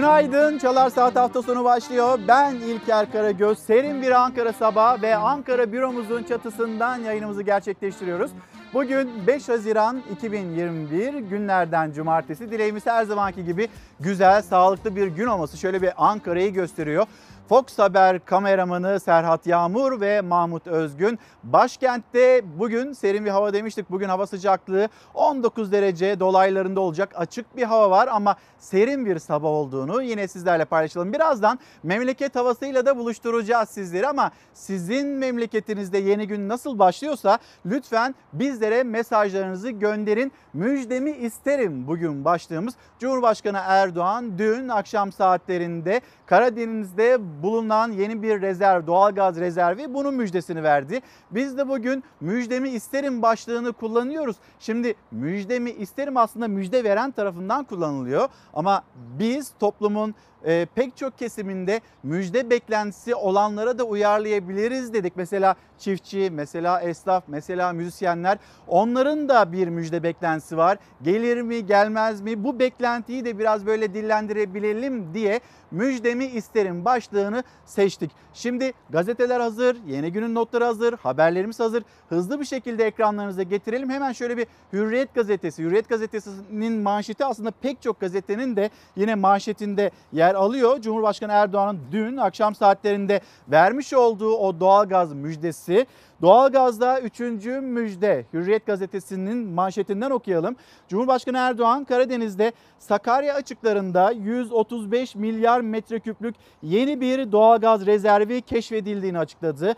[0.00, 0.58] Günaydın.
[0.58, 2.18] Çalar Saat hafta sonu başlıyor.
[2.28, 3.58] Ben İlker Karagöz.
[3.58, 8.30] Serin bir Ankara sabahı ve Ankara büromuzun çatısından yayınımızı gerçekleştiriyoruz.
[8.74, 12.50] Bugün 5 Haziran 2021 günlerden cumartesi.
[12.50, 13.68] Dileğimiz her zamanki gibi
[14.00, 15.56] güzel, sağlıklı bir gün olması.
[15.56, 17.06] Şöyle bir Ankara'yı gösteriyor.
[17.50, 21.18] Fox Haber kameramanı Serhat Yağmur ve Mahmut Özgün.
[21.42, 23.90] Başkentte bugün serin bir hava demiştik.
[23.90, 27.12] Bugün hava sıcaklığı 19 derece dolaylarında olacak.
[27.14, 31.12] Açık bir hava var ama serin bir sabah olduğunu yine sizlerle paylaşalım.
[31.12, 38.82] Birazdan memleket havasıyla da buluşturacağız sizleri ama sizin memleketinizde yeni gün nasıl başlıyorsa lütfen bizlere
[38.82, 40.32] mesajlarınızı gönderin.
[40.52, 42.74] Müjdemi isterim bugün başlığımız.
[42.98, 46.00] Cumhurbaşkanı Erdoğan dün akşam saatlerinde
[46.30, 51.00] Karadeniz'de bulunan yeni bir rezerv, doğalgaz rezervi bunun müjdesini verdi.
[51.30, 54.36] Biz de bugün müjdemi isterim başlığını kullanıyoruz.
[54.60, 58.28] Şimdi müjdemi isterim aslında müjde veren tarafından kullanılıyor.
[58.54, 58.82] Ama
[59.18, 65.12] biz toplumun e, pek çok kesiminde müjde beklentisi olanlara da uyarlayabiliriz dedik.
[65.16, 68.38] Mesela çiftçi, mesela esnaf, mesela müzisyenler
[68.68, 70.78] onların da bir müjde beklentisi var.
[71.02, 78.10] Gelir mi gelmez mi bu beklentiyi de biraz böyle dillendirebilelim diye müjdemi isterim başlığını seçtik.
[78.34, 81.82] Şimdi gazeteler hazır, yeni günün notları hazır, haberlerimiz hazır.
[82.08, 83.90] Hızlı bir şekilde ekranlarınıza getirelim.
[83.90, 85.62] Hemen şöyle bir Hürriyet gazetesi.
[85.62, 90.80] Hürriyet gazetesinin manşeti aslında pek çok gazetenin de yine manşetinde yer alıyor.
[90.80, 95.86] Cumhurbaşkanı Erdoğan'ın dün akşam saatlerinde vermiş olduğu o doğalgaz müjdesi
[96.22, 100.56] Doğalgazda üçüncü müjde Hürriyet gazetesinin manşetinden okuyalım.
[100.88, 109.74] Cumhurbaşkanı Erdoğan Karadeniz'de Sakarya açıklarında 135 milyar metreküplük yeni bir doğalgaz rezervi keşfedildiğini açıkladı.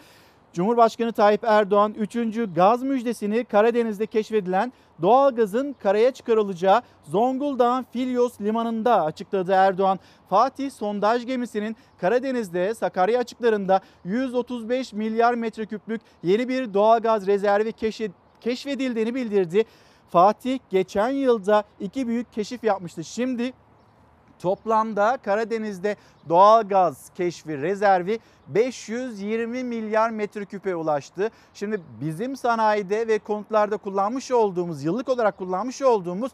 [0.53, 2.17] Cumhurbaşkanı Tayyip Erdoğan 3.
[2.55, 9.99] gaz müjdesini Karadeniz'de keşfedilen doğalgazın karaya çıkarılacağı Zonguldak'ın Filyos limanında açıkladı Erdoğan.
[10.31, 17.73] Fatih sondaj gemisinin Karadeniz'de Sakarya açıklarında 135 milyar metreküplük yeni bir doğalgaz rezervi
[18.41, 19.65] keşfedildiğini bildirdi.
[20.09, 23.05] Fatih geçen yılda iki büyük keşif yapmıştı.
[23.05, 23.53] Şimdi
[24.43, 25.97] Toplamda Karadeniz'de
[26.29, 31.31] doğal gaz keşfi rezervi 520 milyar metreküpe ulaştı.
[31.55, 36.33] Şimdi bizim sanayide ve konutlarda kullanmış olduğumuz, yıllık olarak kullanmış olduğumuz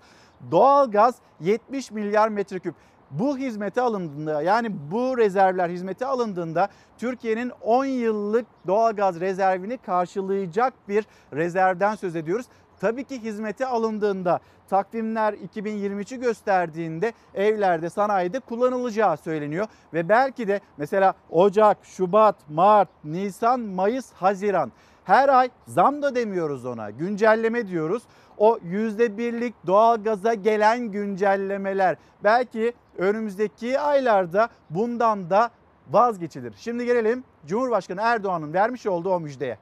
[0.51, 2.75] doğal gaz 70 milyar metreküp.
[3.11, 6.69] Bu hizmete alındığında yani bu rezervler hizmete alındığında
[6.99, 12.47] Türkiye'nin 10 yıllık doğalgaz rezervini karşılayacak bir rezervden söz ediyoruz.
[12.81, 19.67] Tabii ki hizmete alındığında takvimler 2023'ü gösterdiğinde evlerde, sanayide kullanılacağı söyleniyor.
[19.95, 24.73] Ve belki de mesela Ocak, Şubat, Mart, Nisan, Mayıs, Haziran
[25.09, 28.03] her ay zam da demiyoruz ona güncelleme diyoruz.
[28.39, 35.51] O yüzde birlik doğalgaza gelen güncellemeler belki önümüzdeki aylarda bundan da
[35.91, 36.55] vazgeçilir.
[36.57, 39.59] Şimdi gelelim Cumhurbaşkanı Erdoğan'ın vermiş olduğu o müjdeye.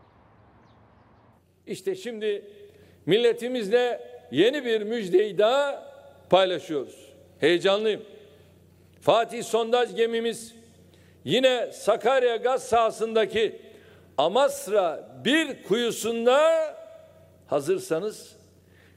[1.66, 2.44] İşte şimdi
[3.06, 4.00] milletimizle
[4.30, 5.92] yeni bir müjdeyi daha
[6.30, 7.06] paylaşıyoruz.
[7.40, 8.02] Heyecanlıyım.
[9.00, 10.54] Fatih sondaj gemimiz
[11.24, 13.60] yine Sakarya gaz sahasındaki
[14.18, 16.74] Amasra bir kuyusunda
[17.46, 18.36] hazırsanız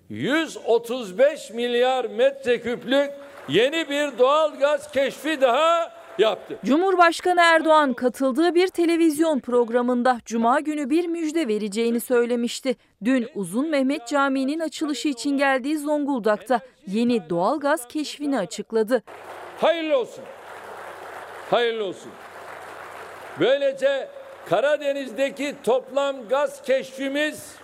[0.10, 3.12] 135 milyar metreküplük
[3.50, 6.60] yeni bir doğal gaz keşfi daha yaptı.
[6.66, 12.76] Cumhurbaşkanı Erdoğan katıldığı bir televizyon programında cuma günü bir müjde vereceğini söylemişti.
[13.04, 19.04] Dün Uzun Mehmet Camii'nin açılışı için geldiği Zonguldak'ta yeni doğalgaz keşfini açıkladı.
[19.62, 20.24] Hayırlı olsun.
[21.50, 22.12] Hayırlı olsun.
[23.40, 24.08] Böylece
[24.50, 27.56] Karadeniz'deki toplam gaz keşfimiz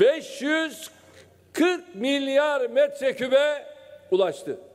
[0.00, 3.66] 540 milyar metrekübe
[4.10, 4.69] ulaştı.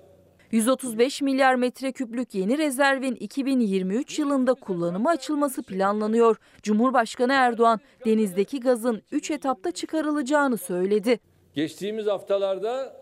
[0.51, 6.38] 135 milyar metreküplük yeni rezervin 2023 yılında kullanıma açılması planlanıyor.
[6.63, 11.19] Cumhurbaşkanı Erdoğan denizdeki gazın 3 etapta çıkarılacağını söyledi.
[11.53, 12.95] Geçtiğimiz haftalarda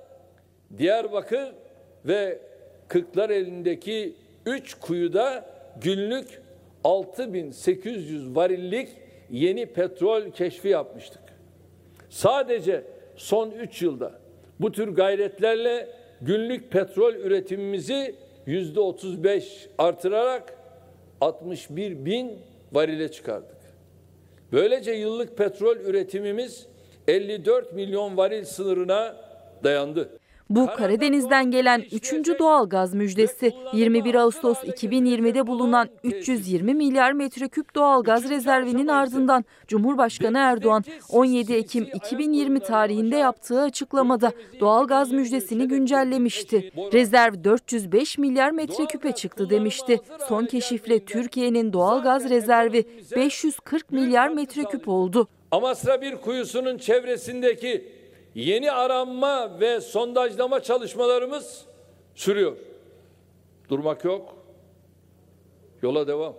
[0.78, 1.54] Diyarbakır
[2.06, 2.40] ve
[2.88, 4.16] Kırklar elindeki
[4.46, 5.46] 3 kuyuda
[5.82, 6.42] günlük
[6.84, 8.90] 6800 varillik
[9.30, 11.22] yeni petrol keşfi yapmıştık.
[12.10, 12.84] Sadece
[13.16, 14.12] son 3 yılda
[14.60, 18.16] bu tür gayretlerle günlük petrol üretimimizi
[18.46, 20.58] yüzde 35 artırarak
[21.22, 22.40] 61 bin
[22.72, 23.58] varile çıkardık.
[24.52, 26.66] Böylece yıllık petrol üretimimiz
[27.08, 29.16] 54 milyon varil sınırına
[29.64, 30.10] dayandı.
[30.56, 32.14] Bu Karadeniz'den gelen 3.
[32.40, 33.54] doğal gaz müjdesi.
[33.74, 41.88] 21 Ağustos 2020'de bulunan 320 milyar metreküp doğal gaz rezervinin ardından Cumhurbaşkanı Erdoğan 17 Ekim
[41.94, 46.72] 2020 tarihinde yaptığı açıklamada doğal gaz müjdesini güncellemişti.
[46.94, 50.00] Rezerv 405 milyar metreküpe çıktı demişti.
[50.28, 52.86] Son keşifle Türkiye'nin doğal gaz rezervi
[53.16, 55.28] 540 milyar metreküp oldu.
[55.52, 58.03] Amasra bir kuyusunun çevresindeki
[58.36, 61.66] yeni aranma ve sondajlama çalışmalarımız
[62.16, 62.58] sürüyor.
[63.70, 64.36] Durmak yok.
[65.82, 66.36] Yola devam.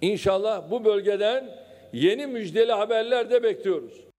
[0.00, 1.58] İnşallah bu bölgeden
[1.92, 4.09] yeni müjdeli haberler de bekliyoruz.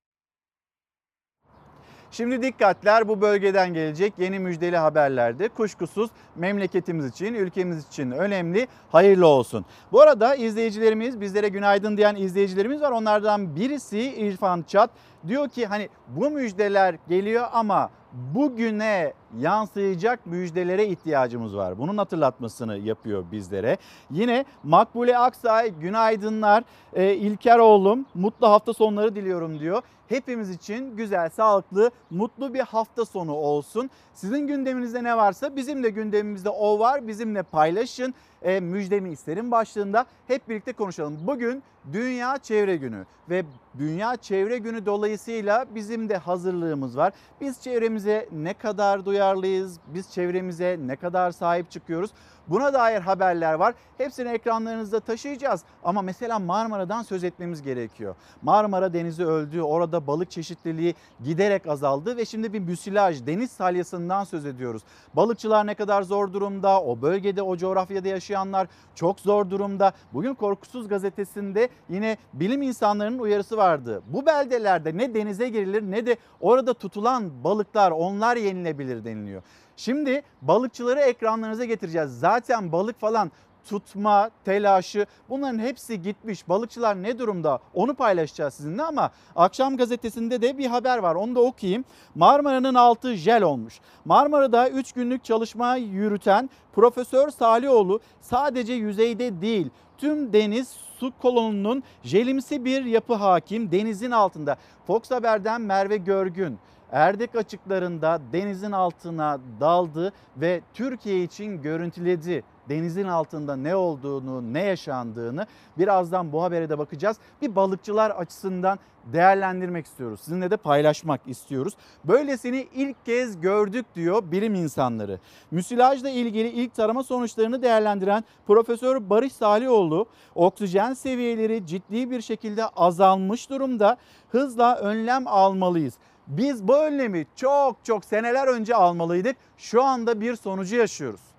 [2.12, 8.68] Şimdi dikkatler bu bölgeden gelecek yeni müjdeli haberlerde kuşkusuz memleketimiz için, ülkemiz için önemli.
[8.92, 9.66] Hayırlı olsun.
[9.92, 12.92] Bu arada izleyicilerimiz, bizlere günaydın diyen izleyicilerimiz var.
[12.92, 14.90] Onlardan birisi İrfan Çat
[15.28, 21.78] diyor ki hani bu müjdeler geliyor ama bugüne yansıyacak müjdelere ihtiyacımız var.
[21.78, 23.78] Bunun hatırlatmasını yapıyor bizlere.
[24.12, 26.64] Yine Makbule Aksay günaydınlar.
[26.94, 29.82] Ee, İlker oğlum mutlu hafta sonları diliyorum diyor.
[30.12, 33.90] Hepimiz için güzel, sağlıklı, mutlu bir hafta sonu olsun.
[34.14, 37.08] Sizin gündeminizde ne varsa bizim de gündemimizde o var.
[37.08, 38.14] Bizimle paylaşın.
[38.42, 41.20] E, müjdemi isterim başlığında hep birlikte konuşalım.
[41.28, 43.44] Bugün Dünya Çevre Günü ve
[43.78, 47.14] Dünya Çevre Günü dolayısıyla bizim de hazırlığımız var.
[47.42, 52.12] Biz çevremize ne kadar duyarlıyız, biz çevremize ne kadar sahip çıkıyoruz
[52.52, 53.74] buna dair haberler var.
[53.98, 58.16] Hepsini ekranlarınızda taşıyacağız ama mesela Marmara'dan söz etmemiz gerekiyor.
[58.42, 64.46] Marmara Denizi öldü, orada balık çeşitliliği giderek azaldı ve şimdi bir müsilaj, deniz salyasından söz
[64.46, 64.82] ediyoruz.
[65.14, 69.94] Balıkçılar ne kadar zor durumda, o bölgede, o coğrafyada yaşayanlar çok zor durumda.
[70.14, 74.02] Bugün Korkusuz Gazetesi'nde yine bilim insanlarının uyarısı vardı.
[74.08, 79.44] Bu beldelerde ne denize girilir ne de orada tutulan balıklar onlar yenilebilir deniliyor.
[79.76, 82.20] Şimdi balıkçıları ekranlarınıza getireceğiz.
[82.20, 83.32] Zaten balık falan
[83.70, 86.50] tutma, telaşı bunların hepsi gitmiş.
[86.50, 91.42] Balıkçılar ne durumda onu paylaşacağız sizinle ama akşam gazetesinde de bir haber var onu da
[91.42, 91.86] okuyayım.
[92.16, 93.80] Marmara'nın altı jel olmuş.
[94.06, 102.66] Marmara'da 3 günlük çalışma yürüten Profesör Salioğlu sadece yüzeyde değil tüm deniz su kolonunun jelimsi
[102.66, 104.56] bir yapı hakim denizin altında.
[104.88, 106.60] Fox Haber'den Merve Görgün
[106.92, 115.48] Erdek açıklarında denizin altına daldı ve Türkiye için görüntüledi denizin altında ne olduğunu, ne yaşandığını
[115.78, 117.18] birazdan bu habere de bakacağız.
[117.42, 120.20] Bir balıkçılar açısından değerlendirmek istiyoruz.
[120.20, 121.74] Sizinle de paylaşmak istiyoruz.
[122.06, 125.20] Böylesini ilk kez gördük diyor bilim insanları.
[125.52, 133.50] Müsilajla ilgili ilk tarama sonuçlarını değerlendiren Profesör Barış Salioğlu oksijen seviyeleri ciddi bir şekilde azalmış
[133.50, 133.98] durumda.
[134.30, 135.94] Hızla önlem almalıyız.
[136.28, 139.38] Biz bu önlemi çok çok seneler önce almalıydık.
[139.58, 141.31] Şu anda bir sonucu yaşıyoruz.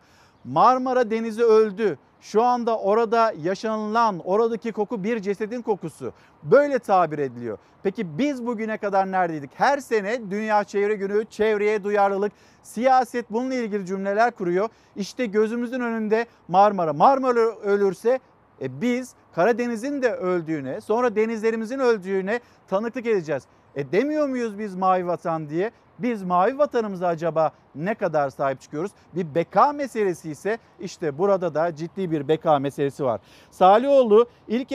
[0.45, 1.99] Marmara Denizi öldü.
[2.21, 6.13] Şu anda orada yaşanılan oradaki koku bir cesedin kokusu.
[6.43, 7.59] Böyle tabir ediliyor.
[7.83, 9.51] Peki biz bugüne kadar neredeydik?
[9.55, 14.69] Her sene Dünya Çevre Günü, çevreye duyarlılık, siyaset bununla ilgili cümleler kuruyor.
[14.97, 16.93] İşte gözümüzün önünde Marmara.
[16.93, 18.21] Marmara ölürse
[18.63, 23.43] e biz Karadeniz'in de öldüğüne, sonra denizlerimizin öldüğüne tanıklık edeceğiz.
[23.77, 25.71] E demiyor muyuz biz mavi vatan diye?
[26.03, 28.91] Biz mavi vatanımıza acaba ne kadar sahip çıkıyoruz?
[29.15, 33.21] Bir beka meselesi ise işte burada da ciddi bir beka meselesi var.
[33.51, 34.73] Salioğlu ilk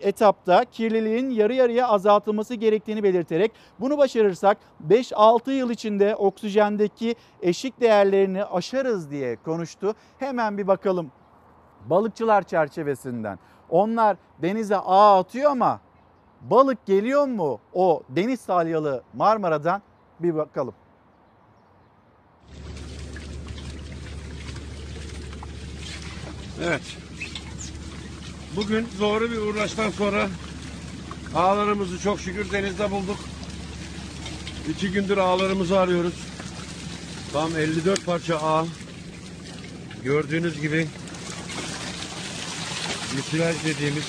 [0.00, 4.58] etapta kirliliğin yarı yarıya azaltılması gerektiğini belirterek bunu başarırsak
[4.88, 9.94] 5-6 yıl içinde oksijendeki eşik değerlerini aşarız diye konuştu.
[10.18, 11.10] Hemen bir bakalım
[11.86, 13.38] balıkçılar çerçevesinden.
[13.70, 15.80] Onlar denize ağ atıyor ama
[16.40, 19.82] balık geliyor mu o deniz salyalı Marmara'dan
[20.20, 20.74] bir bakalım.
[26.64, 26.82] Evet.
[28.56, 30.28] Bugün doğru bir uğraştan sonra
[31.34, 33.18] ağlarımızı çok şükür denizde bulduk.
[34.68, 36.14] İki gündür ağlarımızı arıyoruz.
[37.32, 38.66] Tam 54 parça ağ.
[40.04, 40.88] Gördüğünüz gibi
[43.16, 44.04] müsilaj dediğimiz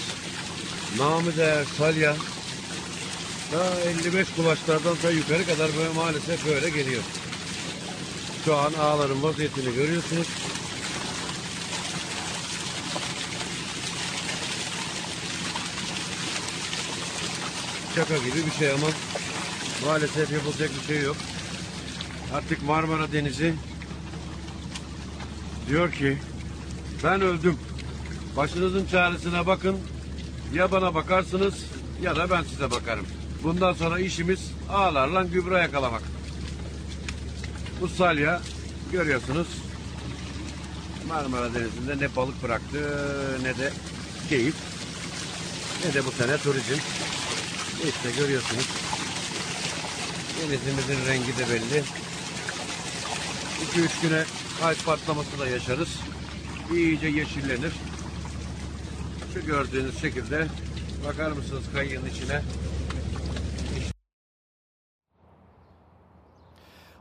[0.98, 2.16] namı değer salya
[3.54, 7.04] daha 55 kulaçlardan da yukarı kadar böyle maalesef böyle geliyor.
[8.46, 10.28] Şu an ağların vaziyetini görüyorsunuz.
[17.96, 18.88] Şaka gibi bir şey ama
[19.86, 21.18] maalesef yapılacak bir şey yok.
[22.34, 23.54] Artık Marmara Denizi
[25.70, 26.18] diyor ki
[27.04, 27.58] ben öldüm.
[28.38, 29.78] Başınızın çaresine bakın.
[30.54, 31.66] Ya bana bakarsınız
[32.02, 33.06] ya da ben size bakarım.
[33.44, 36.02] Bundan sonra işimiz ağlarla gübre yakalamak.
[37.82, 38.42] Bu salya
[38.92, 39.48] görüyorsunuz
[41.08, 42.78] Marmara Denizi'nde ne balık bıraktı
[43.44, 43.72] ne de
[44.30, 44.56] keyif
[45.86, 46.80] ne de bu sene turizm.
[47.88, 48.68] İşte görüyorsunuz.
[50.42, 51.84] Denizimizin rengi de belli.
[53.76, 54.24] 2-3 güne
[54.60, 55.90] kalp patlaması da yaşarız.
[56.74, 57.72] İyice yeşillenir.
[59.34, 60.48] Şu gördüğünüz şekilde
[61.08, 62.42] bakar mısınız kayığın içine?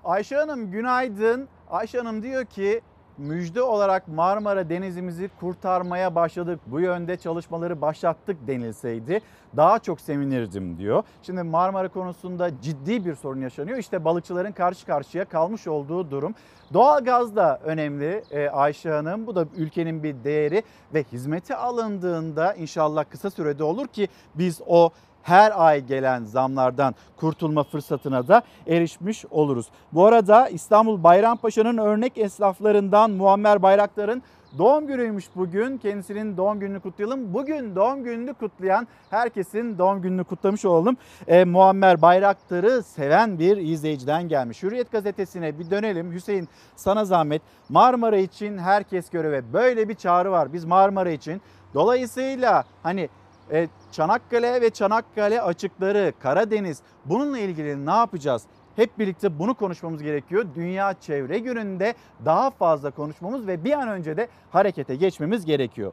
[0.09, 1.49] Ayşe Hanım günaydın.
[1.71, 2.81] Ayşe Hanım diyor ki
[3.19, 6.61] müjde olarak Marmara Denizimizi kurtarmaya başladık.
[6.67, 9.21] Bu yönde çalışmaları başlattık denilseydi
[9.57, 11.03] daha çok sevinirdim diyor.
[11.23, 13.79] Şimdi Marmara konusunda ciddi bir sorun yaşanıyor.
[13.79, 16.35] İşte balıkçıların karşı karşıya kalmış olduğu durum.
[16.73, 19.27] Doğalgaz da önemli e, Ayşe Hanım.
[19.27, 20.63] Bu da ülkenin bir değeri
[20.95, 24.91] ve hizmete alındığında inşallah kısa sürede olur ki biz o
[25.23, 29.67] her ay gelen zamlardan kurtulma fırsatına da erişmiş oluruz.
[29.93, 34.23] Bu arada İstanbul Bayrampaşa'nın örnek esnaflarından Muammer Bayraktar'ın
[34.59, 35.79] doğum günüymüş bugün.
[35.79, 37.35] Kendisinin doğum gününü kutlayalım.
[37.35, 40.97] Bugün doğum gününü kutlayan herkesin doğum gününü kutlamış olalım.
[41.27, 44.63] E, Muammer Bayraktar'ı seven bir izleyiciden gelmiş.
[44.63, 46.13] Hürriyet gazetesine bir dönelim.
[46.13, 47.43] Hüseyin sana zahmet.
[47.69, 49.53] Marmara için herkes göreve.
[49.53, 50.53] Böyle bir çağrı var.
[50.53, 51.43] Biz Marmara için.
[51.75, 53.09] Dolayısıyla hani
[53.53, 58.43] e, Çanakkale ve Çanakkale açıkları, Karadeniz bununla ilgili ne yapacağız?
[58.77, 60.47] Hep birlikte bunu konuşmamız gerekiyor.
[60.55, 65.93] Dünya Çevre Günü'nde daha fazla konuşmamız ve bir an önce de harekete geçmemiz gerekiyor.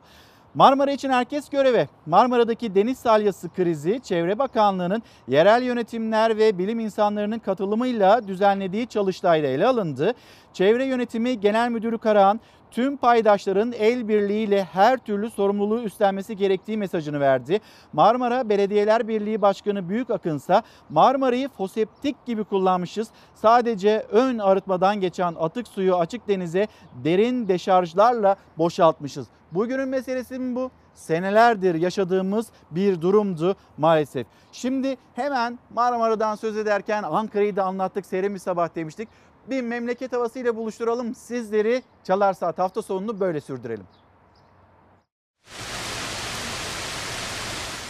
[0.56, 1.88] Marmara için herkes göreve.
[2.06, 9.68] Marmara'daki deniz salyası krizi Çevre Bakanlığı'nın yerel yönetimler ve bilim insanlarının katılımıyla düzenlediği çalıştayla ele
[9.68, 10.14] alındı.
[10.54, 12.40] Çevre Yönetimi Genel Müdürü Karahan
[12.76, 17.60] tüm paydaşların el birliğiyle her türlü sorumluluğu üstlenmesi gerektiği mesajını verdi.
[17.94, 23.08] Marmara Belediyeler Birliği Başkanı Büyük Akınsa Marmara'yı foseptik gibi kullanmışız.
[23.36, 26.68] Sadece ön arıtmadan geçen atık suyu açık denize
[27.04, 29.28] derin deşarjlarla boşaltmışız.
[29.52, 30.72] Bugünün meselesi mi bu?
[30.94, 34.28] Senelerdir yaşadığımız bir durumdu maalesef.
[34.52, 38.06] Şimdi hemen Marmara'dan söz ederken Ankara'yı da anlattık.
[38.06, 39.10] Serin bir sabah demiştik
[39.50, 41.84] bir memleket havasıyla buluşturalım sizleri.
[42.04, 43.86] Çalar Saat hafta sonunu böyle sürdürelim.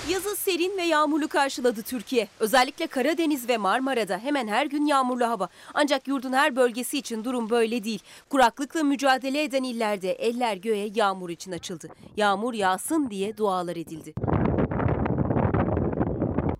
[0.10, 2.28] Yazı serin ve yağmurlu karşıladı Türkiye.
[2.40, 5.50] Özellikle Karadeniz ve Marmara'da hemen her gün yağmurlu hava.
[5.74, 8.04] Ancak yurdun her bölgesi için durum böyle değil.
[8.30, 11.88] Kuraklıkla mücadele eden illerde eller göğe yağmur için açıldı.
[12.18, 14.14] Yağmur yağsın diye dualar edildi.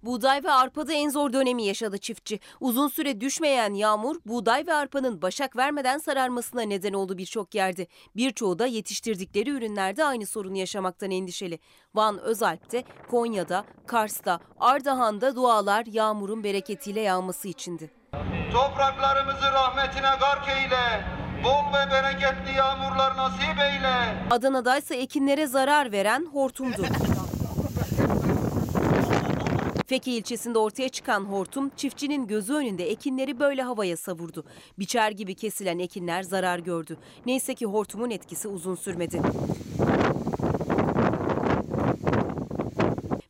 [0.06, 2.40] Buğday ve arpada en zor dönemi yaşadı çiftçi.
[2.60, 7.88] Uzun süre düşmeyen yağmur buğday ve arpanın başak vermeden sararmasına neden oldu birçok yerde.
[8.16, 11.60] Birçoğu da yetiştirdikleri ürünlerde aynı sorunu yaşamaktan endişeli.
[11.96, 17.92] Van Özalp'te, Konya'da, Kars'ta, Ardahan'da dualar yağmurun bereketiyle yağması içindi.
[18.54, 21.06] Topraklarımızı rahmetine gark eyle.
[21.44, 24.28] Bol ve bereketli yağmurlar nasip eyle.
[24.32, 26.86] Adana'da ise ekinlere zarar veren hortumdu.
[29.88, 34.44] Feke ilçesinde ortaya çıkan hortum çiftçinin gözü önünde ekinleri böyle havaya savurdu.
[34.80, 36.98] Biçer gibi kesilen ekinler zarar gördü.
[37.26, 39.22] Neyse ki hortumun etkisi uzun sürmedi.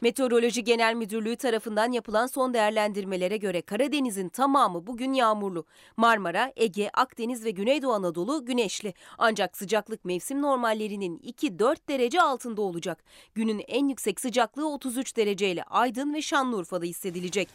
[0.05, 5.65] Meteoroloji Genel Müdürlüğü tarafından yapılan son değerlendirmelere göre Karadeniz'in tamamı bugün yağmurlu.
[5.97, 8.93] Marmara, Ege, Akdeniz ve Güneydoğu Anadolu güneşli.
[9.17, 13.03] Ancak sıcaklık mevsim normallerinin 2-4 derece altında olacak.
[13.35, 17.49] Günün en yüksek sıcaklığı 33 dereceyle Aydın ve Şanlıurfa'da hissedilecek.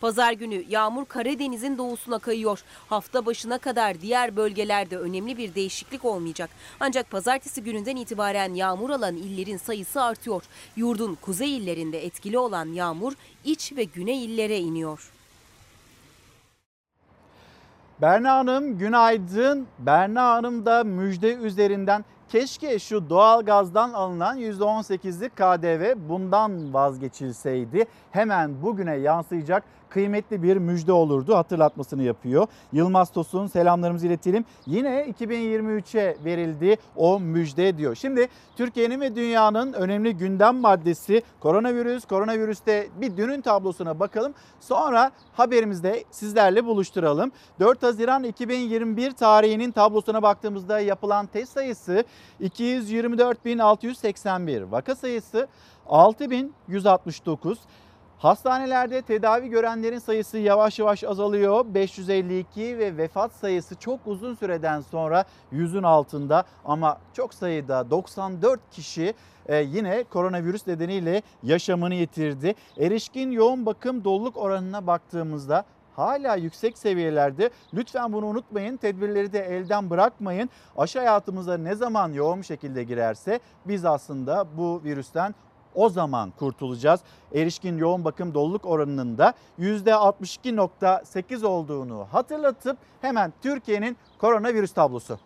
[0.00, 2.62] Pazar günü yağmur Karadeniz'in doğusuna kayıyor.
[2.88, 6.50] Hafta başına kadar diğer bölgelerde önemli bir değişiklik olmayacak.
[6.80, 10.42] Ancak pazartesi gününden itibaren yağmur alan illerin sayısı artıyor.
[10.76, 13.12] Yurdun kuzey illerinde etkili olan yağmur
[13.44, 15.10] iç ve güney illere iniyor.
[18.00, 19.66] Berna Hanım günaydın.
[19.78, 27.84] Berna Hanım da müjde üzerinden keşke şu doğalgazdan alınan %18'lik KDV bundan vazgeçilseydi.
[28.10, 32.46] Hemen bugüne yansıyacak kıymetli bir müjde olurdu hatırlatmasını yapıyor.
[32.72, 34.44] Yılmaz Tosun selamlarımızı iletelim.
[34.66, 37.94] Yine 2023'e verildi o müjde diyor.
[37.94, 42.04] Şimdi Türkiye'nin ve dünyanın önemli gündem maddesi koronavirüs.
[42.04, 44.34] Koronavirüste bir dünün tablosuna bakalım.
[44.60, 47.32] Sonra haberimizde sizlerle buluşturalım.
[47.60, 52.04] 4 Haziran 2021 tarihinin tablosuna baktığımızda yapılan test sayısı
[52.40, 54.70] 224.681.
[54.70, 55.48] Vaka sayısı
[55.88, 57.56] 6.169.
[58.20, 61.64] Hastanelerde tedavi görenlerin sayısı yavaş yavaş azalıyor.
[61.74, 69.14] 552 ve vefat sayısı çok uzun süreden sonra yüzün altında ama çok sayıda 94 kişi
[69.46, 72.54] e, yine koronavirüs nedeniyle yaşamını yitirdi.
[72.78, 75.64] Erişkin yoğun bakım doluluk oranına baktığımızda
[75.96, 77.50] hala yüksek seviyelerde.
[77.74, 78.76] Lütfen bunu unutmayın.
[78.76, 80.50] Tedbirleri de elden bırakmayın.
[80.76, 85.34] Aşı hayatımıza ne zaman yoğun şekilde girerse biz aslında bu virüsten
[85.74, 87.00] o zaman kurtulacağız.
[87.34, 95.18] Erişkin yoğun bakım doluluk oranının da %62.8 olduğunu hatırlatıp hemen Türkiye'nin koronavirüs tablosu.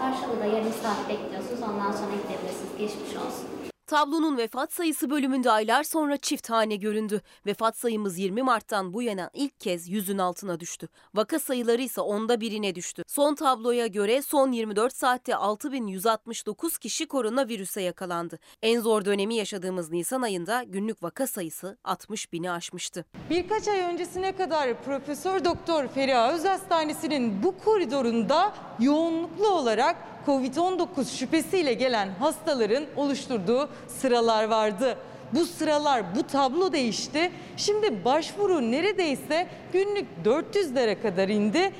[0.00, 1.62] Karşılığı da yarım saat bekliyorsunuz.
[1.62, 2.78] Ondan sonra gidebilirsiniz.
[2.78, 3.55] Geçmiş olsun.
[3.86, 7.20] Tablonun vefat sayısı bölümünde aylar sonra çift hane göründü.
[7.46, 10.88] Vefat sayımız 20 Mart'tan bu yana ilk kez yüzün altına düştü.
[11.14, 13.02] Vaka sayıları ise onda birine düştü.
[13.06, 18.38] Son tabloya göre son 24 saatte 6169 kişi koronavirüse yakalandı.
[18.62, 23.04] En zor dönemi yaşadığımız Nisan ayında günlük vaka sayısı 60 bini aşmıştı.
[23.30, 31.74] Birkaç ay öncesine kadar Profesör Doktor Feriha Öz Hastanesi'nin bu koridorunda yoğunluklu olarak Covid-19 şüphesiyle
[31.74, 34.98] gelen hastaların oluşturduğu sıralar vardı.
[35.32, 37.30] Bu sıralar, bu tablo değişti.
[37.56, 41.72] Şimdi başvuru neredeyse günlük 400'lere kadar indi.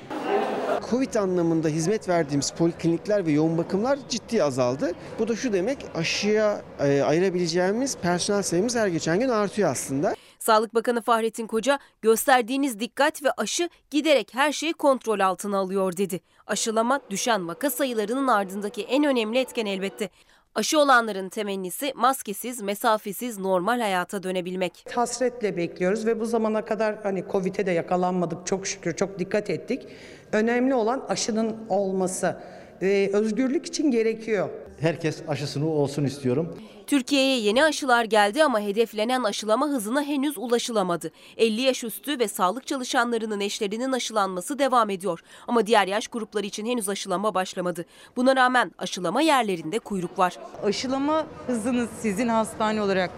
[0.90, 4.92] Covid anlamında hizmet verdiğimiz poliklinikler ve yoğun bakımlar ciddi azaldı.
[5.18, 10.14] Bu da şu demek aşıya e, ayırabileceğimiz personel sayımız her geçen gün artıyor aslında.
[10.46, 16.20] Sağlık Bakanı Fahrettin Koca gösterdiğiniz dikkat ve aşı giderek her şeyi kontrol altına alıyor dedi.
[16.46, 20.10] Aşılama düşen vaka sayılarının ardındaki en önemli etken elbette.
[20.54, 24.84] Aşı olanların temennisi maskesiz, mesafesiz normal hayata dönebilmek.
[24.94, 29.86] hasretle bekliyoruz ve bu zamana kadar hani Covid'e de yakalanmadık çok şükür çok dikkat ettik.
[30.32, 32.36] Önemli olan aşının olması.
[32.82, 34.48] Ee, özgürlük için gerekiyor.
[34.80, 36.58] Herkes aşısını olsun istiyorum.
[36.86, 41.10] Türkiye'ye yeni aşılar geldi ama hedeflenen aşılama hızına henüz ulaşılamadı.
[41.36, 45.20] 50 yaş üstü ve sağlık çalışanlarının eşlerinin aşılanması devam ediyor.
[45.48, 47.84] Ama diğer yaş grupları için henüz aşılama başlamadı.
[48.16, 50.38] Buna rağmen aşılama yerlerinde kuyruk var.
[50.64, 53.10] Aşılama hızınız sizin hastane olarak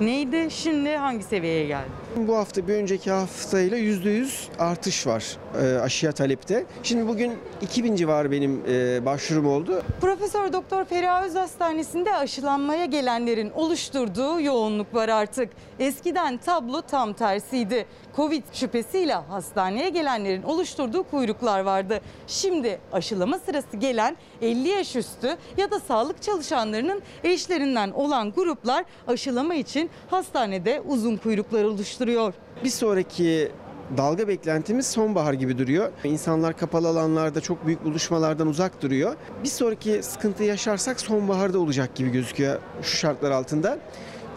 [0.00, 0.48] neydi?
[0.50, 2.03] Şimdi hangi seviyeye geldi?
[2.16, 4.28] Bu hafta bir önceki haftayla %100
[4.58, 6.66] artış var e, aşıya talepte.
[6.82, 9.82] Şimdi bugün 2000 civarı benim e, başvurum oldu.
[10.00, 15.48] Profesör Doktor Feriha Hastanesi'nde aşılanmaya gelenlerin oluşturduğu yoğunluk var artık.
[15.78, 17.86] Eskiden tablo tam tersiydi.
[18.16, 22.00] Covid şüphesiyle hastaneye gelenlerin oluşturduğu kuyruklar vardı.
[22.26, 29.54] Şimdi aşılama sırası gelen 50 yaş üstü ya da sağlık çalışanlarının eşlerinden olan gruplar aşılama
[29.54, 31.64] için hastanede uzun kuyruklar
[32.04, 32.34] oluşturuyor.
[32.64, 33.50] Bir sonraki
[33.96, 35.90] dalga beklentimiz sonbahar gibi duruyor.
[36.04, 39.16] İnsanlar kapalı alanlarda çok büyük buluşmalardan uzak duruyor.
[39.42, 43.78] Bir sonraki sıkıntı yaşarsak sonbaharda olacak gibi gözüküyor şu şartlar altında.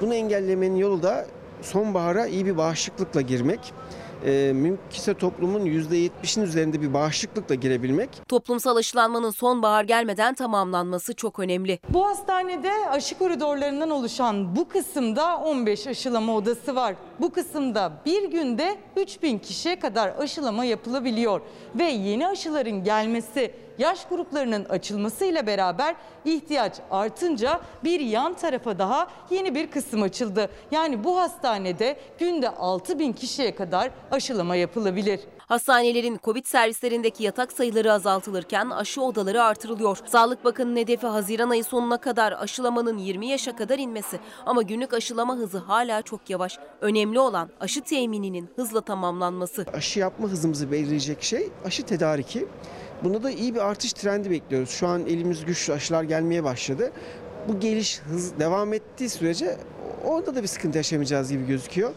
[0.02, 1.26] Bunu engellemenin yolu da
[1.62, 3.74] sonbahara iyi bir bağışıklıkla girmek.
[4.26, 8.10] Ee, mümkünse toplumun %70'in üzerinde bir bağışıklıkla girebilmek.
[8.28, 11.80] Toplumsal aşılanmanın sonbahar gelmeden tamamlanması çok önemli.
[11.90, 16.96] Bu hastanede aşı koridorlarından oluşan bu kısımda 15 aşılama odası var.
[17.22, 21.42] Bu kısımda bir günde 3000 kişiye kadar aşılama yapılabiliyor.
[21.76, 29.56] Ve yeni aşıların gelmesi, yaş gruplarının açılmasıyla beraber ihtiyaç artınca bir yan tarafa daha yeni
[29.56, 30.50] bir kısım açıldı.
[30.72, 35.20] Yani bu hastanede günde 6000 kişiye kadar aşılama yapılabilir.
[35.38, 39.98] Hastanelerin Covid servislerindeki yatak sayıları azaltılırken aşı odaları artırılıyor.
[40.06, 44.20] Sağlık Bakanı'nın hedefi Haziran ayı sonuna kadar aşılamanın 20 yaşa kadar inmesi.
[44.46, 46.60] Ama günlük aşılama hızı hala çok yavaş.
[46.82, 49.66] Önemli olan aşı temininin hızla tamamlanması.
[49.74, 52.48] Aşı yapma hızımızı belirleyecek şey aşı tedariki.
[53.04, 54.70] Bunda da iyi bir artış trendi bekliyoruz.
[54.70, 56.92] Şu an elimiz güçlü aşılar gelmeye başladı.
[57.48, 59.58] Bu geliş hız devam ettiği sürece
[60.06, 61.94] orada da bir sıkıntı yaşamayacağız gibi gözüküyor.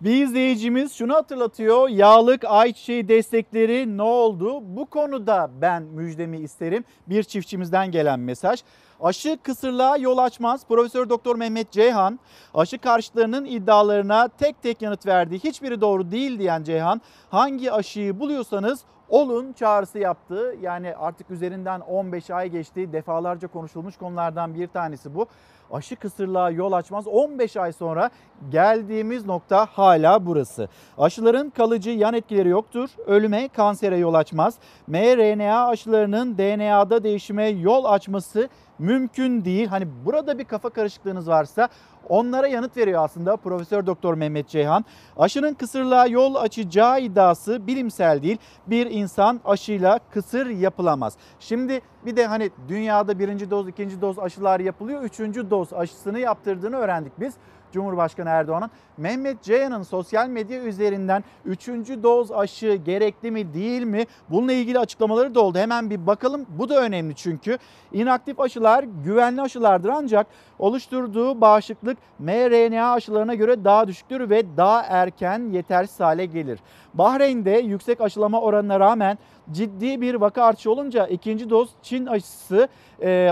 [0.00, 1.88] Bir izleyicimiz şunu hatırlatıyor.
[1.88, 4.76] Yağlık ayçiçeği destekleri ne oldu?
[4.76, 6.84] Bu konuda ben müjdemi isterim.
[7.06, 8.62] Bir çiftçimizden gelen mesaj.
[9.00, 10.66] Aşı kısırlığa yol açmaz.
[10.68, 12.18] Profesör Doktor Mehmet Ceyhan
[12.54, 15.44] aşı karşıtlarının iddialarına tek tek yanıt verdi.
[15.44, 20.56] Hiçbiri doğru değil diyen Ceyhan hangi aşıyı buluyorsanız olun çağrısı yaptı.
[20.60, 22.92] Yani artık üzerinden 15 ay geçti.
[22.92, 25.26] Defalarca konuşulmuş konulardan bir tanesi bu.
[25.72, 27.06] Aşı kısırlığa yol açmaz.
[27.06, 28.10] 15 ay sonra
[28.50, 30.68] geldiğimiz nokta hala burası.
[30.98, 32.90] Aşıların kalıcı yan etkileri yoktur.
[33.06, 34.54] Ölüme, kansere yol açmaz.
[34.86, 39.66] mRNA aşılarının DNA'da değişime yol açması mümkün değil.
[39.66, 41.68] Hani burada bir kafa karışıklığınız varsa
[42.08, 44.84] onlara yanıt veriyor aslında Profesör Doktor Mehmet Ceyhan.
[45.16, 48.38] Aşının kısırlığa yol açacağı iddiası bilimsel değil.
[48.66, 51.16] Bir insan aşıyla kısır yapılamaz.
[51.40, 55.02] Şimdi bir de hani dünyada birinci doz, ikinci doz aşılar yapılıyor.
[55.02, 57.34] Üçüncü doz aşısını yaptırdığını öğrendik biz.
[57.76, 58.70] Cumhurbaşkanı Erdoğan'ın.
[58.96, 61.68] Mehmet Ceyhan'ın sosyal medya üzerinden 3.
[62.02, 64.04] doz aşı gerekli mi değil mi?
[64.30, 65.58] Bununla ilgili açıklamaları da oldu.
[65.58, 66.46] Hemen bir bakalım.
[66.48, 67.58] Bu da önemli çünkü.
[67.92, 70.26] İnaktif aşılar güvenli aşılardır ancak
[70.58, 76.58] oluşturduğu bağışıklık mRNA aşılarına göre daha düşüktür ve daha erken yetersiz hale gelir.
[76.94, 79.18] Bahreyn'de yüksek aşılama oranına rağmen
[79.52, 82.68] ciddi bir vaka artışı olunca ikinci doz Çin aşısı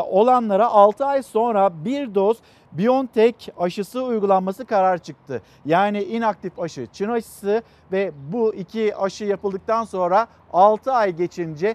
[0.09, 2.39] olanlara 6 ay sonra bir doz
[2.75, 5.43] BioNTech aşısı uygulanması karar çıktı.
[5.67, 11.75] Yani inaktif aşı Çin aşısı ve bu iki aşı yapıldıktan sonra 6 ay geçince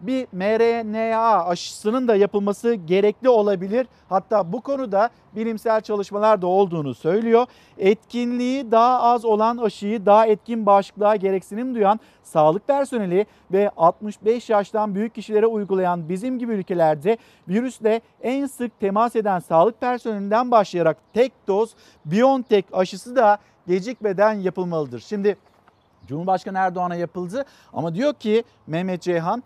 [0.00, 3.86] bir mRNA aşısının da yapılması gerekli olabilir.
[4.08, 7.46] Hatta bu konuda bilimsel çalışmalar da olduğunu söylüyor.
[7.78, 14.94] Etkinliği daha az olan aşıyı daha etkin bağışıklığa gereksinim duyan sağlık personeli ve 65 yaştan
[14.94, 21.32] büyük kişilere uygulayan bizim gibi ülkelerde virüsle en sık temas eden sağlık personelinden başlayarak tek
[21.48, 25.00] doz BioNTech aşısı da gecikmeden yapılmalıdır.
[25.00, 25.36] Şimdi
[26.06, 29.42] Cumhurbaşkanı Erdoğan'a yapıldı ama diyor ki Mehmet Ceyhan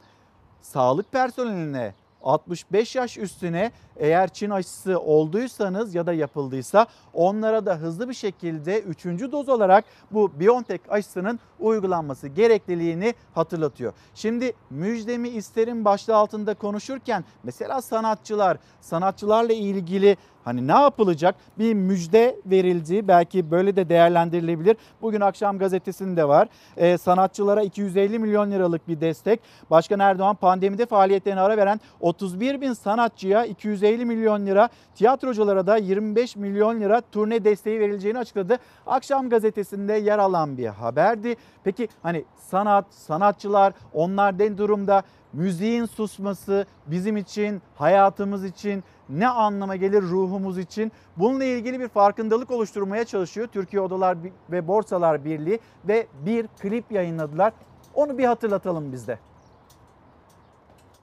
[0.63, 8.09] sağlık personeline 65 yaş üstüne eğer Çin aşısı olduysanız ya da yapıldıysa onlara da hızlı
[8.09, 9.05] bir şekilde 3.
[9.05, 13.93] doz olarak bu BioNTech aşısının uygulanması gerekliliğini hatırlatıyor.
[14.15, 21.35] Şimdi müjdemi isterim başlığı altında konuşurken mesela sanatçılar, sanatçılarla ilgili Hani ne yapılacak?
[21.59, 23.09] Bir müjde verildi.
[23.09, 24.77] Belki böyle de değerlendirilebilir.
[25.03, 26.49] Bugün akşam gazetesinde var.
[26.77, 29.41] Ee, sanatçılara 250 milyon liralık bir destek.
[29.71, 36.37] Başkan Erdoğan pandemide faaliyetlerine ara veren 31 bin sanatçıya 250 milyon lira, tiyatroculara da 25
[36.37, 38.59] milyon lira turne desteği verileceğini açıkladı.
[38.87, 41.37] Akşam gazetesinde yer alan bir haberdi.
[41.65, 45.03] Peki hani sanat, sanatçılar onlar ne durumda?
[45.33, 50.93] Müziğin susması bizim için, hayatımız için ne anlama gelir ruhumuz için?
[51.17, 54.19] Bununla ilgili bir farkındalık oluşturmaya çalışıyor Türkiye Odalar
[54.51, 57.53] ve Borsalar Birliği ve bir klip yayınladılar.
[57.95, 59.19] Onu bir hatırlatalım bizde.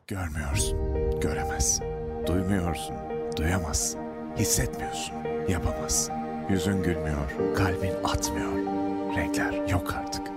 [0.08, 0.78] Görmüyorsun,
[1.22, 1.86] göremezsin.
[2.28, 2.96] Duymuyorsun,
[3.38, 4.00] duyamazsın.
[4.38, 5.14] Hissetmiyorsun,
[5.50, 6.14] yapamazsın.
[6.50, 8.52] Yüzün gülmüyor, kalbin atmıyor.
[9.16, 10.29] Renkler yok artık.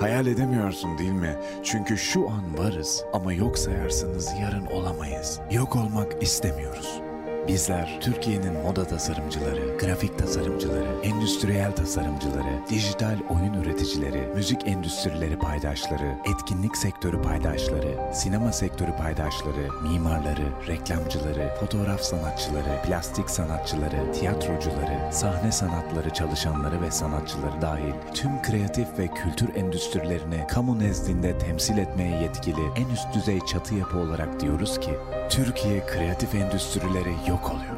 [0.00, 1.36] Hayal edemiyorsun değil mi?
[1.62, 5.40] Çünkü şu an varız ama yok sayarsanız yarın olamayız.
[5.50, 7.00] Yok olmak istemiyoruz.
[7.48, 16.76] Bizler Türkiye'nin moda tasarımcıları, grafik tasarımcıları, endüstriyel tasarımcıları, dijital oyun üreticileri, müzik endüstrileri paydaşları, etkinlik
[16.76, 26.82] sektörü paydaşları, sinema sektörü paydaşları, mimarları, reklamcıları, fotoğraf sanatçıları, plastik sanatçıları, tiyatrocuları, sahne sanatları çalışanları
[26.82, 33.14] ve sanatçıları dahil tüm kreatif ve kültür endüstrilerini kamu nezdinde temsil etmeye yetkili en üst
[33.14, 34.90] düzey çatı yapı olarak diyoruz ki
[35.30, 37.76] Türkiye kreatif endüstrileri yok oluyor.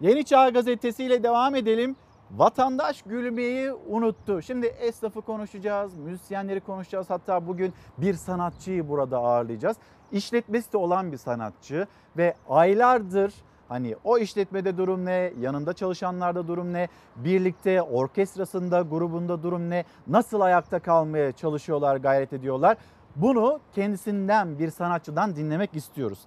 [0.00, 1.96] Yeni Çağ Gazetesi ile devam edelim.
[2.30, 4.42] Vatandaş gülmeyi unuttu.
[4.42, 7.10] Şimdi esnafı konuşacağız, müzisyenleri konuşacağız.
[7.10, 9.76] Hatta bugün bir sanatçıyı burada ağırlayacağız.
[10.12, 13.32] İşletmesi de olan bir sanatçı ve aylardır
[13.68, 20.40] Hani o işletmede durum ne, yanında çalışanlarda durum ne, birlikte orkestrasında, grubunda durum ne, nasıl
[20.40, 22.76] ayakta kalmaya çalışıyorlar, gayret ediyorlar.
[23.16, 26.18] Bunu kendisinden bir sanatçıdan dinlemek istiyoruz.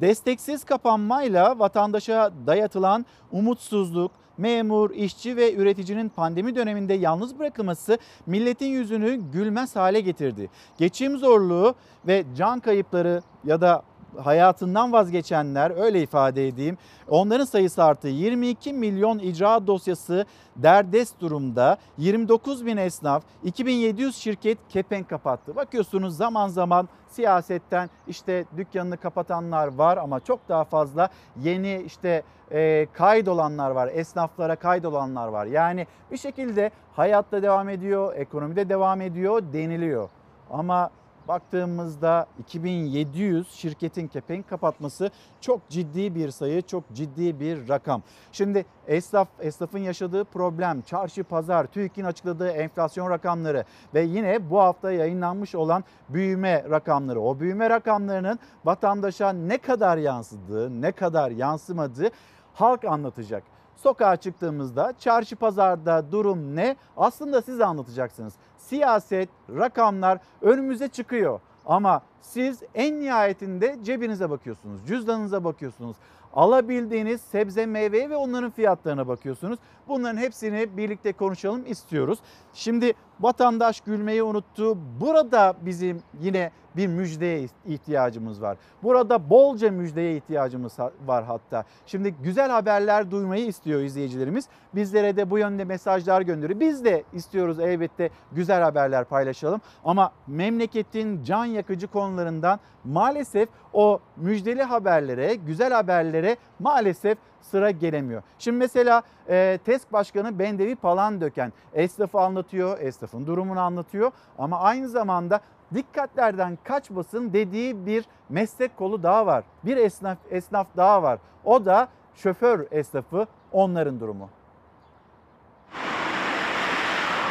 [0.00, 9.16] Desteksiz kapanmayla vatandaşa dayatılan umutsuzluk, memur, işçi ve üreticinin pandemi döneminde yalnız bırakılması milletin yüzünü
[9.32, 10.50] gülmez hale getirdi.
[10.78, 11.74] Geçim zorluğu
[12.06, 13.82] ve can kayıpları ya da
[14.24, 16.78] hayatından vazgeçenler öyle ifade edeyim.
[17.08, 18.08] Onların sayısı arttı.
[18.08, 20.24] 22 milyon icra dosyası
[20.56, 21.76] derdest durumda.
[21.98, 25.56] 29 bin esnaf, 2700 şirket kepenk kapattı.
[25.56, 31.08] Bakıyorsunuz zaman zaman siyasetten işte dükkanını kapatanlar var ama çok daha fazla
[31.42, 33.90] yeni işte e, kaydolanlar var.
[33.94, 35.46] Esnaflara kaydolanlar var.
[35.46, 40.08] Yani bir şekilde hayatta devam ediyor, ekonomide devam ediyor deniliyor.
[40.50, 40.90] Ama
[41.28, 45.10] baktığımızda 2700 şirketin kepenk kapatması
[45.40, 48.02] çok ciddi bir sayı, çok ciddi bir rakam.
[48.32, 54.92] Şimdi esnaf esnafın yaşadığı problem, çarşı pazar, TÜİK'in açıkladığı enflasyon rakamları ve yine bu hafta
[54.92, 57.20] yayınlanmış olan büyüme rakamları.
[57.20, 62.10] O büyüme rakamlarının vatandaşa ne kadar yansıdığı, ne kadar yansımadığı
[62.54, 63.42] halk anlatacak
[63.76, 66.76] sokağa çıktığımızda çarşı pazarda durum ne?
[66.96, 68.34] Aslında siz anlatacaksınız.
[68.68, 71.40] Siyaset, rakamlar önümüze çıkıyor.
[71.66, 75.96] Ama siz en nihayetinde cebinize bakıyorsunuz, cüzdanınıza bakıyorsunuz.
[76.34, 79.58] Alabildiğiniz sebze, meyve ve onların fiyatlarına bakıyorsunuz.
[79.88, 82.18] Bunların hepsini birlikte konuşalım istiyoruz.
[82.54, 84.78] Şimdi vatandaş gülmeyi unuttu.
[85.00, 88.56] Burada bizim yine bir müjdeye ihtiyacımız var.
[88.82, 91.64] Burada bolca müjdeye ihtiyacımız var hatta.
[91.86, 94.48] Şimdi güzel haberler duymayı istiyor izleyicilerimiz.
[94.74, 96.60] Bizlere de bu yönde mesajlar gönderiyor.
[96.60, 99.60] Biz de istiyoruz elbette güzel haberler paylaşalım.
[99.84, 108.22] Ama memleketin can yakıcı konularından maalesef o müjdeli haberlere, güzel haberlere maalesef sıra gelemiyor.
[108.38, 115.40] Şimdi mesela e, TESK Başkanı Bendevi Palandöken esnafı anlatıyor, esnafın durumunu anlatıyor ama aynı zamanda
[115.74, 119.44] dikkatlerden kaçmasın dediği bir meslek kolu daha var.
[119.64, 121.18] Bir esnaf esnaf daha var.
[121.44, 124.28] O da şoför esnafı onların durumu.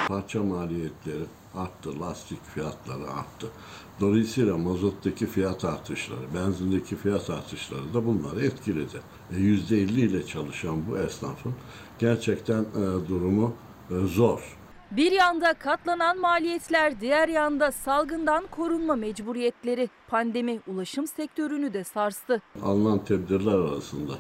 [0.08, 1.24] Parça maliyetleri
[1.58, 3.48] arttı, lastik fiyatları arttı.
[4.00, 9.02] Dolayısıyla mazottaki fiyat artışları, benzindeki fiyat artışları da bunları etkiledi.
[9.32, 11.54] E, %50 ile çalışan bu esnafın
[12.00, 13.54] gerçekten e, durumu
[13.90, 14.58] e, zor.
[14.92, 19.90] Bir yanda katlanan maliyetler, diğer yanda salgından korunma mecburiyetleri.
[20.08, 22.42] Pandemi ulaşım sektörünü de sarstı.
[22.64, 24.14] Alınan tedbirler arasında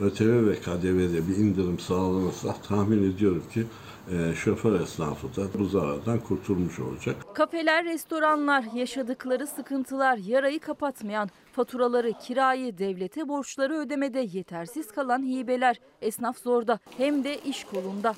[0.00, 3.66] ÖTV ve KDV'de bir indirim sağlanırsa tahmin ediyorum ki
[4.12, 7.16] e, şoför esnafı da bu zarardan kurtulmuş olacak.
[7.34, 15.80] Kafeler, restoranlar, yaşadıkları sıkıntılar, yarayı kapatmayan, faturaları, kirayı, devlete borçları ödemede yetersiz kalan hibeler.
[16.02, 18.14] Esnaf zorda hem de iş kolunda.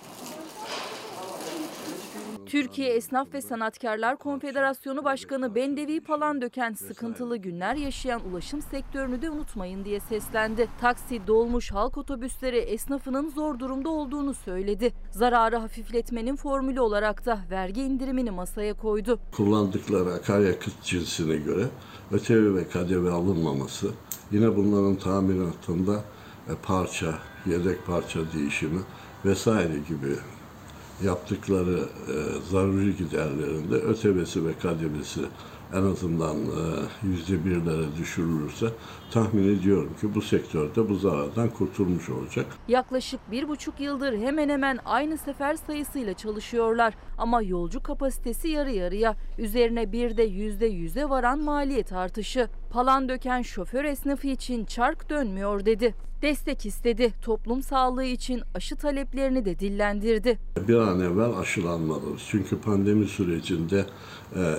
[2.49, 9.85] Türkiye Esnaf ve Sanatkarlar Konfederasyonu Başkanı Bendevi Palandöken sıkıntılı günler yaşayan ulaşım sektörünü de unutmayın
[9.85, 10.69] diye seslendi.
[10.81, 14.93] Taksi, dolmuş, halk otobüsleri esnafının zor durumda olduğunu söyledi.
[15.11, 19.21] Zararı hafifletmenin formülü olarak da vergi indirimini masaya koydu.
[19.33, 21.65] Kullandıkları akaryakıt cinsine göre
[22.13, 23.91] ÖTV ve KDV alınmaması,
[24.33, 26.05] yine bunların tamiratında
[26.49, 28.81] e, parça, yedek parça değişimi
[29.25, 30.17] vesaire gibi
[31.05, 32.15] yaptıkları e,
[32.51, 35.21] zaruri giderlerinde ÖTV'si ve KDV'si
[35.75, 36.37] en azından
[37.03, 38.67] yüzde birlere düşürülürse
[39.11, 42.47] tahmin ediyorum ki bu sektörde bu zarardan kurtulmuş olacak.
[42.69, 46.95] Yaklaşık bir buçuk yıldır hemen hemen aynı sefer sayısıyla çalışıyorlar.
[47.19, 49.15] Ama yolcu kapasitesi yarı yarıya.
[49.39, 52.49] Üzerine bir de yüzde yüze varan maliyet artışı.
[52.71, 55.95] Palan döken şoför esnafı için çark dönmüyor dedi.
[56.23, 57.13] Destek istedi.
[57.23, 60.39] Toplum sağlığı için aşı taleplerini de dillendirdi.
[60.69, 62.23] Bir an evvel aşılanmalıyız.
[62.29, 63.87] Çünkü pandemi sürecinde
[64.37, 64.55] e,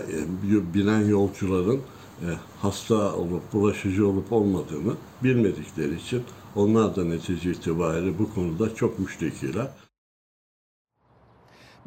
[0.74, 1.82] binen yolcuların
[2.22, 2.28] e,
[2.62, 4.93] hasta olup bulaşıcı olup olmadığını
[5.24, 6.24] bilmedikleri için
[6.56, 9.67] onlar da netice itibariyle bu konuda çok müştekiler.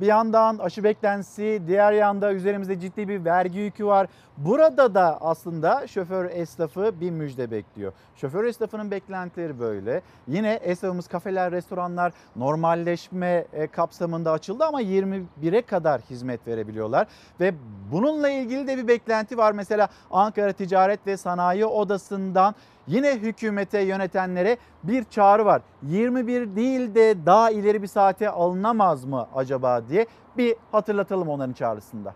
[0.00, 4.06] Bir yandan aşı beklentisi, diğer yanda üzerimizde ciddi bir vergi yükü var.
[4.36, 7.92] Burada da aslında şoför esnafı bir müjde bekliyor.
[8.16, 10.02] Şoför esnafının beklentileri böyle.
[10.28, 17.06] Yine esnafımız kafeler, restoranlar normalleşme e, kapsamında açıldı ama 21'e kadar hizmet verebiliyorlar.
[17.40, 17.54] Ve
[17.92, 19.52] bununla ilgili de bir beklenti var.
[19.52, 22.54] Mesela Ankara Ticaret ve Sanayi Odası'ndan
[22.88, 25.62] Yine hükümete yönetenlere bir çağrı var.
[25.82, 32.14] 21 değil de daha ileri bir saate alınamaz mı acaba diye bir hatırlatalım onların çağrısında.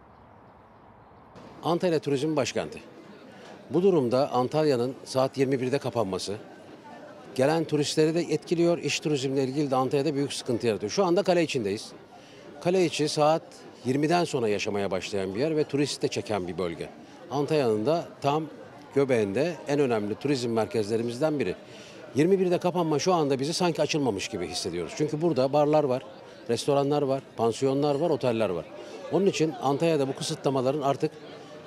[1.65, 2.81] Antalya Turizm Başkenti.
[3.71, 6.37] Bu durumda Antalya'nın saat 21'de kapanması
[7.35, 8.79] gelen turistleri de etkiliyor.
[8.79, 10.93] İş turizmle ilgili de Antalya'da büyük sıkıntı yaratıyor.
[10.93, 11.93] Şu anda kale içindeyiz.
[12.61, 13.43] Kale içi saat
[13.87, 16.89] 20'den sonra yaşamaya başlayan bir yer ve turist de çeken bir bölge.
[17.31, 18.45] Antalya'nın da tam
[18.97, 21.55] göbeğinde en önemli turizm merkezlerimizden biri.
[22.17, 24.93] 21'de kapanma şu anda bizi sanki açılmamış gibi hissediyoruz.
[24.97, 26.03] Çünkü burada barlar var,
[26.51, 28.65] restoranlar var, pansiyonlar var, oteller var.
[29.13, 31.11] Onun için Antalya'da bu kısıtlamaların artık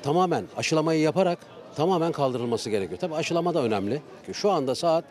[0.04, 1.40] tamamen aşılamayı yaparak
[1.76, 3.00] tamamen kaldırılması gerekiyor.
[3.00, 4.02] Tabii aşılama da önemli.
[4.34, 5.06] Şu anda saat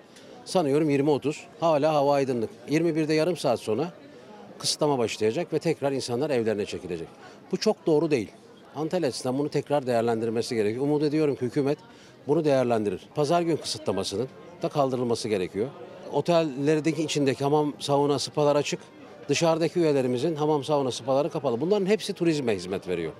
[0.44, 2.50] sanıyorum 20.30 hala hava aydınlık.
[2.70, 3.92] 21'de yarım saat sonra
[4.58, 7.08] kısıtlama başlayacak ve tekrar insanlar evlerine çekilecek.
[7.52, 8.32] Bu çok doğru değil.
[8.76, 10.84] Antalya açısından bunu tekrar değerlendirmesi gerekiyor.
[10.84, 11.78] Umut ediyorum ki hükümet
[12.28, 13.00] bunu değerlendirir.
[13.14, 14.28] Pazar gün kısıtlamasının
[14.62, 15.68] da kaldırılması gerekiyor.
[16.12, 18.80] Otellerdeki içindeki hamam, sauna, spalar açık.
[19.28, 21.60] Dışarıdaki üyelerimizin hamam, sauna, spaları kapalı.
[21.60, 23.12] Bunların hepsi turizme hizmet veriyor.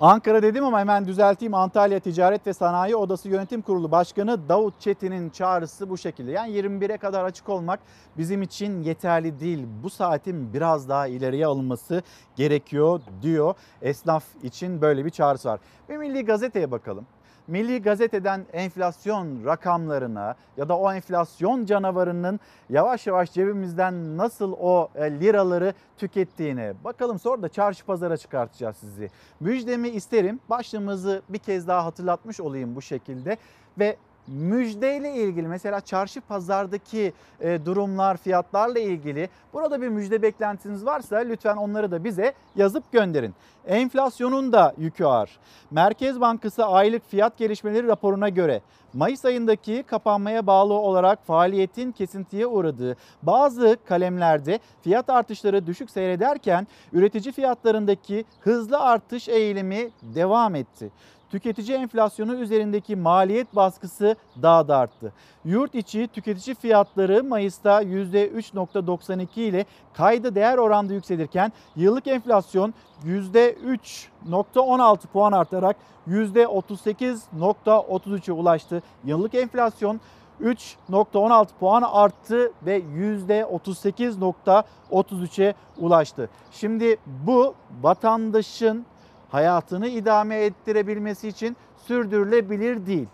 [0.00, 1.54] Ankara dedim ama hemen düzelteyim.
[1.54, 6.30] Antalya Ticaret ve Sanayi Odası Yönetim Kurulu Başkanı Davut Çetin'in çağrısı bu şekilde.
[6.30, 7.80] Yani 21'e kadar açık olmak
[8.16, 9.66] bizim için yeterli değil.
[9.82, 12.02] Bu saatin biraz daha ileriye alınması
[12.36, 13.54] gerekiyor diyor.
[13.82, 15.60] Esnaf için böyle bir çağrısı var.
[15.88, 17.06] Bir Milli Gazete'ye bakalım.
[17.48, 25.10] Milli Gazete'den enflasyon rakamlarına ya da o enflasyon canavarının yavaş yavaş cebimizden nasıl o e,
[25.10, 27.18] liraları tükettiğine bakalım.
[27.18, 29.10] Sonra da çarşı pazara çıkartacağız sizi.
[29.40, 30.40] Müjdemi isterim.
[30.50, 33.36] Başlığımızı bir kez daha hatırlatmış olayım bu şekilde.
[33.78, 33.96] Ve
[34.28, 41.56] müjdeyle ilgili mesela çarşı pazardaki e, durumlar, fiyatlarla ilgili burada bir müjde beklentiniz varsa lütfen
[41.56, 43.34] onları da bize yazıp gönderin.
[43.66, 45.38] Enflasyonun da yükü ağır.
[45.70, 48.60] Merkez Bankası aylık fiyat gelişmeleri raporuna göre
[48.92, 57.32] Mayıs ayındaki kapanmaya bağlı olarak faaliyetin kesintiye uğradığı bazı kalemlerde fiyat artışları düşük seyrederken üretici
[57.32, 60.90] fiyatlarındaki hızlı artış eğilimi devam etti.
[61.30, 65.12] Tüketici enflasyonu üzerindeki maliyet baskısı daha da arttı.
[65.44, 69.64] Yurt içi tüketici fiyatları Mayıs'ta %3.92 ile
[69.94, 72.74] kayda değer oranda yükselirken yıllık enflasyon
[73.06, 75.76] %3.16 puan artarak
[76.08, 78.82] %38.33'e ulaştı.
[79.04, 80.00] Yıllık enflasyon
[80.42, 86.28] 3.16 puan arttı ve %38.33'e ulaştı.
[86.52, 88.86] Şimdi bu vatandaşın
[89.30, 93.08] hayatını idame ettirebilmesi için sürdürülebilir değil.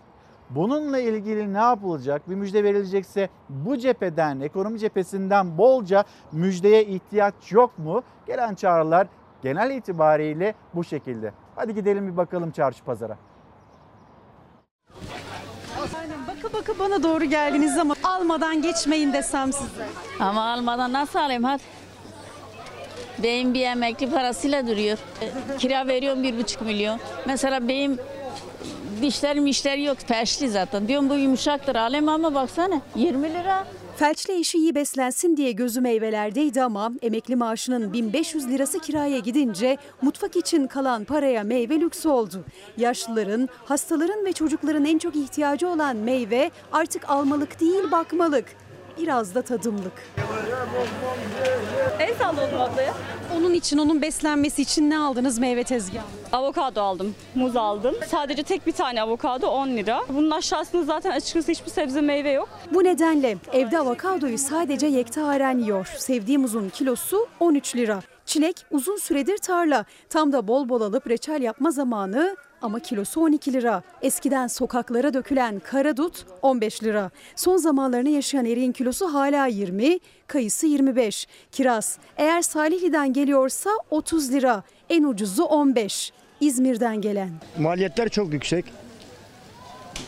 [0.49, 2.29] Bununla ilgili ne yapılacak?
[2.29, 8.03] Bir müjde verilecekse bu cepheden, ekonomi cephesinden bolca müjdeye ihtiyaç yok mu?
[8.27, 9.07] Gelen çağrılar
[9.41, 11.33] genel itibariyle bu şekilde.
[11.55, 13.17] Hadi gidelim bir bakalım çarşı pazara.
[16.27, 19.85] Bakı bakı bana doğru geldiniz ama almadan geçmeyin desem size.
[20.19, 21.63] Ama almadan nasıl alayım hadi.
[23.23, 24.97] Benim bir emekli parasıyla duruyor.
[25.59, 26.99] Kira veriyorum bir buçuk milyon.
[27.25, 27.97] Mesela benim
[29.01, 29.97] dişlerim işleri yok.
[30.07, 30.87] Peşli zaten.
[30.87, 33.67] Diyorum bu yumuşaktır alayım ama baksana 20 lira.
[33.97, 40.35] Felçli eşi iyi beslensin diye gözü meyvelerdeydi ama emekli maaşının 1500 lirası kiraya gidince mutfak
[40.35, 42.45] için kalan paraya meyve lüks oldu.
[42.77, 48.45] Yaşlıların, hastaların ve çocukların en çok ihtiyacı olan meyve artık almalık değil bakmalık.
[48.97, 49.93] Biraz da tadımlık.
[51.99, 52.93] En sağlıklı ablaya.
[53.37, 56.03] Onun için, onun beslenmesi için ne aldınız meyve tezgahı?
[56.31, 57.95] Avokado aldım, muz aldım.
[58.07, 60.01] Sadece tek bir tane avokado 10 lira.
[60.09, 62.49] Bunun aşağısında zaten açıkçası hiçbir sebze meyve yok.
[62.73, 65.85] Bu nedenle evde avokadoyu sadece yektaren yiyor.
[65.97, 67.99] Sevdiğim uzun kilosu 13 lira.
[68.25, 69.85] Çilek uzun süredir tarla.
[70.09, 73.83] Tam da bol bol alıp reçel yapma zamanı ama kilosu 12 lira.
[74.01, 77.11] Eskiden sokaklara dökülen karadut 15 lira.
[77.35, 81.27] Son zamanlarını yaşayan eriğin kilosu hala 20, kayısı 25.
[81.51, 84.63] Kiraz eğer Salihli'den geliyorsa 30 lira.
[84.89, 86.13] En ucuzu 15.
[86.41, 87.29] İzmir'den gelen.
[87.59, 88.65] Maliyetler çok yüksek.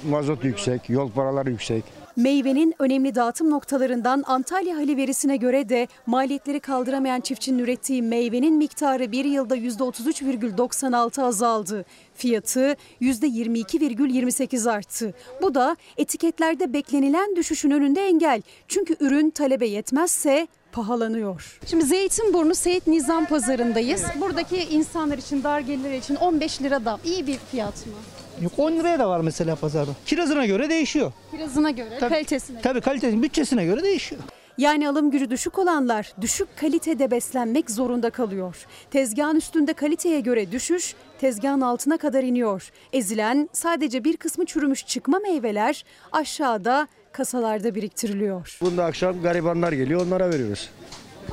[0.09, 1.83] Mazot yüksek, yol paraları yüksek.
[2.17, 9.25] Meyvenin önemli dağıtım noktalarından Antalya Haliverisi'ne göre de maliyetleri kaldıramayan çiftçinin ürettiği meyvenin miktarı bir
[9.25, 11.85] yılda %33,96 azaldı.
[12.13, 15.13] Fiyatı %22,28 arttı.
[15.41, 18.41] Bu da etiketlerde beklenilen düşüşün önünde engel.
[18.67, 21.59] Çünkü ürün talebe yetmezse pahalanıyor.
[21.65, 24.03] Şimdi Zeytinburnu Seyit Nizam Pazarı'ndayız.
[24.21, 27.93] Buradaki insanlar için, dar gelirler için 15 lira da iyi bir fiyat mı?
[28.41, 29.91] Yok 10 liraya da var mesela pazarda.
[30.05, 31.11] Kirazına göre değişiyor.
[31.31, 32.13] Kirazına göre, Tabii.
[32.13, 34.21] kalitesine Tabii kalitesinin bütçesine göre değişiyor.
[34.57, 38.65] Yani alım gücü düşük olanlar düşük kalitede beslenmek zorunda kalıyor.
[38.91, 42.71] Tezgahın üstünde kaliteye göre düşüş, tezgahın altına kadar iniyor.
[42.93, 48.57] Ezilen sadece bir kısmı çürümüş çıkma meyveler aşağıda kasalarda biriktiriliyor.
[48.61, 50.69] Bunda akşam garibanlar geliyor onlara veriyoruz.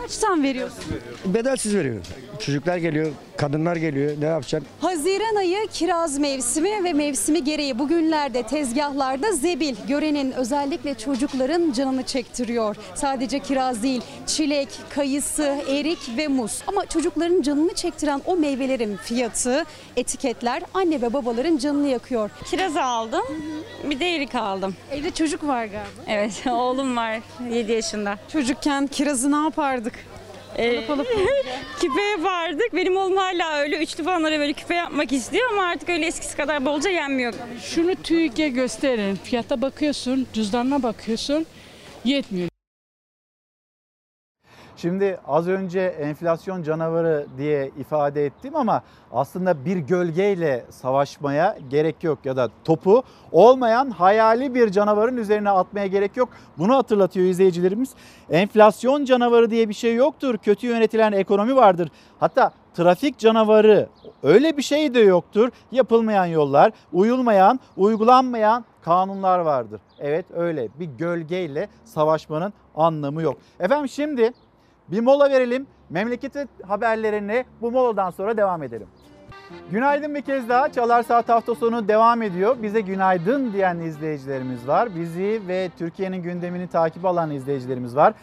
[0.04, 0.84] Kaçtan veriyorsun?
[1.24, 2.06] Bedelsiz veriyoruz.
[2.38, 4.12] Çocuklar geliyor, kadınlar geliyor.
[4.20, 4.68] Ne yapacaksın?
[4.80, 12.76] Haziran ayı kiraz mevsimi ve mevsimi gereği bugünlerde tezgahlarda zebil görenin özellikle çocukların canını çektiriyor.
[12.94, 16.62] Sadece kiraz değil çilek, kayısı, erik ve muz.
[16.66, 19.64] Ama çocukların canını çektiren o meyvelerin fiyatı,
[19.96, 22.30] etiketler anne ve babaların canını yakıyor.
[22.50, 23.24] Kiraz aldım,
[23.90, 24.74] bir de erik aldım.
[24.90, 26.02] Evde çocuk var galiba.
[26.08, 28.18] Evet, oğlum var 7 yaşında.
[28.32, 29.93] Çocukken kirazı ne yapardık?
[30.58, 30.84] Ee,
[31.80, 32.74] küpe yapardık.
[32.74, 36.64] Benim oğlum hala öyle üçlü falanlara böyle küpe yapmak istiyor ama artık öyle eskisi kadar
[36.64, 37.34] bolca yenmiyor.
[37.62, 39.16] Şunu TÜİK'e gösterin.
[39.24, 41.46] Fiyata bakıyorsun, cüzdanına bakıyorsun.
[42.04, 42.53] Yetmiyor.
[44.76, 48.82] Şimdi az önce enflasyon canavarı diye ifade ettim ama
[49.12, 55.86] aslında bir gölgeyle savaşmaya gerek yok ya da topu olmayan hayali bir canavarın üzerine atmaya
[55.86, 56.28] gerek yok.
[56.58, 57.94] Bunu hatırlatıyor izleyicilerimiz.
[58.30, 60.38] Enflasyon canavarı diye bir şey yoktur.
[60.38, 61.88] Kötü yönetilen ekonomi vardır.
[62.20, 63.88] Hatta trafik canavarı
[64.22, 65.50] öyle bir şey de yoktur.
[65.72, 69.80] Yapılmayan yollar, uyulmayan, uygulanmayan kanunlar vardır.
[69.98, 73.36] Evet öyle bir gölgeyle savaşmanın anlamı yok.
[73.60, 74.32] Efendim şimdi
[74.88, 75.66] bir mola verelim.
[75.90, 78.86] Memleketi haberlerine bu moladan sonra devam edelim.
[79.70, 80.72] Günaydın bir kez daha.
[80.72, 82.56] Çalar Saat hafta sonu devam ediyor.
[82.62, 84.88] Bize günaydın diyen izleyicilerimiz var.
[84.96, 88.14] Bizi ve Türkiye'nin gündemini takip alan izleyicilerimiz var.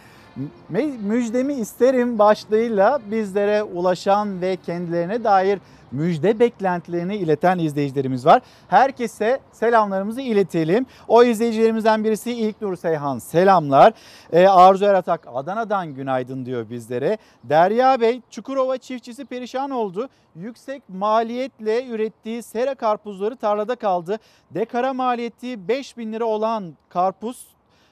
[1.01, 5.59] Müjdemi isterim başlığıyla bizlere ulaşan ve kendilerine dair
[5.91, 8.41] müjde beklentilerini ileten izleyicilerimiz var.
[8.67, 10.85] Herkese selamlarımızı iletelim.
[11.07, 13.93] O izleyicilerimizden birisi İlknur Seyhan selamlar.
[14.33, 17.17] Ee, Arzu Eratak Adana'dan günaydın diyor bizlere.
[17.43, 20.09] Derya Bey Çukurova çiftçisi perişan oldu.
[20.35, 24.17] Yüksek maliyetle ürettiği sera karpuzları tarlada kaldı.
[24.51, 27.47] Dekara maliyeti 5 bin lira olan karpuz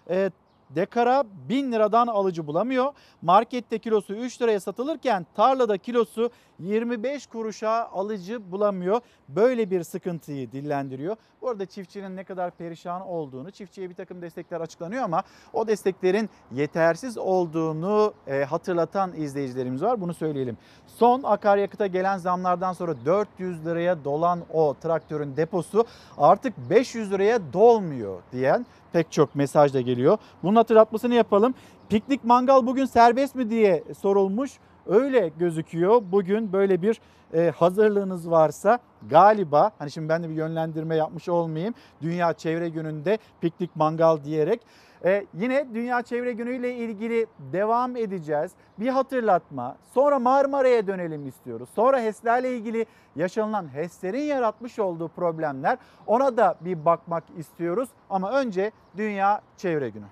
[0.10, 0.32] e,
[0.76, 2.94] dekara 1000 liradan alıcı bulamıyor.
[3.22, 9.02] Markette kilosu 3 liraya satılırken tarlada kilosu 25 kuruşa alıcı bulamıyor.
[9.30, 11.16] Böyle bir sıkıntıyı dillendiriyor.
[11.42, 16.30] Bu arada çiftçinin ne kadar perişan olduğunu, çiftçiye bir takım destekler açıklanıyor ama o desteklerin
[16.52, 20.02] yetersiz olduğunu e, hatırlatan izleyicilerimiz var.
[20.02, 20.58] Bunu söyleyelim.
[20.88, 25.86] Son akaryakıta gelen zamlardan sonra 400 liraya dolan o traktörün deposu
[26.18, 30.18] artık 500 liraya dolmuyor diyen pek çok mesaj da geliyor.
[30.44, 31.54] Bunun hatırlatmasını yapalım.
[31.90, 34.52] Piknik mangal bugün serbest mi diye sorulmuş.
[34.88, 36.02] Öyle gözüküyor.
[36.12, 37.02] Bugün böyle bir
[37.34, 38.80] e, hazırlığınız varsa
[39.10, 41.74] galiba hani şimdi ben de bir yönlendirme yapmış olmayayım.
[42.02, 44.62] Dünya Çevre Günü'nde piknik mangal diyerek
[45.06, 48.52] ee, yine Dünya Çevre Günü ile ilgili devam edeceğiz.
[48.80, 49.78] Bir hatırlatma.
[49.94, 51.70] Sonra Marmara'ya dönelim istiyoruz.
[51.76, 52.86] Sonra HES'lerle ilgili
[53.16, 55.78] yaşanılan HES'lerin yaratmış olduğu problemler
[56.08, 57.90] ona da bir bakmak istiyoruz.
[58.10, 60.06] Ama önce Dünya Çevre Günü.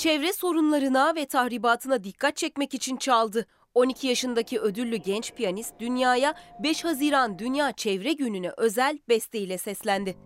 [0.00, 3.46] Çevre sorunlarına ve tahribatına dikkat çekmek için çaldı.
[3.74, 10.16] 12 yaşındaki ödüllü genç piyanist dünyaya 5 Haziran Dünya Çevre Günü'ne özel besteyle seslendi.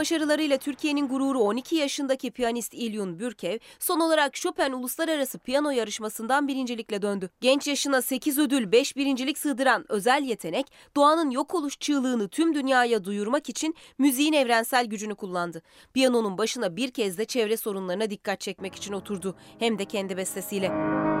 [0.00, 7.02] Başarılarıyla Türkiye'nin gururu 12 yaşındaki piyanist İlyun Bürkev son olarak Chopin Uluslararası Piyano Yarışması'ndan birincilikle
[7.02, 7.30] döndü.
[7.40, 13.04] Genç yaşına 8 ödül 5 birincilik sığdıran özel yetenek doğanın yok oluş çığlığını tüm dünyaya
[13.04, 15.62] duyurmak için müziğin evrensel gücünü kullandı.
[15.94, 21.19] Piyanonun başına bir kez de çevre sorunlarına dikkat çekmek için oturdu hem de kendi bestesiyle.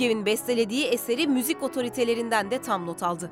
[0.00, 3.30] Bürkev'in bestelediği eseri müzik otoritelerinden de tam not aldı.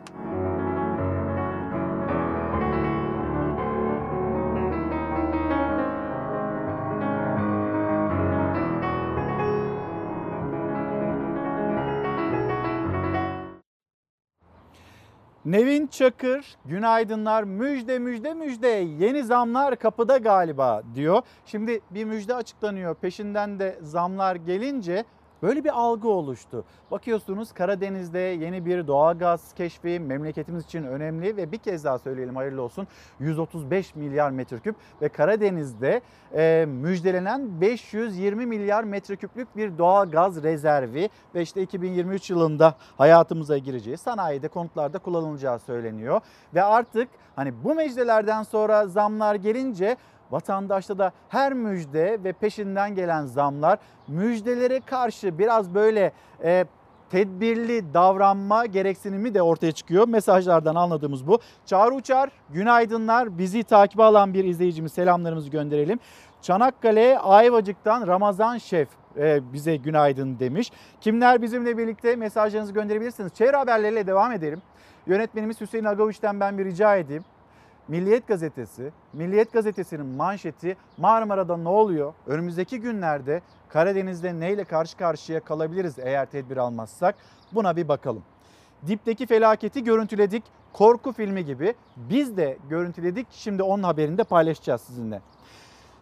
[15.44, 21.22] Nevin Çakır, günaydınlar, müjde müjde müjde, yeni zamlar kapıda galiba diyor.
[21.46, 25.04] Şimdi bir müjde açıklanıyor, peşinden de zamlar gelince
[25.43, 26.64] Böyle bir algı oluştu.
[26.91, 32.62] Bakıyorsunuz Karadeniz'de yeni bir doğalgaz keşfi memleketimiz için önemli ve bir kez daha söyleyelim hayırlı
[32.62, 32.86] olsun
[33.20, 36.01] 135 milyar metreküp ve Karadeniz'de
[36.34, 44.49] e, müjdelenen 520 milyar metreküplük bir doğalgaz rezervi ve işte 2023 yılında hayatımıza gireceği sanayide
[44.49, 46.20] konutlarda kullanılacağı söyleniyor.
[46.55, 49.97] Ve artık hani bu müjdelerden sonra zamlar gelince
[50.30, 56.12] Vatandaşta da her müjde ve peşinden gelen zamlar müjdelere karşı biraz böyle
[56.44, 56.64] e,
[57.10, 60.08] tedbirli davranma gereksinimi de ortaya çıkıyor.
[60.08, 61.38] Mesajlardan anladığımız bu.
[61.66, 63.38] Çağrı Uçar, günaydınlar.
[63.38, 65.98] Bizi takibe alan bir izleyicimiz selamlarımızı gönderelim.
[66.42, 70.72] Çanakkale Ayvacık'tan Ramazan Şef e, bize günaydın demiş.
[71.00, 73.34] Kimler bizimle birlikte mesajlarınızı gönderebilirsiniz.
[73.34, 74.62] Çevre haberleriyle devam edelim.
[75.06, 77.24] Yönetmenimiz Hüseyin Agavuç'tan ben bir rica edeyim.
[77.89, 82.14] Milliyet Gazetesi, Milliyet Gazetesi'nin manşeti Marmara'da ne oluyor?
[82.26, 87.14] Önümüzdeki günlerde Karadeniz'de neyle karşı karşıya kalabiliriz eğer tedbir almazsak?
[87.53, 88.22] Buna bir bakalım.
[88.86, 90.45] Dipteki felaketi görüntüledik.
[90.72, 93.26] Korku filmi gibi biz de görüntüledik.
[93.30, 95.20] Şimdi onun haberini de paylaşacağız sizinle.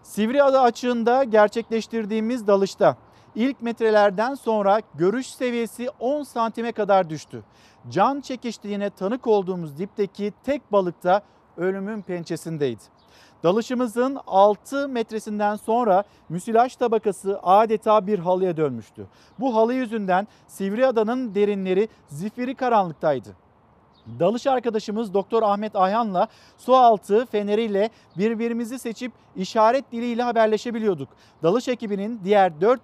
[0.03, 2.97] Sivriada açığında gerçekleştirdiğimiz dalışta
[3.34, 7.43] ilk metrelerden sonra görüş seviyesi 10 santime kadar düştü.
[7.91, 11.22] Can çekiştiğine tanık olduğumuz dipteki tek balıkta
[11.57, 12.82] ölümün pençesindeydi.
[13.42, 19.07] Dalışımızın 6 metresinden sonra müsilaj tabakası adeta bir halıya dönmüştü.
[19.40, 23.28] Bu halı yüzünden Sivriada'nın derinleri zifiri karanlıktaydı.
[24.20, 26.28] Dalış arkadaşımız Doktor Ahmet Ayhan'la
[26.59, 31.09] su altı feneriyle birbirimizi seçip işaret diliyle haberleşebiliyorduk.
[31.42, 32.80] Dalış ekibinin diğer 4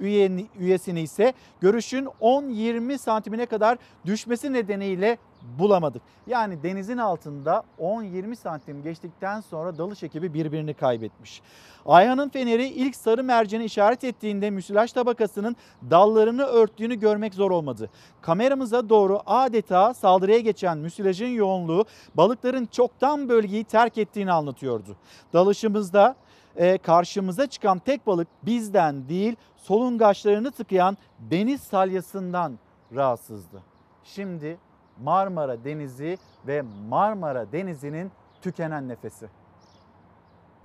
[0.00, 5.18] üyeni- üyesini ise görüşün 10-20 santimine kadar düşmesi nedeniyle
[5.58, 6.02] bulamadık.
[6.26, 11.42] Yani denizin altında 10-20 santim geçtikten sonra dalış ekibi birbirini kaybetmiş.
[11.86, 15.56] Ayhan'ın feneri ilk sarı merceni işaret ettiğinde müsilaj tabakasının
[15.90, 17.90] dallarını örttüğünü görmek zor olmadı.
[18.20, 21.84] Kameramıza doğru adeta saldırıya geçen müsilajın yoğunluğu
[22.14, 24.96] balıkların çoktan bölgeyi terk ettiğini anlatıyordu.
[25.32, 26.16] Dalışımızda
[26.56, 32.58] e, karşımıza çıkan tek balık bizden değil solungaçlarını tıkayan deniz salyasından
[32.94, 33.62] rahatsızdı.
[34.04, 34.58] Şimdi
[35.00, 38.12] Marmara Denizi ve Marmara Denizi'nin
[38.42, 39.26] tükenen nefesi.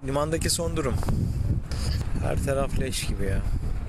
[0.05, 0.95] Limandaki son durum.
[2.23, 3.41] Her taraf leş gibi ya.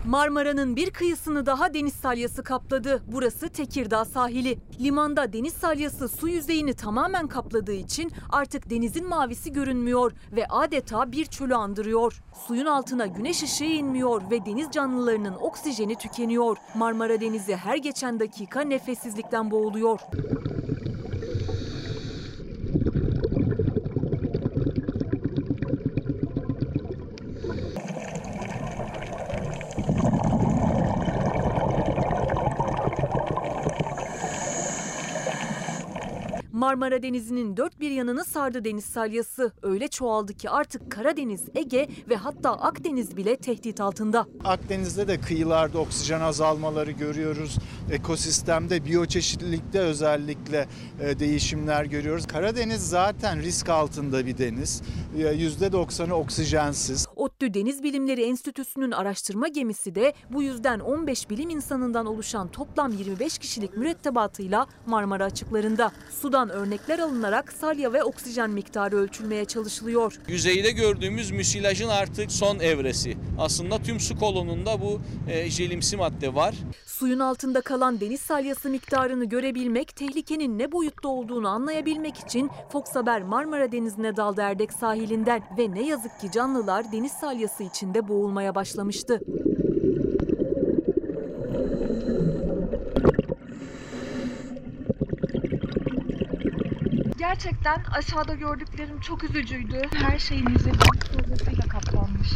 [0.09, 3.03] Marmara'nın bir kıyısını daha deniz salyası kapladı.
[3.07, 4.59] Burası Tekirdağ sahili.
[4.81, 11.25] Limanda deniz salyası su yüzeyini tamamen kapladığı için artık denizin mavisi görünmüyor ve adeta bir
[11.25, 12.23] çölü andırıyor.
[12.47, 16.57] Suyun altına güneş ışığı inmiyor ve deniz canlılarının oksijeni tükeniyor.
[16.75, 20.01] Marmara Denizi her geçen dakika nefessizlikten boğuluyor.
[36.69, 39.53] Marmara Denizi'nin dört bir yanını sardı deniz salyası.
[39.63, 44.27] Öyle çoğaldı ki artık Karadeniz, Ege ve hatta Akdeniz bile tehdit altında.
[44.45, 47.59] Akdeniz'de de kıyılarda oksijen azalmaları görüyoruz.
[47.93, 50.69] Ekosistemde, biyoçeşitlilikte özellikle
[51.01, 52.27] e, değişimler görüyoruz.
[52.27, 54.83] Karadeniz zaten risk altında bir deniz.
[55.19, 57.08] E, %90'ı oksijensiz.
[57.19, 63.39] ODTÜ Deniz Bilimleri Enstitüsü'nün araştırma gemisi de bu yüzden 15 bilim insanından oluşan toplam 25
[63.39, 65.93] kişilik mürettebatıyla Marmara açıklarında.
[66.21, 70.21] Sudan örnekler alınarak salya ve oksijen miktarı ölçülmeye çalışılıyor.
[70.29, 73.17] Yüzeyde gördüğümüz müsilajın artık son evresi.
[73.39, 76.55] Aslında tüm su kolonunda bu e, jelimsi madde var.
[76.87, 83.23] Suyun altında kalan deniz salyası miktarını görebilmek, tehlikenin ne boyutta olduğunu anlayabilmek için Fox Haber
[83.23, 89.21] Marmara Denizi'ne daldı Erdek sahilinden ve ne yazık ki canlılar deniz salyası içinde boğulmaya başlamıştı.
[97.39, 99.83] Gerçekten aşağıda gördüklerim çok üzücüydü.
[99.95, 102.29] Her şeyin yüzeyi tuğlasıyla kaplanmış.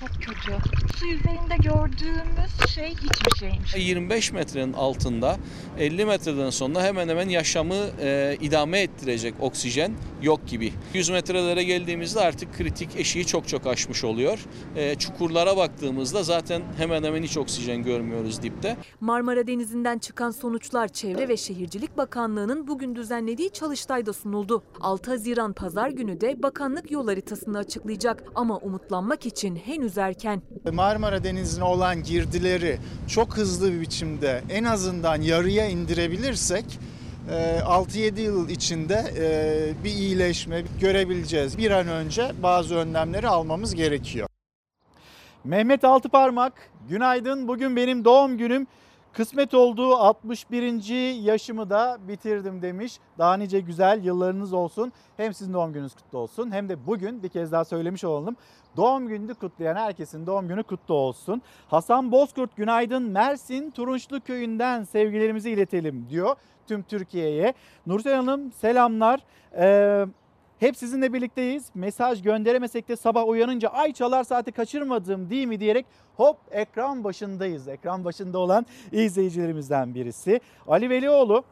[0.00, 0.52] Çok kötü.
[0.96, 3.74] Su yüzeyinde gördüğümüz şey hiçbir şeymiş.
[3.76, 5.36] 25 metrenin altında
[5.78, 9.92] 50 metreden sonra hemen hemen yaşamı e, idame ettirecek oksijen
[10.22, 10.72] yok gibi.
[10.94, 14.38] 100 metrelere geldiğimizde artık kritik eşiği çok çok aşmış oluyor.
[14.76, 18.76] E, çukurlara baktığımızda zaten hemen hemen hiç oksijen görmüyoruz dipte.
[19.00, 24.45] Marmara Denizi'nden çıkan sonuçlar Çevre ve Şehircilik Bakanlığı'nın bugün düzenlediği çalıştayda sunuldu.
[24.80, 30.42] 6 Haziran pazar günü de bakanlık yol haritasını açıklayacak ama umutlanmak için henüz erken.
[30.72, 32.78] Marmara Denizi'ne olan girdileri
[33.08, 36.64] çok hızlı bir biçimde en azından yarıya indirebilirsek
[37.30, 41.58] e, 6-7 yıl içinde e, bir iyileşme görebileceğiz.
[41.58, 44.28] Bir an önce bazı önlemleri almamız gerekiyor.
[45.44, 47.48] Mehmet Altıparmak, günaydın.
[47.48, 48.66] Bugün benim doğum günüm.
[49.16, 51.22] Kısmet olduğu 61.
[51.22, 52.98] yaşımı da bitirdim demiş.
[53.18, 54.92] Daha nice güzel yıllarınız olsun.
[55.16, 58.36] Hem sizin doğum gününüz kutlu olsun hem de bugün bir kez daha söylemiş olalım.
[58.76, 61.42] Doğum gününü kutlayan herkesin doğum günü kutlu olsun.
[61.68, 66.36] Hasan Bozkurt günaydın Mersin Turunçlu köyünden sevgilerimizi iletelim diyor
[66.66, 67.54] tüm Türkiye'ye.
[67.86, 69.20] Nursel Hanım selamlar.
[69.58, 70.06] Ee,
[70.60, 71.70] hep sizinle birlikteyiz.
[71.74, 75.86] Mesaj gönderemesek de sabah uyanınca ay çalar saati kaçırmadım değil mi diyerek
[76.16, 77.68] hop ekran başındayız.
[77.68, 80.40] Ekran başında olan izleyicilerimizden birisi.
[80.68, 81.44] Ali Velioğlu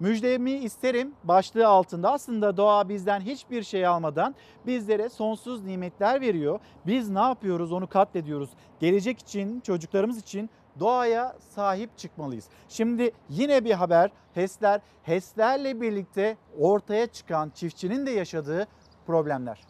[0.00, 4.34] Müjdemi isterim başlığı altında aslında doğa bizden hiçbir şey almadan
[4.66, 6.60] bizlere sonsuz nimetler veriyor.
[6.86, 8.50] Biz ne yapıyoruz onu katlediyoruz.
[8.80, 10.50] Gelecek için çocuklarımız için
[10.80, 12.44] doğaya sahip çıkmalıyız.
[12.68, 18.66] Şimdi yine bir haber HES'ler, HES'lerle birlikte ortaya çıkan çiftçinin de yaşadığı
[19.06, 19.60] problemler.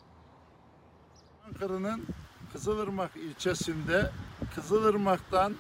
[1.47, 2.07] Ankara'nın
[2.53, 4.11] Kızılırmak ilçesinde
[4.55, 5.55] Kızılırmak'tan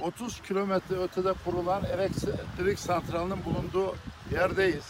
[0.00, 3.94] 30 kilometre ötede kurulan elektrik santralının bulunduğu
[4.32, 4.84] yerdeyiz.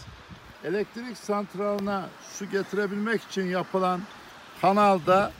[0.63, 4.01] Elektrik santraline su getirebilmek için yapılan
[4.61, 5.31] kanalda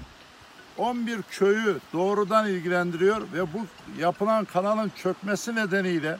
[0.77, 3.65] 11 köyü doğrudan ilgilendiriyor ve bu
[3.99, 6.17] yapılan kanalın çökmesi nedeniyle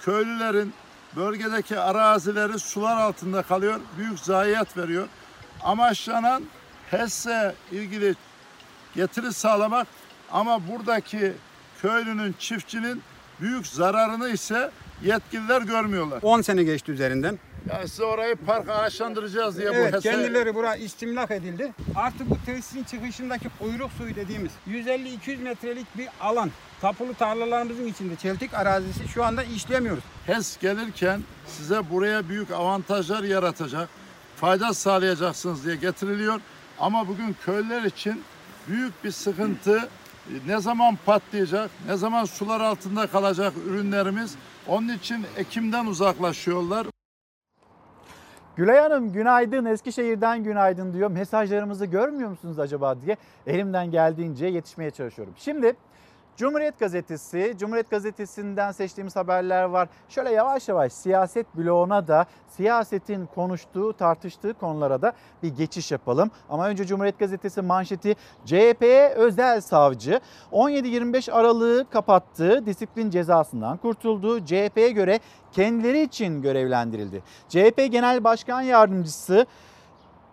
[0.00, 0.72] köylülerin
[1.16, 5.08] bölgedeki arazileri sular altında kalıyor, büyük zayiat veriyor.
[5.62, 6.42] Amaçlanan
[6.90, 8.14] HES'e ilgili
[8.94, 9.86] getiri sağlamak
[10.32, 11.32] ama buradaki
[11.82, 13.02] köylünün, çiftçinin
[13.40, 14.70] büyük zararını ise
[15.02, 16.18] yetkililer görmüyorlar.
[16.22, 17.38] 10 sene geçti üzerinden.
[17.72, 20.02] Yani size orayı park ağaçlandıracağız diye bu Evet, hesap.
[20.02, 21.72] kendileri bura istimlak edildi.
[21.94, 26.50] Artık bu tesisin çıkışındaki kuyruk suyu dediğimiz 150-200 metrelik bir alan.
[26.80, 30.04] Tapulu tarlalarımızın içinde çeltik arazisi şu anda işlemiyoruz.
[30.26, 33.88] HES gelirken size buraya büyük avantajlar yaratacak,
[34.36, 36.40] fayda sağlayacaksınız diye getiriliyor.
[36.78, 38.22] Ama bugün köylüler için
[38.68, 39.88] büyük bir sıkıntı.
[40.46, 44.34] Ne zaman patlayacak, ne zaman sular altında kalacak ürünlerimiz.
[44.66, 46.86] Onun için Ekim'den uzaklaşıyorlar.
[48.56, 51.10] Gülay Hanım günaydın Eskişehir'den günaydın diyor.
[51.10, 55.34] Mesajlarımızı görmüyor musunuz acaba diye elimden geldiğince yetişmeye çalışıyorum.
[55.36, 55.76] Şimdi
[56.36, 59.88] Cumhuriyet Gazetesi, Cumhuriyet Gazetesi'nden seçtiğimiz haberler var.
[60.08, 65.12] Şöyle yavaş yavaş siyaset bloğuna da siyasetin konuştuğu, tartıştığı konulara da
[65.42, 66.30] bir geçiş yapalım.
[66.48, 70.20] Ama önce Cumhuriyet Gazetesi manşeti CHP'ye özel savcı
[70.52, 75.20] 17-25 Aralık'ı kapattığı disiplin cezasından kurtulduğu CHP'ye göre
[75.52, 77.22] kendileri için görevlendirildi.
[77.48, 79.46] CHP Genel Başkan Yardımcısı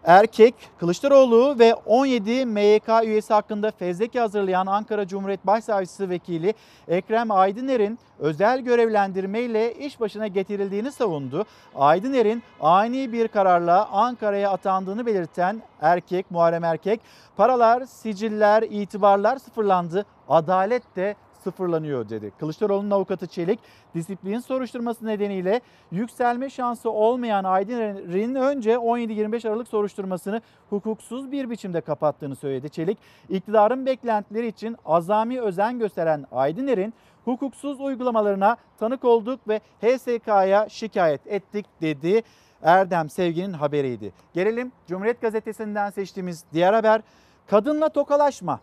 [0.05, 6.53] Erkek, Kılıçdaroğlu ve 17 MYK üyesi hakkında fezleke hazırlayan Ankara Cumhuriyet Başsavcısı Vekili
[6.87, 11.45] Ekrem Aydıner'in özel görevlendirmeyle iş başına getirildiğini savundu.
[11.75, 17.01] Aydıner'in ani bir kararla Ankara'ya atandığını belirten Erkek, Muharrem Erkek,
[17.37, 22.31] paralar, siciller, itibarlar sıfırlandı, adalet de sıfırlanıyor dedi.
[22.39, 23.59] Kılıçdaroğlu'nun avukatı Çelik
[23.95, 32.35] disiplin soruşturması nedeniyle yükselme şansı olmayan Aydın'ın önce 17-25 Aralık soruşturmasını hukuksuz bir biçimde kapattığını
[32.35, 32.69] söyledi.
[32.69, 32.97] Çelik
[33.29, 36.93] iktidarın beklentileri için azami özen gösteren Aydıner'in
[37.25, 42.23] hukuksuz uygulamalarına tanık olduk ve HSK'ya şikayet ettik dedi.
[42.63, 44.13] Erdem Sevgi'nin haberiydi.
[44.33, 47.01] Gelelim Cumhuriyet Gazetesi'nden seçtiğimiz diğer haber.
[47.47, 48.59] Kadınla tokalaşma.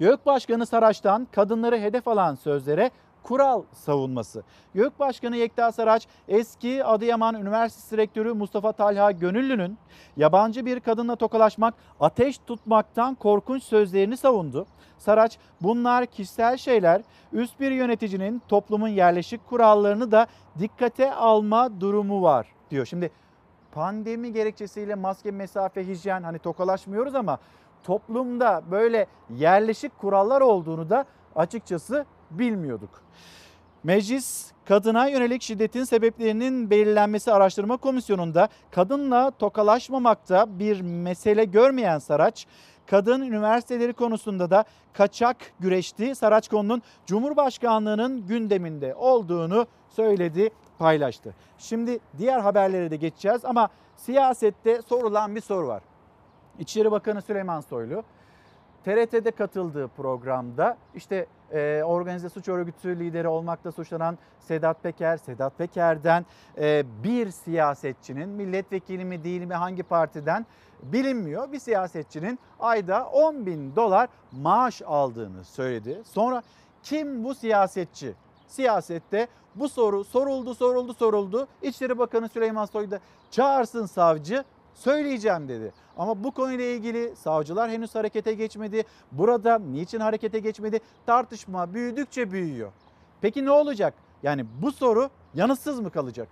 [0.00, 2.90] YÖK Başkanı Saraç'tan kadınları hedef alan sözlere
[3.22, 4.42] kural savunması.
[4.74, 9.78] YÖK Başkanı Yekta Saraç eski Adıyaman Üniversitesi Rektörü Mustafa Talha Gönüllü'nün
[10.16, 14.66] yabancı bir kadınla tokalaşmak ateş tutmaktan korkunç sözlerini savundu.
[14.98, 20.26] Saraç bunlar kişisel şeyler üst bir yöneticinin toplumun yerleşik kurallarını da
[20.58, 22.86] dikkate alma durumu var diyor.
[22.86, 23.10] Şimdi
[23.72, 27.38] pandemi gerekçesiyle maske, mesafe, hijyen hani tokalaşmıyoruz ama
[27.84, 31.04] toplumda böyle yerleşik kurallar olduğunu da
[31.36, 33.02] açıkçası bilmiyorduk.
[33.84, 42.46] Meclis kadına yönelik şiddetin sebeplerinin belirlenmesi araştırma komisyonunda kadınla tokalaşmamakta bir mesele görmeyen Saraç,
[42.86, 46.14] kadın üniversiteleri konusunda da kaçak güreşti.
[46.14, 51.34] Saraçkonu'nun Cumhurbaşkanlığının gündeminde olduğunu söyledi, paylaştı.
[51.58, 55.82] Şimdi diğer haberlere de geçeceğiz ama siyasette sorulan bir soru var.
[56.58, 58.04] İçişleri Bakanı Süleyman Soylu
[58.84, 66.26] TRT'de katıldığı programda işte e, organize suç örgütü lideri olmakta suçlanan Sedat Peker, Sedat Peker'den
[66.58, 70.46] e, bir siyasetçinin milletvekili mi değil mi hangi partiden
[70.82, 76.02] bilinmiyor bir siyasetçinin ayda 10 bin dolar maaş aldığını söyledi.
[76.04, 76.42] Sonra
[76.82, 78.14] kim bu siyasetçi?
[78.48, 81.48] Siyasette bu soru soruldu soruldu soruldu.
[81.62, 83.00] İçişleri Bakanı Süleyman Soylu da
[83.30, 84.44] çağırsın savcı
[84.74, 85.72] söyleyeceğim dedi.
[85.96, 88.84] Ama bu konuyla ilgili savcılar henüz harekete geçmedi.
[89.12, 90.80] Burada niçin harekete geçmedi?
[91.06, 92.72] Tartışma büyüdükçe büyüyor.
[93.20, 93.94] Peki ne olacak?
[94.22, 96.28] Yani bu soru yanıtsız mı kalacak?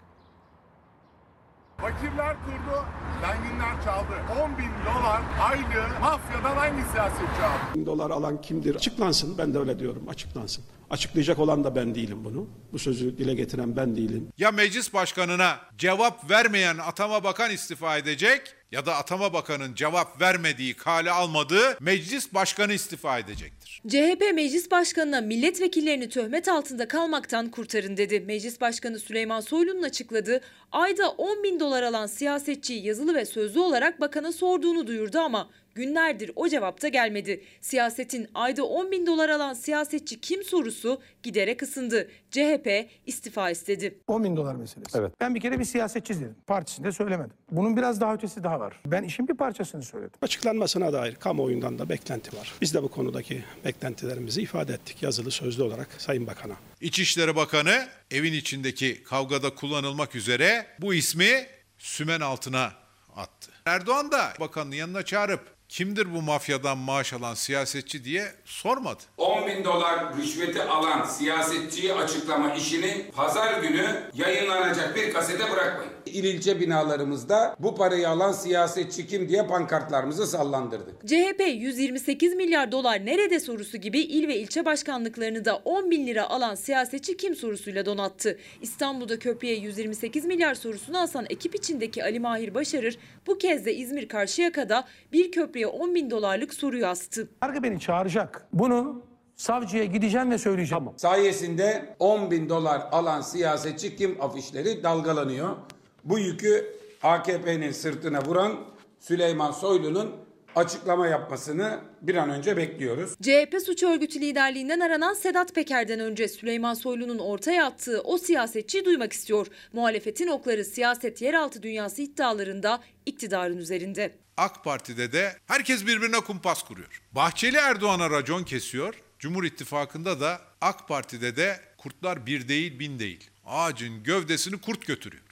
[1.81, 2.85] Fakirler kurdu,
[3.21, 4.43] zenginler çaldı.
[4.45, 7.75] 10 bin dolar aylığı mafyadan hangi siyasetçi aldı?
[7.75, 8.75] Bin dolar alan kimdir?
[8.75, 9.39] Açıklansın.
[9.39, 10.09] Ben de öyle diyorum.
[10.09, 10.65] Açıklansın.
[10.91, 12.47] Açıklayacak olan da ben değilim bunu.
[12.73, 14.29] Bu sözü dile getiren ben değilim.
[14.39, 20.75] Ya meclis başkanına cevap vermeyen atama bakan istifa edecek ya da atama bakanın cevap vermediği,
[20.75, 23.83] kale almadığı meclis başkanı istifa edecektir.
[23.89, 28.21] CHP Meclis Başkanı'na milletvekillerini töhmet altında kalmaktan kurtarın dedi.
[28.21, 30.41] Meclis Başkanı Süleyman Soylu'nun açıkladığı
[30.73, 36.31] ayda 10 bin dolar alan siyasetçiyi yazılı ve sözlü olarak bakana sorduğunu duyurdu ama günlerdir
[36.37, 37.45] o cevapta gelmedi.
[37.61, 42.09] Siyasetin ayda 10 bin dolar alan siyasetçi kim sorusu giderek ısındı.
[42.31, 43.99] CHP istifa istedi.
[44.07, 44.99] 10 bin dolar meselesi.
[44.99, 45.13] Evet.
[45.21, 46.37] Ben bir kere bir siyasetçi dedim.
[46.47, 47.33] Partisinde söylemedim.
[47.51, 48.81] Bunun biraz daha ötesi daha var.
[48.87, 50.19] Ben işin bir parçasını söyledim.
[50.23, 52.53] Açıklanmasına dair kamuoyundan da beklenti var.
[52.61, 56.55] Biz de bu konudaki beklentilerimizi ifade ettik yazılı sözlü olarak Sayın Bakan'a.
[56.81, 61.47] İçişleri Bakanı evin içindeki kavgada kullanılmak üzere bu ismi
[61.79, 62.73] sümen altına
[63.17, 63.51] attı.
[63.67, 69.03] Erdoğan da bakanın yanına çağırıp kimdir bu mafyadan maaş alan siyasetçi diye sormadı.
[69.17, 75.93] 10 bin dolar rüşveti alan siyasetçiyi açıklama işini pazar günü yayınlanacak bir kasete bırakmayın.
[76.07, 81.07] İl ilçe binalarımızda bu parayı alan siyasetçi kim diye pankartlarımızı sallandırdık.
[81.07, 86.31] CHP 128 milyar dolar nerede sorusu gibi il ve ilçe başkanlıklarını da 10 bin lira
[86.31, 88.39] alan siyasetçi kim sorusuyla donattı.
[88.63, 94.09] İstanbul'da köprüye 128 milyar sorusunu asan ekip içindeki Ali Mahir Başarır bu kez de İzmir
[94.09, 97.29] Karşıyaka'da bir köprüye 10 bin dolarlık soruyu astı.
[97.43, 98.47] Yargı beni çağıracak.
[98.53, 99.03] Bunu
[99.37, 100.85] savcıya gideceğim ve söyleyeceğim.
[100.97, 105.57] Sayesinde 10 bin dolar alan siyasetçi kim afişleri dalgalanıyor.
[106.05, 106.67] Bu yükü
[107.03, 108.53] AKP'nin sırtına vuran
[109.01, 110.11] Süleyman Soylu'nun
[110.57, 113.15] açıklama yapmasını bir an önce bekliyoruz.
[113.23, 119.13] CHP suç örgütü liderliğinden aranan Sedat Peker'den önce Süleyman Soylu'nun ortaya attığı o siyasetçiyi duymak
[119.13, 119.47] istiyor.
[119.73, 124.11] Muhalefetin okları siyaset yeraltı dünyası iddialarında iktidarın üzerinde.
[124.41, 127.03] AK Parti'de de herkes birbirine kumpas kuruyor.
[127.13, 128.95] Bahçeli Erdoğan'a racon kesiyor.
[129.19, 133.31] Cumhur İttifakı'nda da AK Parti'de de kurtlar bir değil bin değil.
[133.47, 135.25] Ağacın gövdesini kurt götürüyor.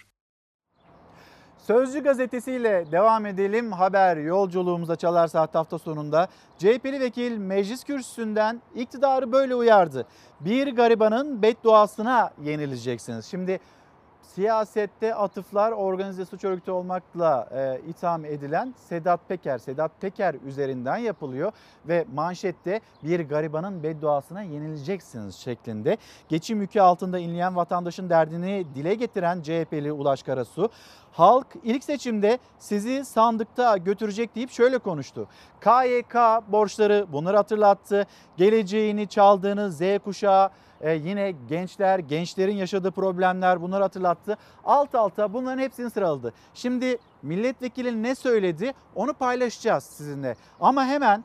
[1.66, 3.72] Sözcü gazetesiyle devam edelim.
[3.72, 6.28] Haber yolculuğumuza Çalar Saat hafta sonunda
[6.58, 10.06] CHP'li vekil meclis kürsüsünden iktidarı böyle uyardı.
[10.40, 13.26] Bir garibanın bedduasına yenileceksiniz.
[13.26, 13.60] Şimdi
[14.38, 21.52] siyasette atıflar organize suç örgütü olmakla e, itham edilen Sedat Peker, Sedat Peker üzerinden yapılıyor
[21.88, 25.96] ve manşette bir garibanın bedduasına yenileceksiniz şeklinde.
[26.28, 30.70] Geçim yükü altında inleyen vatandaşın derdini dile getiren CHP'li Ulaş Karasu,
[31.12, 35.28] halk ilk seçimde sizi sandıkta götürecek deyip şöyle konuştu.
[35.60, 36.14] KYK
[36.48, 38.06] borçları bunları hatırlattı.
[38.36, 40.50] Geleceğini çaldığınız Z kuşağı
[40.80, 44.36] ee, yine gençler, gençlerin yaşadığı problemler bunları hatırlattı.
[44.64, 46.32] Alt alta bunların hepsini sıraladı.
[46.54, 50.36] Şimdi milletvekili ne söyledi onu paylaşacağız sizinle.
[50.60, 51.24] Ama hemen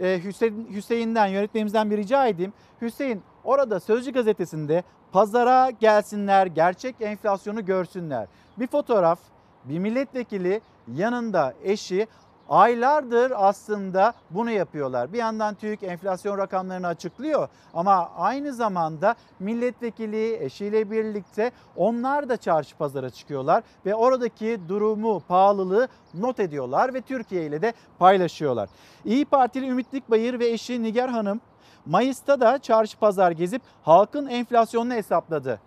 [0.00, 2.52] e, Hüseyin, Hüseyin'den yönetmenimizden bir rica edeyim.
[2.82, 4.82] Hüseyin orada Sözcü gazetesinde
[5.12, 8.26] pazara gelsinler, gerçek enflasyonu görsünler.
[8.58, 9.18] Bir fotoğraf,
[9.64, 10.60] bir milletvekili
[10.94, 12.06] yanında eşi
[12.48, 15.12] aylardır aslında bunu yapıyorlar.
[15.12, 22.76] Bir yandan TÜİK enflasyon rakamlarını açıklıyor ama aynı zamanda milletvekili eşiyle birlikte onlar da çarşı
[22.76, 28.68] pazara çıkıyorlar ve oradaki durumu, pahalılığı not ediyorlar ve Türkiye ile de paylaşıyorlar.
[29.04, 31.40] İyi Partili Ümit Dikbayır ve eşi Nigar Hanım
[31.86, 35.60] Mayıs'ta da çarşı pazar gezip halkın enflasyonunu hesapladı.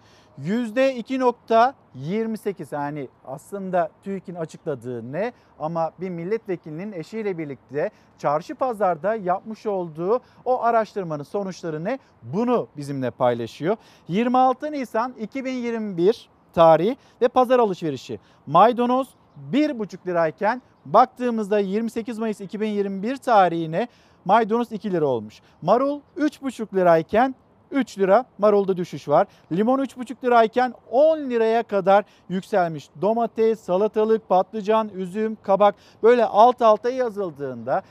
[0.45, 10.21] %2.28 yani aslında TÜİK'in açıkladığı ne ama bir milletvekilinin eşiyle birlikte çarşı pazarda yapmış olduğu
[10.45, 13.77] o araştırmanın sonuçları ne bunu bizimle paylaşıyor.
[14.07, 19.09] 26 Nisan 2021 tarihi ve pazar alışverişi maydanoz
[19.51, 23.87] 1,5 lirayken baktığımızda 28 Mayıs 2021 tarihine
[24.25, 25.41] maydanoz 2 lira olmuş.
[25.61, 27.35] Marul 3,5 lirayken
[27.71, 29.27] 3 lira marulda düşüş var.
[29.51, 32.89] Limon 3,5 lirayken 10 liraya kadar yükselmiş.
[33.01, 37.81] Domates, salatalık, patlıcan, üzüm, kabak böyle alt alta yazıldığında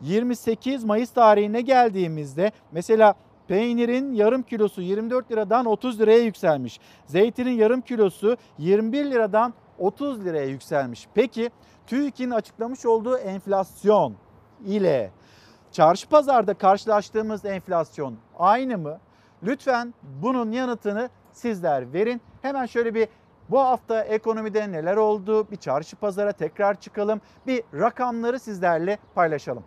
[0.00, 3.14] 28 Mayıs tarihine geldiğimizde mesela
[3.48, 6.80] Peynirin yarım kilosu 24 liradan 30 liraya yükselmiş.
[7.06, 11.08] Zeytinin yarım kilosu 21 liradan 30 liraya yükselmiş.
[11.14, 11.50] Peki
[11.86, 14.14] TÜİK'in açıklamış olduğu enflasyon
[14.66, 15.10] ile
[15.72, 18.98] çarşı pazarda karşılaştığımız enflasyon aynı mı?
[19.42, 22.22] Lütfen bunun yanıtını sizler verin.
[22.42, 23.08] Hemen şöyle bir
[23.48, 25.50] bu hafta ekonomide neler oldu?
[25.50, 27.20] Bir çarşı pazara tekrar çıkalım.
[27.46, 29.64] Bir rakamları sizlerle paylaşalım.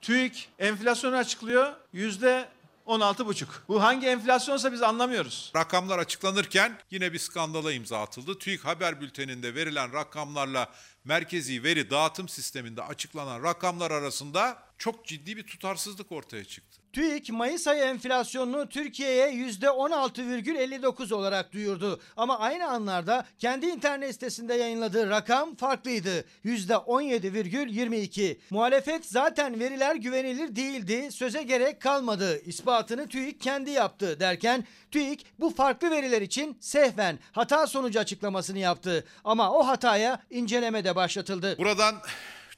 [0.00, 1.72] TÜİK enflasyonu açıklıyor.
[1.92, 2.48] Yüzde
[2.86, 3.46] 16,5.
[3.68, 5.52] Bu hangi enflasyonsa biz anlamıyoruz.
[5.56, 8.38] Rakamlar açıklanırken yine bir skandala imza atıldı.
[8.38, 10.68] TÜİK haber bülteninde verilen rakamlarla
[11.04, 16.80] merkezi veri dağıtım sisteminde açıklanan rakamlar arasında çok ciddi bir tutarsızlık ortaya çıktı.
[16.92, 22.00] TÜİK Mayıs ayı enflasyonunu Türkiye'ye %16,59 olarak duyurdu.
[22.16, 26.24] Ama aynı anlarda kendi internet sitesinde yayınladığı rakam farklıydı.
[26.44, 28.36] %17,22.
[28.50, 32.40] Muhalefet zaten veriler güvenilir değildi, söze gerek kalmadı.
[32.44, 39.04] İspatını TÜİK kendi yaptı derken TÜİK bu farklı veriler için sehven hata sonucu açıklamasını yaptı.
[39.24, 41.58] Ama o hataya inceleme de başlatıldı.
[41.58, 41.94] Buradan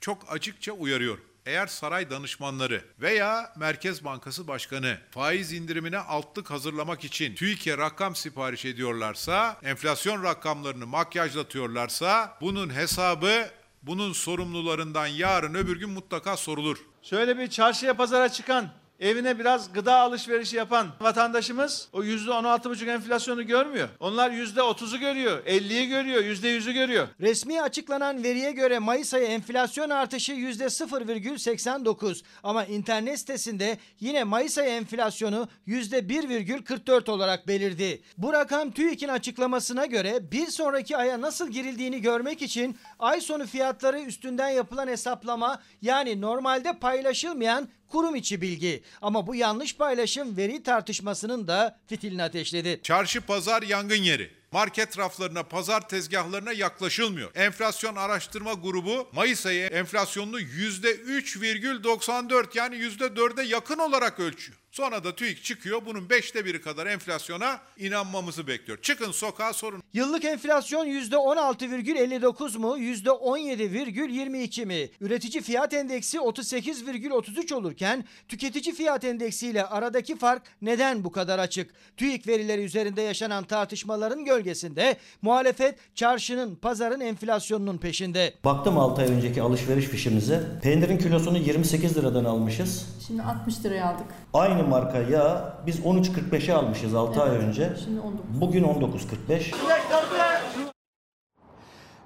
[0.01, 1.28] çok açıkça uyarıyorum.
[1.49, 8.65] Eğer saray danışmanları veya Merkez Bankası Başkanı faiz indirimine altlık hazırlamak için TÜİK'e rakam sipariş
[8.65, 13.49] ediyorlarsa, enflasyon rakamlarını makyajlatıyorlarsa bunun hesabı
[13.83, 16.79] bunun sorumlularından yarın öbür gün mutlaka sorulur.
[17.03, 18.71] Şöyle bir çarşıya pazara çıkan
[19.01, 23.89] evine biraz gıda alışverişi yapan vatandaşımız o yüzde on altı buçuk enflasyonu görmüyor.
[24.01, 27.09] Onlar yüzde otuzu görüyor, 50'yi görüyor, yüzde yüzü görüyor.
[27.21, 34.71] Resmi açıklanan veriye göre Mayıs ayı enflasyon artışı %0,89 ama internet sitesinde yine Mayıs ayı
[34.71, 38.03] enflasyonu %1,44 olarak belirdi.
[38.19, 44.01] Bu rakam TÜİK'in açıklamasına göre bir sonraki aya nasıl girildiğini görmek için ay sonu fiyatları
[44.01, 48.83] üstünden yapılan hesaplama yani normalde paylaşılmayan kurum içi bilgi.
[49.03, 52.81] Ama bu yanlış paylaşım veri tartışmasının da fitilini ateşledi.
[52.83, 54.39] Çarşı pazar yangın yeri.
[54.53, 57.31] Market raflarına, pazar tezgahlarına yaklaşılmıyor.
[57.35, 64.59] Enflasyon Araştırma Grubu Mayıs ayı enflasyonunu %3,94 yani %4'e yakın olarak ölçüyor.
[64.71, 68.79] Sonra da TÜİK çıkıyor bunun beşte biri kadar enflasyona inanmamızı bekliyor.
[68.83, 69.83] Çıkın sokağa sorun.
[69.93, 74.91] Yıllık enflasyon %16,59 mu, %17,22 mi?
[75.01, 81.71] Üretici fiyat endeksi 38,33 olurken tüketici fiyat endeksiyle aradaki fark neden bu kadar açık?
[81.97, 88.35] TÜİK verileri üzerinde yaşanan tartışmaların gölgesinde muhalefet çarşının, pazarın enflasyonunun peşinde.
[88.45, 90.43] Baktım 6 ay önceki alışveriş fişimize.
[90.63, 92.87] Peynirin kilosunu 28 liradan almışız.
[93.07, 94.07] Şimdi 60 liraya aldık.
[94.35, 97.73] Aynı marka yağ biz 13.45'e almışız 6 ay önce.
[97.85, 98.41] Şimdi 19.
[98.41, 99.55] Bugün 19.45.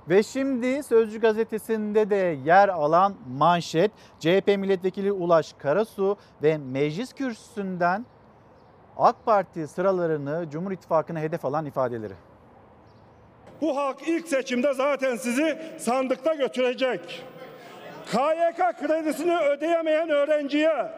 [0.09, 3.91] Ve şimdi Sözcü gazetesinde de yer alan manşet
[4.21, 8.07] CHP milletvekili Ulaş Karasu ve meclis kürsüsünden
[8.97, 12.15] AK Parti sıralarını Cumhur İttifakı'na hedef alan ifadeleri.
[13.61, 17.25] Bu halk ilk seçimde zaten sizi sandıkta götürecek.
[18.07, 20.93] KYK kredisini ödeyemeyen öğrenciye,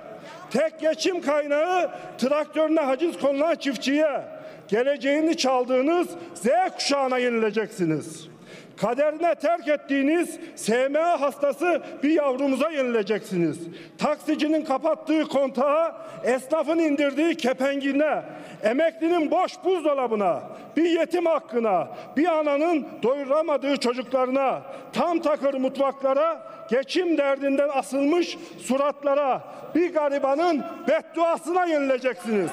[0.54, 4.20] tek geçim kaynağı traktörüne haciz konulan çiftçiye,
[4.68, 8.28] geleceğini çaldığınız Z kuşağına yenileceksiniz.
[8.76, 13.58] Kaderine terk ettiğiniz SMA hastası bir yavrumuza yenileceksiniz.
[13.98, 18.22] Taksicinin kapattığı kontağa, esnafın indirdiği kepengine,
[18.62, 20.42] emeklinin boş buzdolabına,
[20.76, 29.44] bir yetim hakkına, bir ananın doyuramadığı çocuklarına, tam takır mutfaklara, geçim derdinden asılmış suratlara,
[29.74, 32.50] bir garibanın bedduasına yenileceksiniz.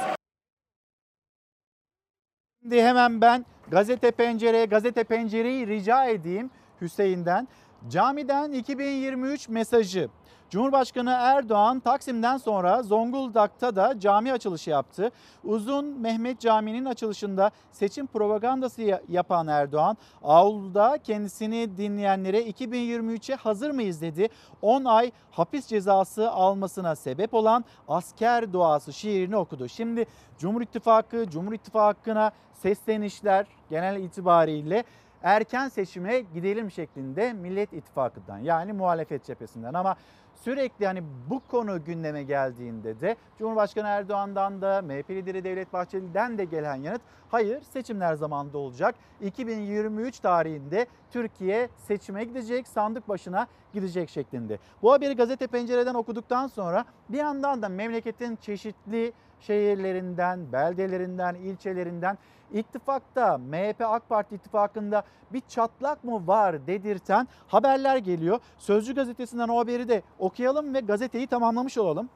[2.62, 6.50] Şimdi hemen ben gazete pencereye, gazete pencereyi rica edeyim
[6.82, 7.48] Hüseyin'den.
[7.90, 10.10] Camiden 2023 mesajı.
[10.52, 15.12] Cumhurbaşkanı Erdoğan Taksim'den sonra Zonguldak'ta da cami açılışı yaptı.
[15.44, 24.02] Uzun Mehmet Camii'nin açılışında seçim propagandası ya- yapan Erdoğan, avluda kendisini dinleyenlere 2023'e hazır mıyız
[24.02, 24.30] dedi.
[24.62, 29.68] 10 ay hapis cezası almasına sebep olan asker duası şiirini okudu.
[29.70, 30.06] Şimdi
[30.38, 34.84] Cumhur İttifakı, Cumhur İttifakı'na seslenişler genel itibariyle
[35.24, 39.96] erken seçime gidelim şeklinde Millet İttifakı'ndan yani muhalefet cephesinden ama
[40.44, 46.46] sürekli hani bu konu gündeme geldiğinde de Cumhurbaşkanı Erdoğan'dan da MHP lideri Devlet Bahçeli'den de
[46.46, 48.96] gelen yanıt hayır seçimler zamanında olacak.
[49.22, 54.60] 2023 tarihinde Türkiye seçime gidecek, sandık başına gidecek şeklinde.
[54.82, 62.18] Bu haberi gazete pencereden okuduktan sonra bir yandan da memleketin çeşitli şehirlerinden, beldelerinden, ilçelerinden
[62.54, 68.40] ittifakta MHP AK Parti ittifakında bir çatlak mı var dedirten haberler geliyor.
[68.58, 72.10] Sözcü gazetesinden o haberi de okuyalım ve gazeteyi tamamlamış olalım.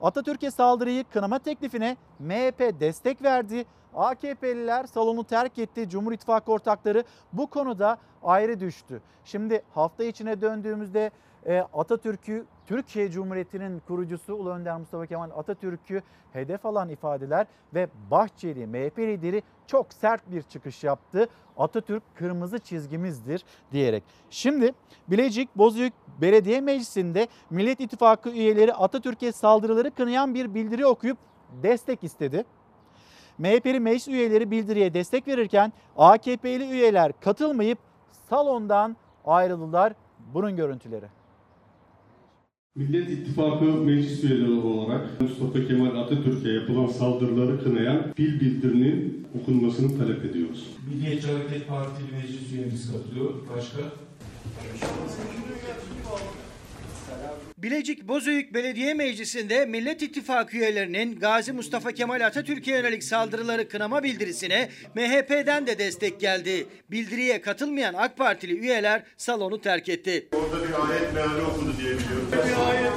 [0.00, 3.64] Atatürk'e saldırıyı kınama teklifine MHP destek verdi.
[3.94, 5.88] AKP'liler salonu terk etti.
[5.88, 9.02] Cumhur İttifakı ortakları bu konuda ayrı düştü.
[9.24, 11.10] Şimdi hafta içine döndüğümüzde
[11.46, 16.02] e, Atatürk'ü Türkiye Cumhuriyeti'nin kurucusu Ulu Önder Mustafa Kemal Atatürk'ü
[16.32, 21.28] hedef alan ifadeler ve Bahçeli MHP lideri çok sert bir çıkış yaptı.
[21.56, 24.02] Atatürk kırmızı çizgimizdir diyerek.
[24.30, 24.72] Şimdi
[25.08, 31.18] Bilecik Bozüyük Belediye Meclisi'nde Millet İttifakı üyeleri Atatürk'e saldırıları kınayan bir bildiri okuyup
[31.62, 32.44] destek istedi.
[33.38, 37.78] MHP'li meclis üyeleri bildiriye destek verirken AKP'li üyeler katılmayıp
[38.28, 39.92] salondan ayrıldılar.
[40.34, 41.06] Bunun görüntüleri.
[42.76, 50.24] Millet İttifakı meclis üyeleri olarak Mustafa Kemal Atatürk'e yapılan saldırıları kınayan bil bildirinin okunmasını talep
[50.24, 50.70] ediyoruz.
[50.90, 53.34] Milliyetçi Hareket Partili meclis üyemiz katılıyor.
[53.56, 53.78] Başka?
[57.64, 64.68] Bilecik Bozüyük Belediye Meclisi'nde Millet İttifakı üyelerinin Gazi Mustafa Kemal Atatürk'e yönelik saldırıları kınama bildirisine
[64.94, 66.66] MHP'den de destek geldi.
[66.90, 70.28] Bildiriye katılmayan AK Partili üyeler salonu terk etti.
[70.32, 72.28] Orada bir ayet meali okudu diye biliyorum.
[72.32, 72.94] Bir ayet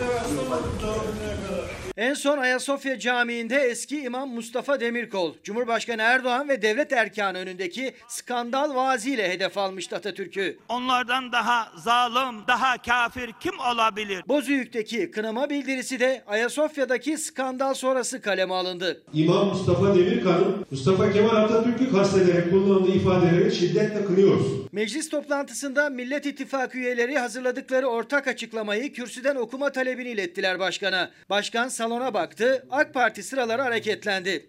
[1.98, 8.76] En son Ayasofya Camii'nde eski imam Mustafa Demirkol, Cumhurbaşkanı Erdoğan ve devlet erkanı önündeki skandal
[8.76, 10.58] vaaziyle hedef almıştı Atatürk'ü.
[10.70, 14.24] Onlardan daha zalim, daha kafir kim olabilir?
[14.28, 19.02] Bozüyük'teki kınama bildirisi de Ayasofya'daki skandal sonrası kaleme alındı.
[19.14, 24.68] İmam Mustafa Demirkan'ın Mustafa Kemal Atatürk'ü kastederek kullandığı ifadeleri şiddetle kınıyoruz.
[24.72, 31.12] Meclis toplantısında Millet İttifakı üyeleri hazırladıkları ortak açıklamayı kürsüden okuma talebini ilettiler başkana.
[31.30, 34.46] Başkan salona baktı, AK Parti sıraları hareketlendi.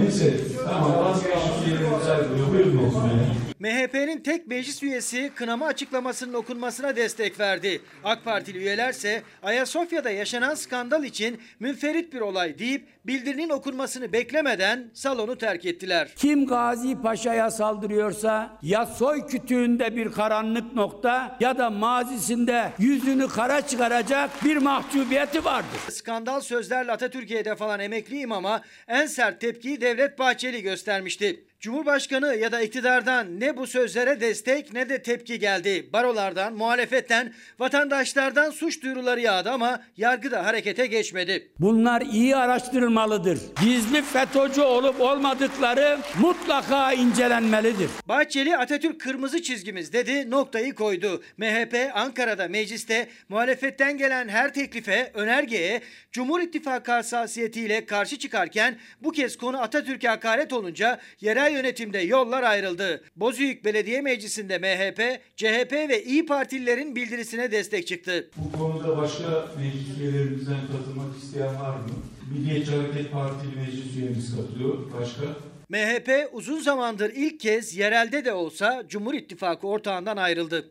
[0.00, 2.48] Neyse tamam vazgeçmiş yerimize ayrılıyor.
[2.52, 3.47] Buyurun olsun yani.
[3.60, 7.82] MHP'nin tek meclis üyesi kınama açıklamasının okunmasına destek verdi.
[8.04, 15.38] AK Partili üyelerse Ayasofya'da yaşanan skandal için münferit bir olay deyip bildirinin okunmasını beklemeden salonu
[15.38, 16.08] terk ettiler.
[16.16, 23.66] Kim Gazi Paşa'ya saldırıyorsa ya soy kütüğünde bir karanlık nokta ya da mazisinde yüzünü kara
[23.66, 25.80] çıkaracak bir mahcubiyeti vardır.
[25.90, 31.47] Skandal sözlerle Atatürk'e hedef alan emekli imama en sert tepkiyi Devlet Bahçeli göstermişti.
[31.60, 35.90] Cumhurbaşkanı ya da iktidardan ne bu sözlere destek ne de tepki geldi.
[35.92, 41.52] Barolardan, muhalefetten, vatandaşlardan suç duyuruları yağdı ama yargıda harekete geçmedi.
[41.60, 43.38] Bunlar iyi araştırılmalıdır.
[43.62, 47.90] Gizli FETÖ'cü olup olmadıkları mutlaka incelenmelidir.
[48.08, 51.22] Bahçeli Atatürk kırmızı çizgimiz dedi, noktayı koydu.
[51.36, 55.80] MHP Ankara'da mecliste muhalefetten gelen her teklife, önergeye
[56.12, 63.04] Cumhur İttifakı hassasiyetiyle karşı çıkarken bu kez konu Atatürk'e hakaret olunca yerel yönetimde yollar ayrıldı.
[63.16, 68.30] Bozüyük Belediye Meclisi'nde MHP, CHP ve İyi Partililerin bildirisine destek çıktı.
[68.36, 71.84] Bu konuda başka meclis üyelerimizden katılmak isteyen var mı?
[72.32, 74.78] Milliyetçi Hareket Partili meclis üyemiz katılıyor.
[75.00, 75.22] Başka?
[75.68, 80.70] MHP uzun zamandır ilk kez yerelde de olsa Cumhur İttifakı ortağından ayrıldı.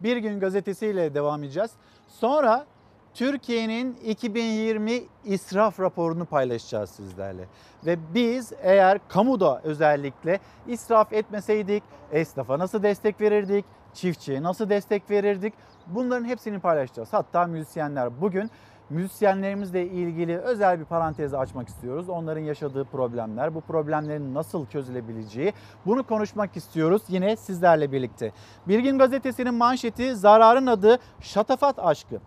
[0.00, 1.70] Bir gün gazetesiyle devam edeceğiz.
[2.08, 2.66] Sonra
[3.14, 7.44] Türkiye'nin 2020 israf raporunu paylaşacağız sizlerle.
[7.86, 11.82] Ve biz eğer kamuda özellikle israf etmeseydik
[12.12, 15.54] esnafa nasıl destek verirdik, çiftçiye nasıl destek verirdik
[15.86, 17.12] bunların hepsini paylaşacağız.
[17.12, 18.50] Hatta müzisyenler bugün
[18.90, 22.08] müzisyenlerimizle ilgili özel bir parantezi açmak istiyoruz.
[22.08, 25.52] Onların yaşadığı problemler, bu problemlerin nasıl çözülebileceği
[25.86, 28.32] bunu konuşmak istiyoruz yine sizlerle birlikte.
[28.68, 32.20] Bir Gün Gazetesi'nin manşeti zararın adı şatafat aşkı.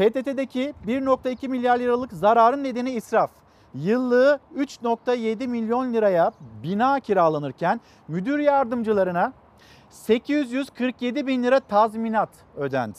[0.00, 3.30] PTT'deki 1.2 milyar liralık zararın nedeni israf.
[3.74, 6.32] Yıllığı 3.7 milyon liraya
[6.62, 9.32] bina kiralanırken müdür yardımcılarına
[9.90, 12.98] 847 bin lira tazminat ödendi.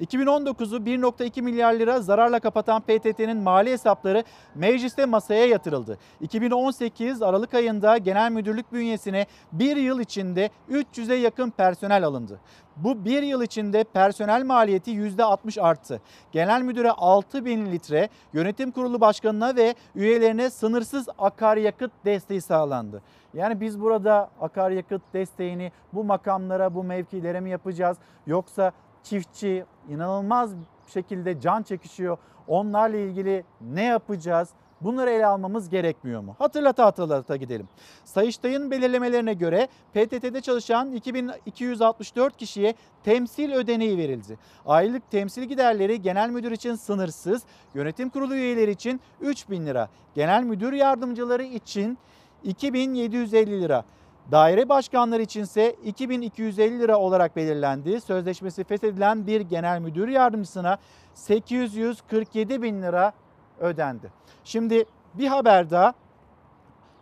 [0.00, 4.24] 2019'u 1.2 milyar lira zararla kapatan PTT'nin mali hesapları
[4.54, 5.98] mecliste masaya yatırıldı.
[6.20, 12.40] 2018 Aralık ayında genel müdürlük bünyesine bir yıl içinde 300'e yakın personel alındı.
[12.76, 16.00] Bu bir yıl içinde personel maliyeti %60 arttı.
[16.32, 23.02] Genel müdüre 6 bin litre, yönetim kurulu başkanına ve üyelerine sınırsız akaryakıt desteği sağlandı.
[23.34, 27.96] Yani biz burada akaryakıt desteğini bu makamlara, bu mevkilere mi yapacağız?
[28.26, 28.72] Yoksa
[29.02, 30.50] çiftçi inanılmaz
[30.88, 32.18] şekilde can çekişiyor.
[32.48, 34.48] Onlarla ilgili ne yapacağız?
[34.80, 36.36] Bunları ele almamız gerekmiyor mu?
[36.38, 37.68] Hatırlata hatırlata gidelim.
[38.04, 42.74] Sayıştay'ın belirlemelerine göre PTT'de çalışan 2264 kişiye
[43.04, 44.38] temsil ödeneği verildi.
[44.66, 47.42] Aylık temsil giderleri genel müdür için sınırsız,
[47.74, 51.98] yönetim kurulu üyeleri için 3000 lira, genel müdür yardımcıları için
[52.44, 53.84] 2750 lira.
[54.30, 58.00] Daire başkanları içinse 2250 lira olarak belirlendi.
[58.00, 60.78] Sözleşmesi feshedilen bir genel müdür yardımcısına
[61.14, 63.12] 847 bin lira
[63.60, 64.12] ödendi.
[64.44, 65.94] Şimdi bir haber daha.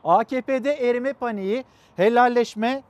[0.04, 1.64] AKP'de erime paniği
[1.96, 2.82] helalleşme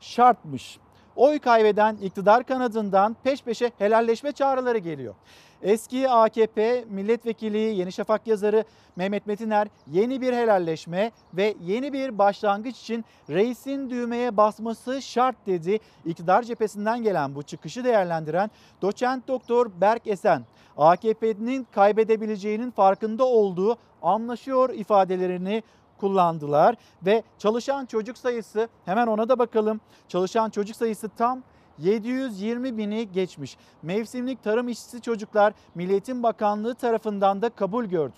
[0.00, 0.78] şartmış.
[1.16, 5.14] Oy kaybeden iktidar kanadından peş peşe helalleşme çağrıları geliyor.
[5.62, 8.64] Eski AKP milletvekili Yeni Şafak yazarı
[8.96, 15.78] Mehmet Metiner yeni bir helalleşme ve yeni bir başlangıç için reisin düğmeye basması şart dedi.
[16.04, 18.50] İktidar cephesinden gelen bu çıkışı değerlendiren
[18.82, 20.42] doçent doktor Berk Esen
[20.76, 25.62] AKP'nin kaybedebileceğinin farkında olduğu anlaşıyor ifadelerini
[25.98, 29.80] kullandılar ve çalışan çocuk sayısı hemen ona da bakalım.
[30.08, 31.42] Çalışan çocuk sayısı tam
[31.82, 33.56] 720 bini geçmiş.
[33.82, 38.16] Mevsimlik tarım işçisi çocuklar Milli Eğitim Bakanlığı tarafından da kabul gördü.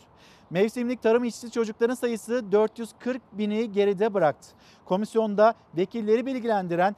[0.50, 4.48] Mevsimlik tarım işçisi çocukların sayısı 440 bini geride bıraktı.
[4.84, 6.96] Komisyonda vekilleri bilgilendiren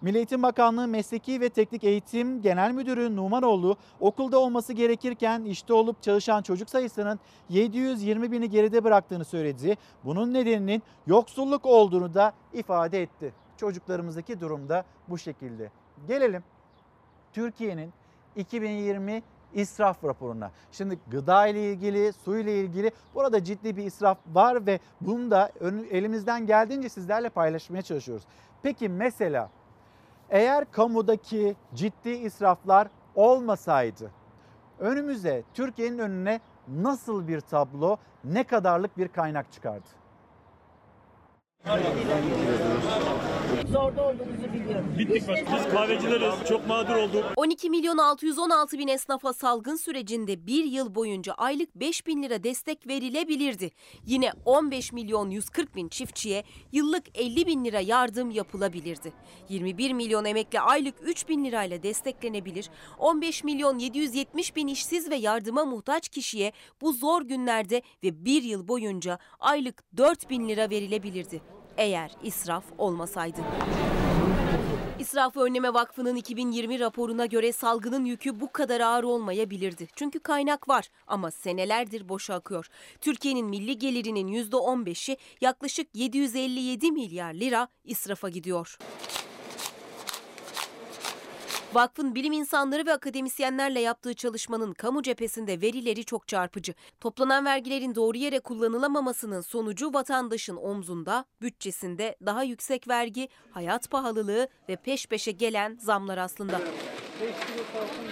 [0.00, 6.42] Milli Bakanlığı Mesleki ve Teknik Eğitim Genel Müdürü Numanoğlu okulda olması gerekirken işte olup çalışan
[6.42, 9.76] çocuk sayısının 720 bini geride bıraktığını söyledi.
[10.04, 13.32] Bunun nedeninin yoksulluk olduğunu da ifade etti.
[13.56, 15.70] Çocuklarımızdaki durumda bu şekilde.
[16.06, 16.44] Gelelim
[17.32, 17.92] Türkiye'nin
[18.36, 19.22] 2020
[19.54, 20.50] israf raporuna.
[20.72, 25.52] Şimdi gıda ile ilgili, su ile ilgili burada ciddi bir israf var ve bunu da
[25.90, 28.24] elimizden geldiğince sizlerle paylaşmaya çalışıyoruz.
[28.62, 29.50] Peki mesela
[30.30, 34.10] eğer kamudaki ciddi israflar olmasaydı
[34.78, 39.88] önümüze Türkiye'nin önüne nasıl bir tablo, ne kadarlık bir kaynak çıkardı?
[43.72, 44.94] Zorda olduğumuzu biliyorum.
[44.98, 45.28] Bittik.
[45.28, 46.34] Biz kahvecileriz.
[46.48, 47.24] Çok mağdur olduk.
[47.36, 52.86] 12 milyon 616 bin esnafa salgın sürecinde bir yıl boyunca aylık 5 bin lira destek
[52.86, 53.70] verilebilirdi.
[54.06, 59.12] Yine 15 milyon 140 bin çiftçiye yıllık 50 bin lira yardım yapılabilirdi.
[59.48, 62.70] 21 milyon emekli aylık 3 bin lirayla desteklenebilir.
[62.98, 68.68] 15 milyon 770 bin işsiz ve yardıma muhtaç kişiye bu zor günlerde ve bir yıl
[68.68, 71.47] boyunca aylık 4 bin lira verilebilirdi
[71.78, 73.40] eğer israf olmasaydı.
[74.98, 79.88] İsrafı Önleme Vakfı'nın 2020 raporuna göre salgının yükü bu kadar ağır olmayabilirdi.
[79.96, 82.66] Çünkü kaynak var ama senelerdir boşa akıyor.
[83.00, 88.78] Türkiye'nin milli gelirinin %15'i yaklaşık 757 milyar lira israfa gidiyor.
[91.72, 96.74] Vakfın bilim insanları ve akademisyenlerle yaptığı çalışmanın kamu cephesinde verileri çok çarpıcı.
[97.00, 104.76] Toplanan vergilerin doğru yere kullanılamamasının sonucu vatandaşın omzunda, bütçesinde daha yüksek vergi, hayat pahalılığı ve
[104.76, 106.60] peş peşe gelen zamlar aslında.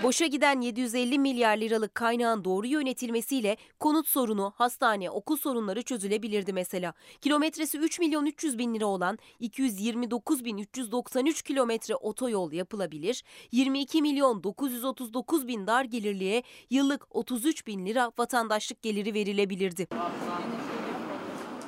[0.03, 6.95] Boşa giden 750 milyar liralık kaynağın doğru yönetilmesiyle konut sorunu, hastane, okul sorunları çözülebilirdi mesela.
[7.21, 13.25] Kilometresi 3 milyon 300 bin lira olan 229 bin 393 kilometre otoyol yapılabilir.
[13.53, 19.87] 22 milyon 939 bin dar gelirliye yıllık 33 bin lira vatandaşlık geliri verilebilirdi.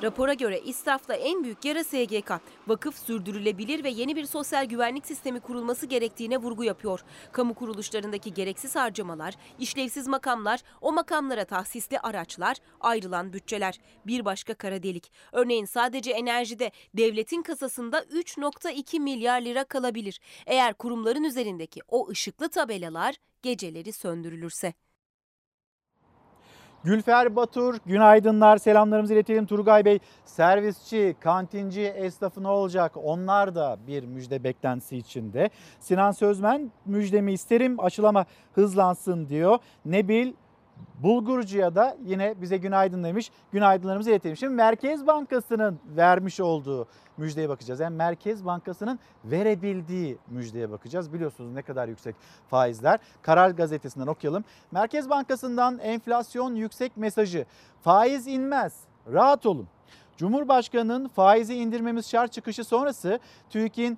[0.01, 2.31] Rapora göre israfta en büyük yara SGK.
[2.67, 7.03] Vakıf sürdürülebilir ve yeni bir sosyal güvenlik sistemi kurulması gerektiğine vurgu yapıyor.
[7.31, 13.79] Kamu kuruluşlarındaki gereksiz harcamalar, işlevsiz makamlar, o makamlara tahsisli araçlar, ayrılan bütçeler.
[14.07, 15.11] Bir başka kara delik.
[15.31, 20.19] Örneğin sadece enerjide devletin kasasında 3.2 milyar lira kalabilir.
[20.45, 24.73] Eğer kurumların üzerindeki o ışıklı tabelalar geceleri söndürülürse.
[26.83, 29.45] Gülfer Batur, günaydınlar, selamlarımızı iletelim.
[29.45, 32.91] Turgay Bey, servisçi, kantinci esnafı ne olacak?
[32.95, 35.49] Onlar da bir müjde beklentisi içinde.
[35.79, 39.57] Sinan Sözmen, müjdemi isterim, aşılama hızlansın diyor.
[39.85, 40.33] Nebil
[41.03, 43.31] Bulgurcu'ya da yine bize günaydın demiş.
[43.51, 44.37] Günaydınlarımızı iletelim.
[44.37, 47.79] Şimdi Merkez Bankası'nın vermiş olduğu müjdeye bakacağız.
[47.79, 51.13] Yani Merkez Bankası'nın verebildiği müjdeye bakacağız.
[51.13, 52.15] Biliyorsunuz ne kadar yüksek
[52.49, 52.99] faizler.
[53.21, 54.43] Karar gazetesinden okuyalım.
[54.71, 57.45] Merkez Bankası'ndan enflasyon yüksek mesajı.
[57.81, 58.79] Faiz inmez.
[59.13, 59.67] Rahat olun.
[60.17, 63.19] Cumhurbaşkanının faizi indirmemiz şart çıkışı sonrası
[63.49, 63.97] TÜİK'in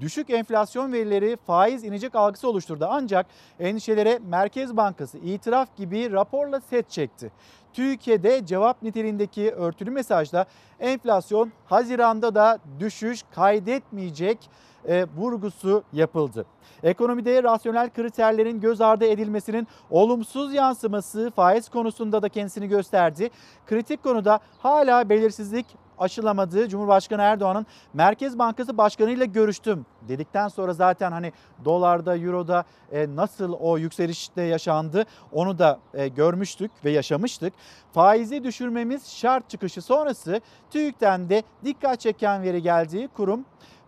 [0.00, 2.86] düşük enflasyon verileri faiz inecek algısı oluşturdu.
[2.90, 3.26] Ancak
[3.60, 7.32] endişelere Merkez Bankası itiraf gibi raporla set çekti.
[7.72, 10.46] TÜİK'e cevap niteliğindeki örtülü mesajda
[10.80, 14.50] enflasyon Haziran'da da düşüş kaydetmeyecek
[14.88, 16.46] e, vurgusu yapıldı.
[16.82, 23.30] Ekonomide rasyonel kriterlerin göz ardı edilmesinin olumsuz yansıması faiz konusunda da kendisini gösterdi.
[23.66, 25.66] Kritik konuda hala belirsizlik
[25.98, 31.32] aşılamadığı Cumhurbaşkanı Erdoğan'ın Merkez Bankası Başkanı ile görüştüm dedikten sonra zaten hani
[31.64, 37.52] dolarda, euroda e, nasıl o yükselişte yaşandı onu da e, görmüştük ve yaşamıştık.
[37.92, 40.40] Faizi düşürmemiz şart çıkışı sonrası
[40.70, 43.44] TÜİK'ten de dikkat çeken veri geldiği kurum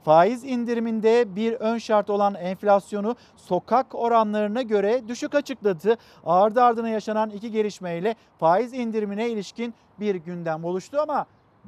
[0.06, 5.96] faiz indiriminde bir ön şart olan enflasyonu sokak oranlarına göre düşük açıkladı.
[6.26, 11.26] Ardı ardına yaşanan iki gelişmeyle faiz indirimine ilişkin bir gündem oluştu ama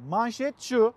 [0.09, 0.93] manşet şu.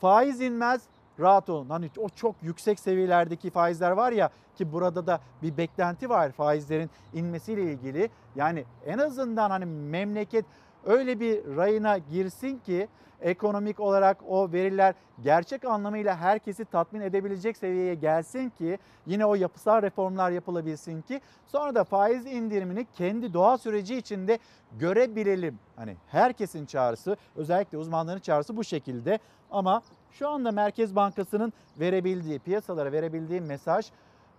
[0.00, 0.82] Faiz inmez
[1.20, 1.68] rahat olun.
[1.68, 6.90] Hani o çok yüksek seviyelerdeki faizler var ya ki burada da bir beklenti var faizlerin
[7.14, 8.10] inmesiyle ilgili.
[8.36, 10.44] Yani en azından hani memleket
[10.86, 12.88] öyle bir rayına girsin ki
[13.22, 19.82] ekonomik olarak o veriler gerçek anlamıyla herkesi tatmin edebilecek seviyeye gelsin ki yine o yapısal
[19.82, 24.38] reformlar yapılabilsin ki sonra da faiz indirimini kendi doğa süreci içinde
[24.78, 25.58] görebilelim.
[25.76, 29.18] Hani herkesin çağrısı özellikle uzmanların çağrısı bu şekilde
[29.50, 33.90] ama şu anda Merkez Bankası'nın verebildiği piyasalara verebildiği mesaj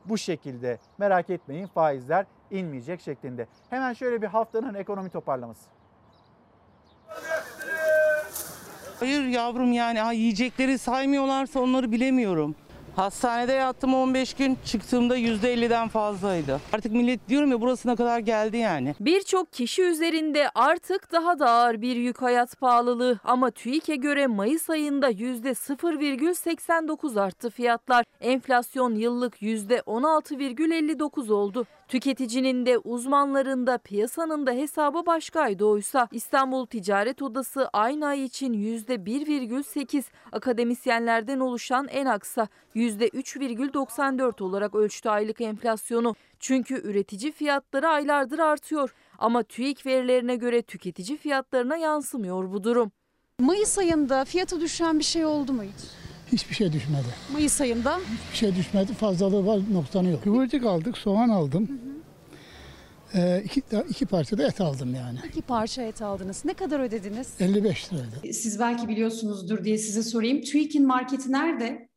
[0.06, 3.48] bu şekilde merak etmeyin faizler inmeyecek şeklinde.
[3.70, 5.70] Hemen şöyle bir haftanın ekonomi toparlaması.
[9.00, 12.56] Hayır yavrum yani ha, yiyecekleri saymıyorlarsa onları bilemiyorum.
[12.96, 16.62] Hastanede yattım 15 gün çıktığımda %50'den fazlaydı.
[16.74, 18.96] Artık millet diyorum ya burasına kadar geldi yani.
[19.00, 24.70] Birçok kişi üzerinde artık daha da ağır bir yük hayat pahalılığı ama TÜİK'e göre Mayıs
[24.70, 28.06] ayında %0,89 arttı fiyatlar.
[28.22, 31.66] Enflasyon yıllık %16,59 oldu.
[31.94, 36.08] Tüketicinin de uzmanların da piyasanın da hesabı başkaydı oysa.
[36.12, 45.42] İstanbul Ticaret Odası aynı ay için %1,8 akademisyenlerden oluşan en aksa %3,94 olarak ölçtü aylık
[45.42, 46.16] enflasyonu.
[46.40, 48.96] Çünkü üretici fiyatları aylardır artıyor.
[49.20, 52.92] Ama TÜİK verilerine göre tüketici fiyatlarına yansımıyor bu durum.
[53.40, 56.03] Mayıs ayında fiyatı düşen bir şey oldu mu hiç?
[56.34, 57.08] Hiçbir şey düşmedi.
[57.34, 58.94] Mayıs ayında Hiçbir şey düşmedi.
[58.94, 60.24] Fazlalığı var, noksanı yok.
[60.24, 61.80] Kıvırcık aldık, soğan aldım.
[63.16, 65.20] Ee, iki, iki parça da et aldım yani.
[65.30, 66.46] iki parça et aldınız.
[66.46, 67.28] Ne kadar ödediniz?
[67.40, 68.34] 55 liraydı.
[68.34, 70.42] Siz belki biliyorsunuzdur diye size sorayım.
[70.42, 71.90] TÜİK'in marketi nerede?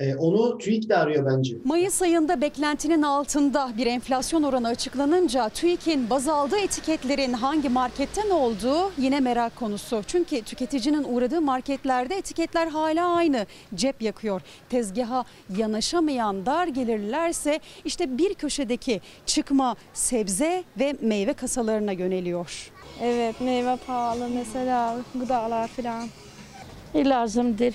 [0.00, 1.56] Ee, onu TÜİK de arıyor bence.
[1.64, 8.92] Mayıs ayında beklentinin altında bir enflasyon oranı açıklanınca TÜİK'in baz aldığı etiketlerin hangi marketten olduğu
[8.98, 10.02] yine merak konusu.
[10.06, 13.46] Çünkü tüketicinin uğradığı marketlerde etiketler hala aynı.
[13.74, 14.42] Cep yakıyor.
[14.68, 15.24] Tezgaha
[15.56, 22.70] yanaşamayan dar gelirlilerse işte bir köşedeki çıkma sebze ve meyve kasalarına yöneliyor.
[23.02, 26.08] Evet meyve pahalı mesela gıdalar filan.
[26.94, 27.74] Lazımdır.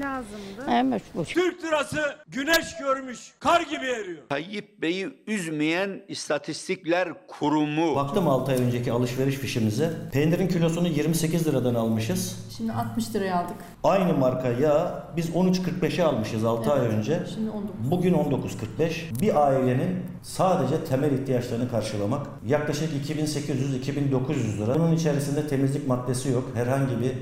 [0.00, 0.70] Lazımdı.
[0.70, 1.24] Evet bu.
[1.24, 4.28] Türk lirası güneş görmüş kar gibi eriyor.
[4.28, 7.96] Tayyip Bey'i üzmeyen istatistikler kurumu.
[7.96, 9.90] Baktım 6 ay önceki alışveriş fişimize.
[10.12, 12.48] Peynirin kilosunu 28 liradan almışız.
[12.56, 13.56] Şimdi 60 liraya aldık.
[13.84, 17.20] Aynı marka yağ biz 13.45'e almışız 6 ay Evet, önce.
[17.34, 17.90] şimdi 19.
[17.90, 19.20] Bugün 19.45.
[19.20, 24.74] Bir ailenin sadece temel ihtiyaçlarını karşılamak yaklaşık 2800-2900 lira.
[24.74, 26.50] Bunun içerisinde temizlik maddesi yok.
[26.54, 27.12] Herhangi bir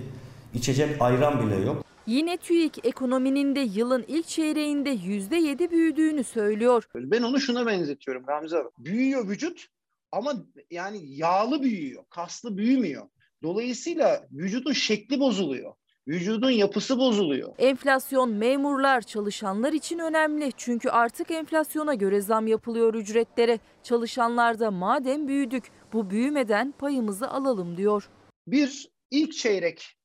[0.55, 1.85] içecek ayran bile yok.
[2.06, 6.88] Yine TÜİK ekonominin de yılın ilk çeyreğinde %7 büyüdüğünü söylüyor.
[6.94, 8.68] Ben onu şuna benzetiyorum Gamze abi.
[8.78, 9.66] Büyüyor vücut
[10.12, 10.34] ama
[10.70, 13.08] yani yağlı büyüyor, kaslı büyümüyor.
[13.42, 15.72] Dolayısıyla vücudun şekli bozuluyor.
[16.08, 17.54] Vücudun yapısı bozuluyor.
[17.58, 20.52] Enflasyon memurlar, çalışanlar için önemli.
[20.56, 23.58] Çünkü artık enflasyona göre zam yapılıyor ücretlere.
[23.82, 28.08] Çalışanlar da madem büyüdük bu büyümeden payımızı alalım diyor.
[28.46, 29.96] Bir ilk çeyrek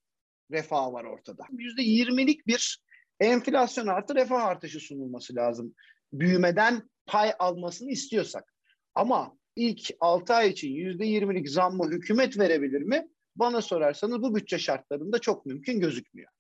[0.52, 1.44] refah var ortada.
[1.52, 2.82] %20'lik bir
[3.20, 5.76] enflasyon artı refah artışı sunulması lazım.
[6.14, 8.54] Büyümeden pay almasını istiyorsak.
[8.96, 13.08] Ama ilk 6 ay için %20'lik zammı hükümet verebilir mi?
[13.36, 16.32] Bana sorarsanız bu bütçe şartlarında çok mümkün gözükmüyor.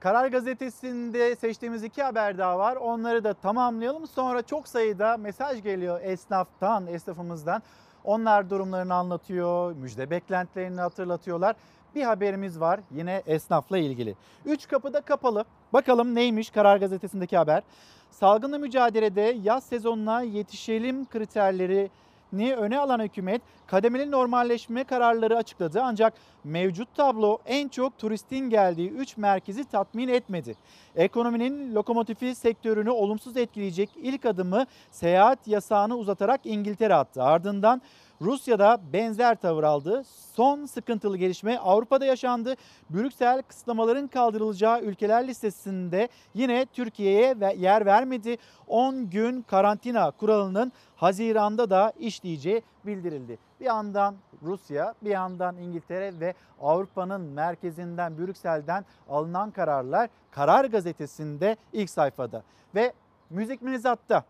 [0.00, 2.76] Karar Gazetesi'nde seçtiğimiz iki haber daha var.
[2.76, 4.06] Onları da tamamlayalım.
[4.06, 7.62] Sonra çok sayıda mesaj geliyor esnaftan, esnafımızdan.
[8.04, 11.56] Onlar durumlarını anlatıyor, müjde beklentilerini hatırlatıyorlar.
[11.96, 14.14] Bir haberimiz var yine esnafla ilgili.
[14.44, 15.44] Üç kapıda kapalı.
[15.72, 17.62] Bakalım neymiş Karar Gazetesi'ndeki haber.
[18.10, 21.90] Salgınla mücadelede yaz sezonuna yetişelim kriterleri
[22.32, 26.12] ni öne alan hükümet kademeli normalleşme kararları açıkladı ancak
[26.44, 30.56] mevcut tablo en çok turistin geldiği 3 merkezi tatmin etmedi.
[30.96, 37.22] Ekonominin lokomotifi sektörünü olumsuz etkileyecek ilk adımı seyahat yasağını uzatarak İngiltere attı.
[37.22, 37.82] Ardından
[38.22, 40.02] Rusya'da benzer tavır aldı.
[40.34, 42.54] Son sıkıntılı gelişme Avrupa'da yaşandı.
[42.90, 48.36] Brüksel kısıtlamaların kaldırılacağı ülkeler listesinde yine Türkiye'ye yer vermedi.
[48.66, 53.38] 10 gün karantina kuralının Haziran'da da işleyeceği bildirildi.
[53.60, 61.90] Bir yandan Rusya, bir yandan İngiltere ve Avrupa'nın merkezinden Brüksel'den alınan kararlar Karar Gazetesi'nde ilk
[61.90, 62.42] sayfada
[62.74, 62.92] ve
[63.30, 64.24] müzik minizatta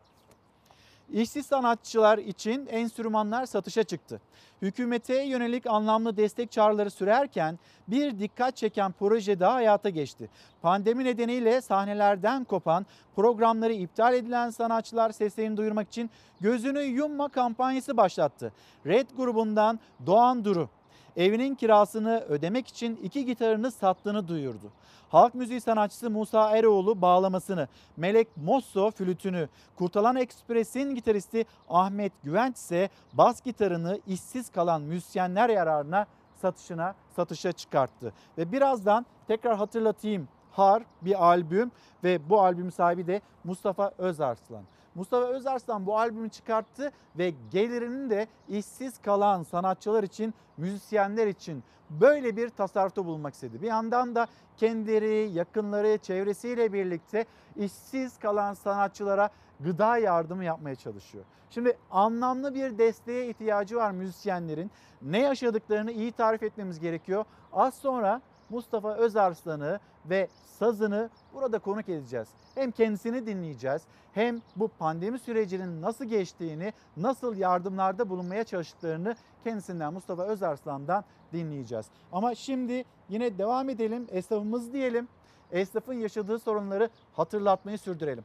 [1.12, 4.20] İşsiz sanatçılar için enstrümanlar satışa çıktı.
[4.62, 7.58] Hükümete yönelik anlamlı destek çağrıları sürerken
[7.88, 10.30] bir dikkat çeken proje daha hayata geçti.
[10.62, 16.10] Pandemi nedeniyle sahnelerden kopan, programları iptal edilen sanatçılar seslerini duyurmak için
[16.40, 18.52] gözünü yumma kampanyası başlattı.
[18.86, 20.68] Red grubundan Doğan Duru
[21.16, 24.72] evinin kirasını ödemek için iki gitarını sattığını duyurdu.
[25.16, 32.88] Halk müziği sanatçısı Musa Eroğlu bağlamasını, Melek Mosso flütünü, Kurtalan Ekspres'in gitaristi Ahmet Güvenç ise
[33.12, 38.12] bas gitarını işsiz kalan müzisyenler yararına satışına satışa çıkarttı.
[38.38, 41.70] Ve birazdan tekrar hatırlatayım Har bir albüm
[42.04, 44.62] ve bu albüm sahibi de Mustafa Özarslan.
[44.96, 52.36] Mustafa Özarslan bu albümü çıkarttı ve gelirinin de işsiz kalan sanatçılar için, müzisyenler için böyle
[52.36, 53.62] bir tasarrufta bulunmak istedi.
[53.62, 57.24] Bir yandan da kendileri, yakınları, çevresiyle birlikte
[57.56, 61.24] işsiz kalan sanatçılara gıda yardımı yapmaya çalışıyor.
[61.50, 64.70] Şimdi anlamlı bir desteğe ihtiyacı var müzisyenlerin.
[65.02, 67.24] Ne yaşadıklarını iyi tarif etmemiz gerekiyor.
[67.52, 68.20] Az sonra
[68.50, 70.28] Mustafa Özarslan'ı ve
[70.58, 72.28] sazını burada konuk edeceğiz.
[72.54, 73.82] Hem kendisini dinleyeceğiz
[74.12, 81.86] hem bu pandemi sürecinin nasıl geçtiğini, nasıl yardımlarda bulunmaya çalıştıklarını kendisinden Mustafa Özarslan'dan dinleyeceğiz.
[82.12, 85.08] Ama şimdi yine devam edelim, esnafımız diyelim.
[85.52, 88.24] Esnafın yaşadığı sorunları hatırlatmayı sürdürelim.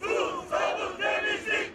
[0.00, 1.70] Su, sabun, deniz,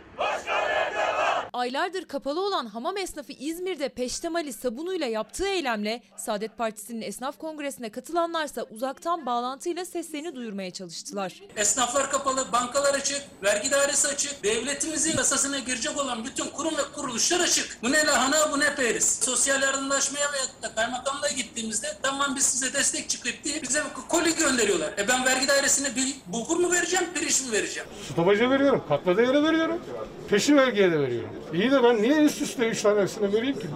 [1.56, 8.64] Aylardır kapalı olan hamam esnafı İzmir'de peştemali sabunuyla yaptığı eylemle Saadet Partisi'nin esnaf kongresine katılanlarsa
[8.64, 11.42] uzaktan bağlantıyla seslerini duyurmaya çalıştılar.
[11.56, 17.40] Esnaflar kapalı, bankalar açık, vergi dairesi açık, devletimizin yasasına girecek olan bütün kurum ve kuruluşlar
[17.40, 17.78] açık.
[17.84, 19.20] Bu ne lahana, bu ne periz.
[19.24, 24.94] Sosyal yardımlaşmaya ve kaymakamlığa gittiğimizde tamam biz size destek çıkıp diye bize koli gönderiyorlar.
[24.98, 27.90] E ben vergi dairesine bir bulgur mu vereceğim, pirinç mi vereceğim?
[28.12, 29.82] Stopajı veriyorum, katladığı yere veriyorum.
[30.30, 31.30] Peşin vergiye de veriyorum.
[31.54, 33.68] İyi de ben niye üst üste üç tanesini vereyim ki?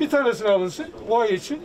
[0.00, 1.62] Bir tanesini alınsın o ay için.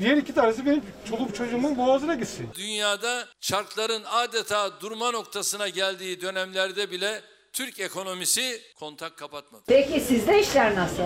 [0.00, 2.48] Diğer iki tanesi benim çoluk çocuğumun boğazına gitsin.
[2.54, 7.20] Dünyada şartların adeta durma noktasına geldiği dönemlerde bile
[7.52, 9.62] Türk ekonomisi kontak kapatmadı.
[9.66, 11.02] Peki sizde işler nasıl?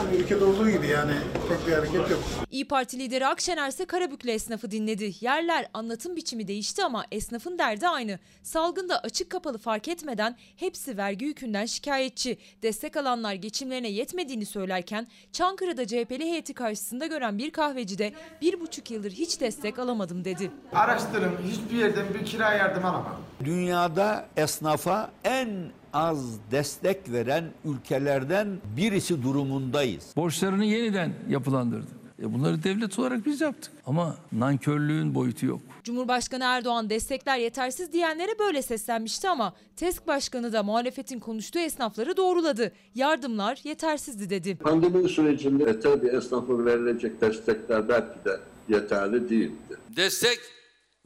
[0.00, 1.12] Hani ülkede olduğu gibi yani
[1.48, 2.20] pek bir hareket yok.
[2.50, 5.12] İyi Parti lideri Akşener ise Karabüklü esnafı dinledi.
[5.20, 8.18] Yerler anlatım biçimi değişti ama esnafın derdi aynı.
[8.42, 12.38] Salgında açık kapalı fark etmeden hepsi vergi yükünden şikayetçi.
[12.62, 18.90] Destek alanlar geçimlerine yetmediğini söylerken Çankırı'da CHP'li heyeti karşısında gören bir kahveci de bir buçuk
[18.90, 20.50] yıldır hiç destek alamadım dedi.
[20.72, 23.20] Araştırın hiçbir yerden bir kira yardım alamam.
[23.44, 25.48] Dünyada esnafa en
[25.92, 30.04] az destek veren ülkelerden birisi durumundayız.
[30.16, 32.00] Borçlarını yeniden yapılandırdı.
[32.22, 33.72] E bunları devlet olarak biz yaptık.
[33.86, 35.60] Ama nankörlüğün boyutu yok.
[35.84, 42.72] Cumhurbaşkanı Erdoğan destekler yetersiz diyenlere böyle seslenmişti ama TESK Başkanı da muhalefetin konuştuğu esnafları doğruladı.
[42.94, 44.56] Yardımlar yetersizdi dedi.
[44.56, 49.76] Pandemi sürecinde e, tabii esnafa verilecek destekler belki de yeterli değildi.
[49.96, 50.38] Destek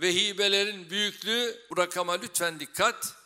[0.01, 3.24] ve hibelerin büyüklüğü bu rakama lütfen dikkat.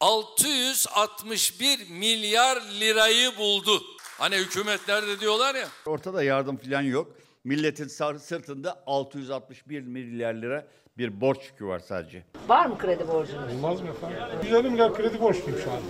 [0.00, 3.82] 661 milyar lirayı buldu.
[4.18, 5.68] Hani hükümetlerde diyorlar ya.
[5.86, 7.16] Ortada yardım falan yok.
[7.44, 10.66] Milletin sırtında 661 milyar lira
[10.98, 12.24] bir borç yükü var sadece.
[12.48, 13.52] Var mı kredi borcunuz?
[13.54, 14.18] Olmaz mı efendim?
[14.44, 15.82] 150 milyar kredi borçluyum şu anda.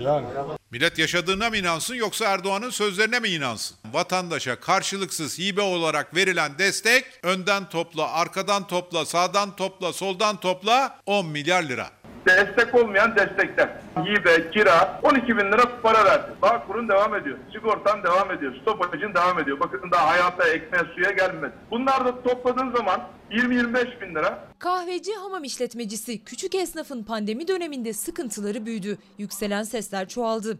[0.00, 0.26] Yani.
[0.72, 3.76] Millet yaşadığına mı inansın yoksa Erdoğan'ın sözlerine mi inansın?
[3.92, 11.26] Vatandaşa karşılıksız hibe olarak verilen destek önden topla, arkadan topla, sağdan topla, soldan topla 10
[11.26, 11.86] milyar lira.
[12.26, 13.68] Destek olmayan destekler.
[13.98, 16.30] Hibe, kira 12 bin lira para verdi.
[16.42, 17.38] Bağkur'un devam ediyor.
[17.52, 18.54] Sigortan devam ediyor.
[18.62, 19.60] Stopajın devam ediyor.
[19.60, 21.52] Bakın daha hayata ekmeğe suya gelmedi.
[21.70, 24.48] Bunlar da topladığın zaman 20-25 bin lira.
[24.58, 28.98] Kahveci hamam işletmecisi küçük esnafın pandemi döneminde sıkıntıları büyüdü.
[29.18, 30.59] Yükselen sesler çoğaldı.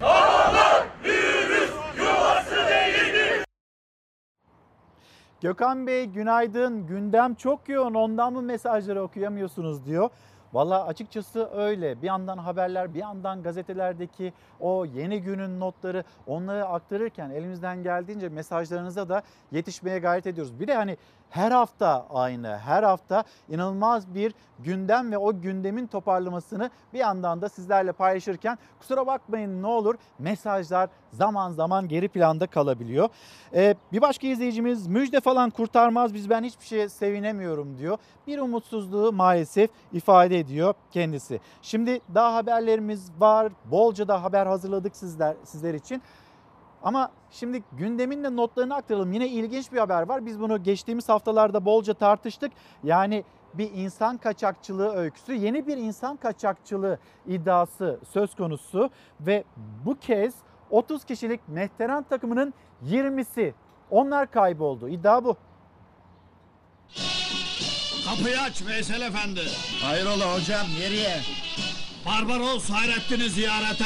[5.40, 6.86] Gökhan Bey günaydın.
[6.86, 7.94] Gündem çok yoğun.
[7.94, 10.10] Ondan mı mesajları okuyamıyorsunuz diyor.
[10.52, 12.02] Valla açıkçası öyle.
[12.02, 19.08] Bir yandan haberler, bir yandan gazetelerdeki o yeni günün notları onları aktarırken elimizden geldiğince mesajlarınıza
[19.08, 19.22] da
[19.52, 20.60] yetişmeye gayret ediyoruz.
[20.60, 20.96] Bir de hani
[21.30, 27.48] her hafta aynı, her hafta inanılmaz bir gündem ve o gündemin toparlamasını bir yandan da
[27.48, 33.08] sizlerle paylaşırken kusura bakmayın ne olur mesajlar zaman zaman geri planda kalabiliyor.
[33.54, 37.98] Ee, bir başka izleyicimiz müjde falan kurtarmaz biz ben hiçbir şeye sevinemiyorum diyor.
[38.26, 41.40] Bir umutsuzluğu maalesef ifade ediyor kendisi.
[41.62, 43.52] Şimdi daha haberlerimiz var.
[43.64, 46.02] Bolca da haber hazırladık sizler sizler için.
[46.82, 49.12] Ama şimdi gündemin de notlarını aktaralım.
[49.12, 50.26] Yine ilginç bir haber var.
[50.26, 52.52] Biz bunu geçtiğimiz haftalarda bolca tartıştık.
[52.84, 53.24] Yani
[53.54, 58.90] bir insan kaçakçılığı öyküsü, yeni bir insan kaçakçılığı iddiası söz konusu
[59.20, 59.44] ve
[59.84, 60.34] bu kez
[60.70, 62.54] 30 kişilik Mehteran takımının
[62.86, 63.52] 20'si
[63.90, 64.88] onlar kayboldu.
[64.88, 65.36] İddia bu.
[68.04, 69.40] Kapıyı aç Veysel Efendi.
[69.82, 71.16] Hayrola hocam nereye?
[72.06, 73.84] Barbaros Hayrettin'i ziyarete.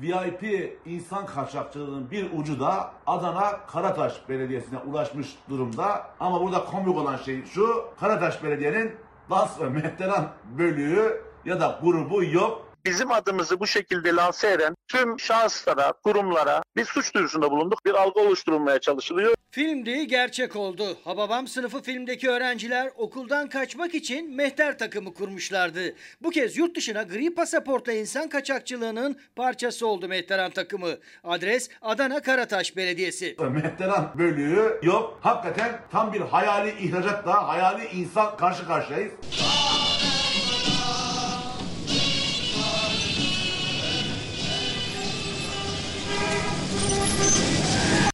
[0.00, 6.06] VIP insan kaçakçılığının bir ucu da Adana Karataş Belediyesi'ne ulaşmış durumda.
[6.20, 8.96] Ama burada komik olan şey şu, Karataş Belediye'nin
[9.30, 10.28] DAS ve Mehteran
[10.58, 12.71] bölüğü ya da grubu yok.
[12.84, 17.84] Bizim adımızı bu şekilde lanse eden tüm şahıslara, kurumlara bir suç duyurusunda bulunduk.
[17.84, 19.34] Bir algı oluşturulmaya çalışılıyor.
[19.50, 20.98] Film değil gerçek oldu.
[21.04, 25.94] Hababam sınıfı filmdeki öğrenciler okuldan kaçmak için mehter takımı kurmuşlardı.
[26.22, 30.90] Bu kez yurt dışına gri pasaportla insan kaçakçılığının parçası oldu mehteran takımı.
[31.24, 33.36] Adres Adana Karataş Belediyesi.
[33.50, 35.18] Mehteran bölüğü yok.
[35.22, 39.12] Hakikaten tam bir hayali ihracatla, hayali insan karşı karşıyayız.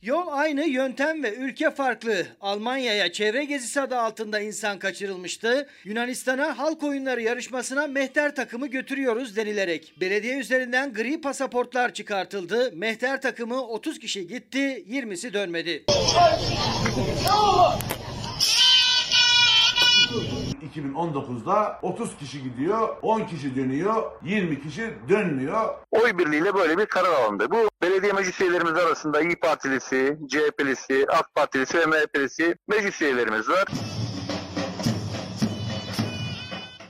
[0.08, 2.26] Yol aynı, yöntem ve ülke farklı.
[2.40, 5.66] Almanya'ya çevre gezisi adı altında insan kaçırılmıştı.
[5.84, 9.94] Yunanistan'a halk oyunları yarışmasına mehter takımı götürüyoruz denilerek.
[10.00, 12.72] Belediye üzerinden gri pasaportlar çıkartıldı.
[12.72, 15.84] Mehter takımı 30 kişi gitti, 20'si dönmedi.
[20.76, 25.74] 2019'da 30 kişi gidiyor, 10 kişi dönüyor, 20 kişi dönmüyor.
[25.90, 27.50] Oy birliğiyle böyle bir karar alındı.
[27.50, 33.64] Bu belediye meclis üyelerimiz arasında İyi Partilisi, CHP'lisi, AK Partilisi ve MHP'lisi meclis üyelerimiz var.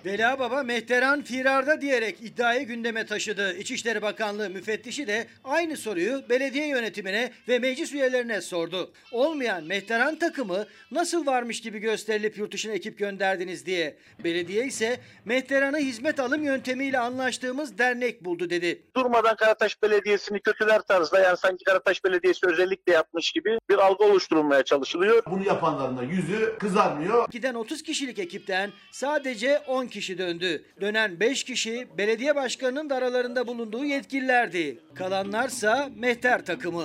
[0.08, 3.56] Vela Baba Mehteran firarda diyerek iddiayı gündeme taşıdı.
[3.56, 8.92] İçişleri Bakanlığı müfettişi de aynı soruyu belediye yönetimine ve meclis üyelerine sordu.
[9.12, 13.96] Olmayan Mehteran takımı nasıl varmış gibi gösterilip yurt dışına ekip gönderdiniz diye.
[14.24, 18.82] Belediye ise Mehteran'ı hizmet alım yöntemiyle anlaştığımız dernek buldu dedi.
[18.96, 24.62] Durmadan Karataş Belediyesi'ni kötüler tarzda yani sanki Karataş Belediyesi özellikle yapmış gibi bir algı oluşturulmaya
[24.62, 25.22] çalışılıyor.
[25.30, 27.28] Bunu yapanların da yüzü kızarmıyor.
[27.30, 30.64] Giden 30 kişilik ekipten sadece 10 kişi döndü.
[30.80, 34.78] Dönen 5 kişi belediye başkanının da aralarında bulunduğu yetkililerdi.
[34.94, 36.84] Kalanlarsa Mehter takımı.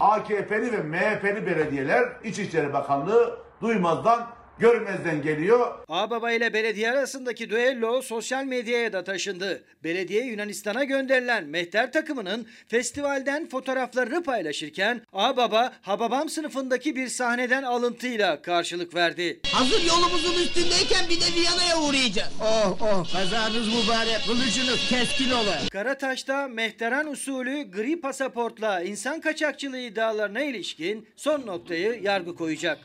[0.00, 5.74] AKP'li ve MHP'li belediyeler İçişleri Bakanlığı duymazdan görmezden geliyor.
[5.88, 9.64] Ağbaba ile belediye arasındaki düello sosyal medyaya da taşındı.
[9.84, 18.94] Belediye Yunanistan'a gönderilen Mehter takımının festivalden fotoğraflarını paylaşırken Ağbaba Hababam sınıfındaki bir sahneden alıntıyla karşılık
[18.94, 19.40] verdi.
[19.52, 22.32] Hazır yolumuzun üstündeyken bir de Viyana'ya uğrayacağız.
[22.42, 25.58] Oh oh kazanız mübarek kılıcınız keskin ola.
[25.72, 32.78] Karataş'ta Mehteran usulü gri pasaportla insan kaçakçılığı iddialarına ilişkin son noktayı yargı koyacak.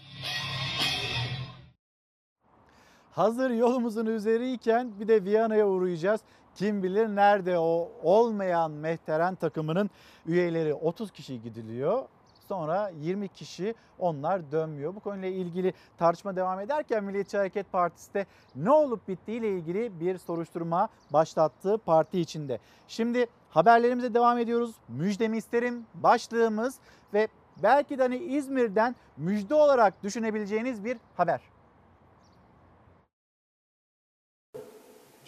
[3.12, 6.22] Hazır yolumuzun üzeriyken bir de Viyana'ya uğrayacağız.
[6.56, 9.90] Kim bilir nerede o olmayan Mehteren takımının
[10.26, 12.04] üyeleri 30 kişi gidiliyor.
[12.48, 14.96] Sonra 20 kişi onlar dönmüyor.
[14.96, 18.26] Bu konuyla ilgili tartışma devam ederken Milliyetçi Hareket Partisi de
[18.56, 22.60] ne olup bittiğiyle ilgili bir soruşturma başlattığı parti içinde.
[22.88, 24.76] Şimdi haberlerimize devam ediyoruz.
[24.90, 26.76] Müjdemi isterim başlığımız
[27.14, 27.28] ve
[27.64, 31.51] belki de hani İzmir'den müjde olarak düşünebileceğiniz bir haber.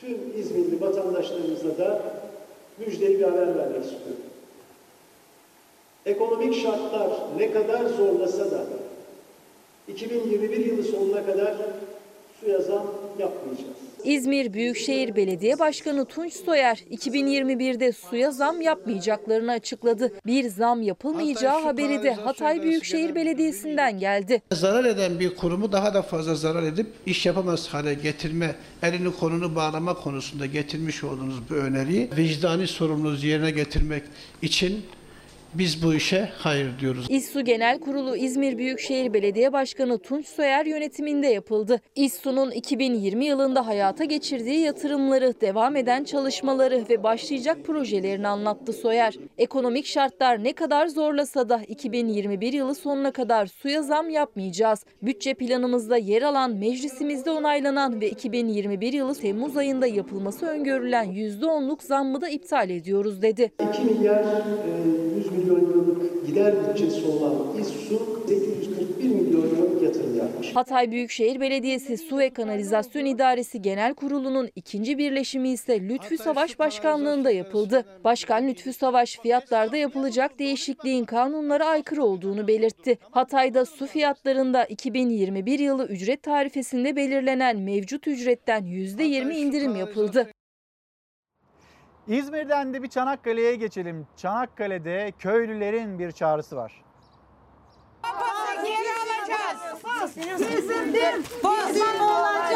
[0.05, 2.01] Tüm İzmirli vatandaşlarımıza da
[2.77, 4.23] müjdeli bir haber vermek istiyorum.
[6.05, 8.63] Ekonomik şartlar ne kadar zorlasa da
[9.87, 11.55] 2021 yılı sonuna kadar
[12.39, 12.85] suya zam
[13.19, 13.82] yapmayacağız.
[14.03, 20.11] İzmir Büyükşehir Belediye Başkanı Tunç Soyer 2021'de suya zam yapmayacaklarını açıkladı.
[20.25, 24.41] Bir zam yapılmayacağı haberi de Hatay Büyükşehir Belediyesi'nden geldi.
[24.51, 29.55] Zarar eden bir kurumu daha da fazla zarar edip iş yapamaz hale getirme, elini konunu
[29.55, 34.03] bağlama konusunda getirmiş olduğunuz bu öneriyi vicdani sorumluluğunuzu yerine getirmek
[34.41, 34.85] için
[35.55, 37.05] biz bu işe hayır diyoruz.
[37.09, 41.81] İSSU Genel Kurulu İzmir Büyükşehir Belediye Başkanı Tunç Soyer yönetiminde yapıldı.
[41.95, 49.15] İSSU'nun 2020 yılında hayata geçirdiği yatırımları, devam eden çalışmaları ve başlayacak projelerini anlattı Soyer.
[49.37, 54.85] Ekonomik şartlar ne kadar zorlasa da 2021 yılı sonuna kadar suya zam yapmayacağız.
[55.01, 62.21] Bütçe planımızda yer alan, meclisimizde onaylanan ve 2021 yılı Temmuz ayında yapılması öngörülen %10'luk zammı
[62.21, 63.51] da iptal ediyoruz dedi.
[63.73, 70.55] 2 milyar e, 100 milyon liralık gider bütçesi olan İSSU 841 milyon liralık yatırım yapmış.
[70.55, 77.31] Hatay Büyükşehir Belediyesi Su ve Kanalizasyon İdaresi Genel Kurulu'nun ikinci birleşimi ise Lütfü Savaş Başkanlığında
[77.31, 77.85] yapıldı.
[78.03, 82.97] Başkan Lütfü Savaş fiyatlarda yapılacak değişikliğin kanunlara aykırı olduğunu belirtti.
[83.11, 90.29] Hatay'da su fiyatlarında 2021 yılı ücret tarifesinde belirlenen mevcut ücretten %20 indirim yapıldı.
[92.07, 94.07] İzmir'den de bir Çanakkale'ye geçelim.
[94.17, 96.83] Çanakkale'de köylülerin bir çağrısı var.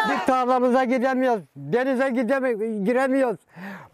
[0.10, 1.44] Biz tarlamıza gidemiyoruz.
[1.56, 3.40] Denize gidemiyoruz, giremiyoruz.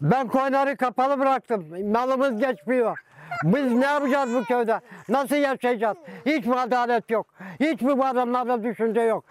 [0.00, 1.90] Ben koyunları kapalı bıraktım.
[1.92, 2.98] Malımız geçmiyor.
[3.44, 4.80] Biz ne yapacağız bu köyde?
[5.08, 5.96] Nasıl yaşayacağız?
[6.26, 7.26] Hiç mi adalet yok?
[7.60, 9.24] Hiç mi bu adamlarda düşünce yok?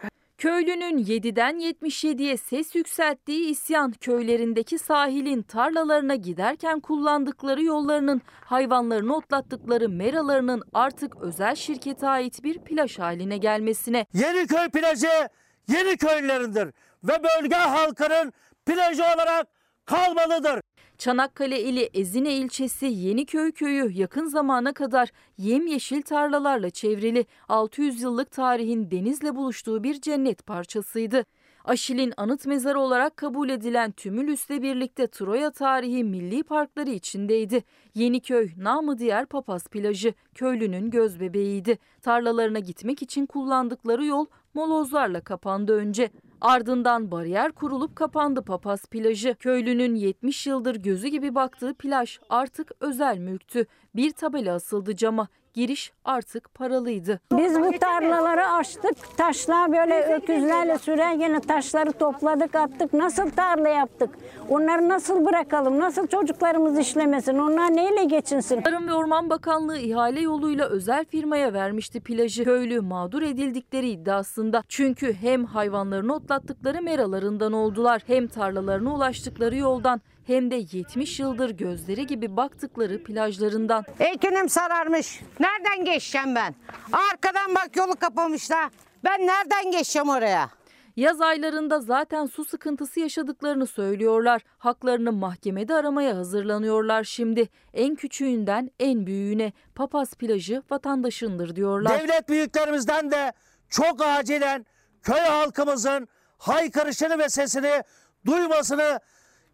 [0.43, 10.63] Köylünün 7'den 77'ye ses yükselttiği isyan köylerindeki sahilin tarlalarına giderken kullandıkları yollarının hayvanlarını otlattıkları meralarının
[10.73, 14.05] artık özel şirkete ait bir plaj haline gelmesine.
[14.13, 15.29] Yeniköy plajı
[15.67, 16.67] Yeniköy'lerindir
[17.03, 18.33] ve bölge halkının
[18.65, 19.47] plajı olarak
[19.85, 20.61] kalmalıdır.
[21.03, 28.91] Çanakkale ili Ezine ilçesi Yeniköy köyü yakın zamana kadar yemyeşil tarlalarla çevrili 600 yıllık tarihin
[28.91, 31.25] denizle buluştuğu bir cennet parçasıydı.
[31.65, 37.63] Aşil'in anıt mezarı olarak kabul edilen Tümülüs'le birlikte Troya tarihi milli parkları içindeydi.
[37.95, 41.77] Yeniköy, namı diğer Papaz plajı, köylünün göz bebeğiydi.
[42.01, 46.09] Tarlalarına gitmek için kullandıkları yol molozlarla kapandı önce.
[46.43, 49.35] Ardından bariyer kurulup kapandı Papaz plajı.
[49.35, 53.65] Köylünün 70 yıldır gözü gibi baktığı plaj artık özel mülktü.
[53.95, 55.27] Bir tabela asıldı cama.
[55.53, 57.19] Giriş artık paralıydı.
[57.31, 59.17] Biz bu tarlaları açtık.
[59.17, 62.93] Taşlar böyle öküzlerle süreyle taşları topladık attık.
[62.93, 64.09] Nasıl tarla yaptık?
[64.49, 65.79] Onları nasıl bırakalım?
[65.79, 67.37] Nasıl çocuklarımız işlemesin?
[67.37, 68.61] Onlar neyle geçinsin?
[68.61, 72.43] Tarım ve Orman Bakanlığı ihale yoluyla özel firmaya vermişti plajı.
[72.43, 74.63] Köylü mağdur edildikleri iddiasında.
[74.67, 82.07] Çünkü hem hayvanlarını otlattıkları meralarından oldular hem tarlalarına ulaştıkları yoldan hem de 70 yıldır gözleri
[82.07, 83.85] gibi baktıkları plajlarından.
[83.99, 85.21] Ekinim sararmış.
[85.39, 86.55] Nereden geçeceğim ben?
[86.91, 88.69] Arkadan bak yolu kapamışlar.
[89.03, 90.49] Ben nereden geçeceğim oraya?
[90.95, 94.41] Yaz aylarında zaten su sıkıntısı yaşadıklarını söylüyorlar.
[94.57, 97.49] Haklarını mahkemede aramaya hazırlanıyorlar şimdi.
[97.73, 101.99] En küçüğünden en büyüğüne Papaz plajı vatandaşındır diyorlar.
[101.99, 103.33] Devlet büyüklerimizden de
[103.69, 104.65] çok acilen
[105.01, 107.83] köy halkımızın haykırışını ve sesini
[108.25, 108.99] duymasını,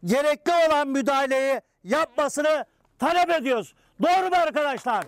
[0.05, 2.65] gerekli olan müdahaleyi yapmasını
[2.99, 3.73] talep ediyoruz.
[4.01, 5.05] Doğru mu arkadaşlar?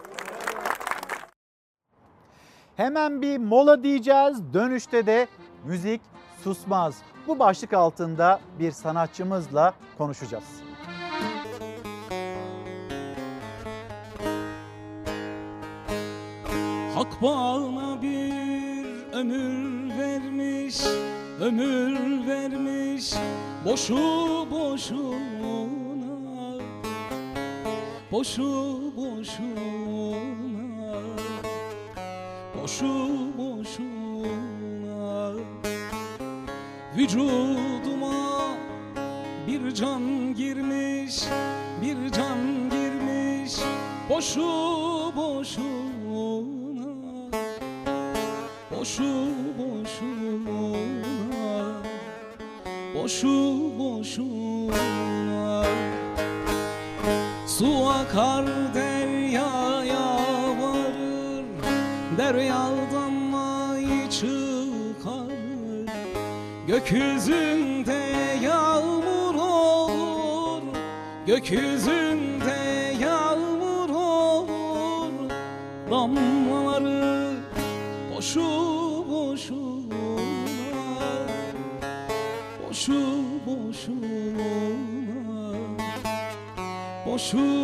[2.78, 4.54] Hemen bir mola diyeceğiz.
[4.54, 5.28] Dönüşte de
[5.66, 6.02] müzik
[6.44, 6.96] susmaz.
[7.28, 10.44] Bu başlık altında bir sanatçımızla konuşacağız.
[16.96, 20.82] Hak bana bir ömür vermiş,
[21.42, 23.14] ömür vermiş
[23.66, 23.96] boşu
[24.52, 26.12] boşuna,
[28.12, 30.18] boşu boşuna,
[32.56, 35.34] boşu boşuna.
[36.98, 38.14] Vücuduma
[39.48, 41.24] bir can girmiş,
[41.82, 43.56] bir can girmiş
[44.10, 44.42] boşu
[45.16, 45.82] boşuna.
[48.72, 49.31] Boşu
[53.22, 55.64] Boşu boşuna
[57.48, 60.18] Su akar deryaya
[60.62, 61.46] varır
[62.18, 65.38] Deryadan may çıkar.
[66.68, 70.62] Gökyüzünde yağmur olur
[71.28, 72.01] Gökyüzünde
[87.34, 87.61] Boşu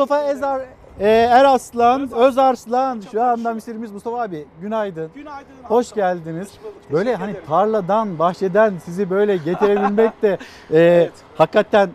[0.00, 0.60] Mustafa Ezer
[1.00, 5.10] e, Eraslan, Özarslan şu anda misirimiz Mustafa abi günaydın.
[5.14, 5.46] Günaydın.
[5.62, 6.48] Hoş geldiniz.
[6.92, 10.38] Böyle hani tarladan, bahçeden sizi böyle getirebilmek de
[10.72, 11.90] e, hakikaten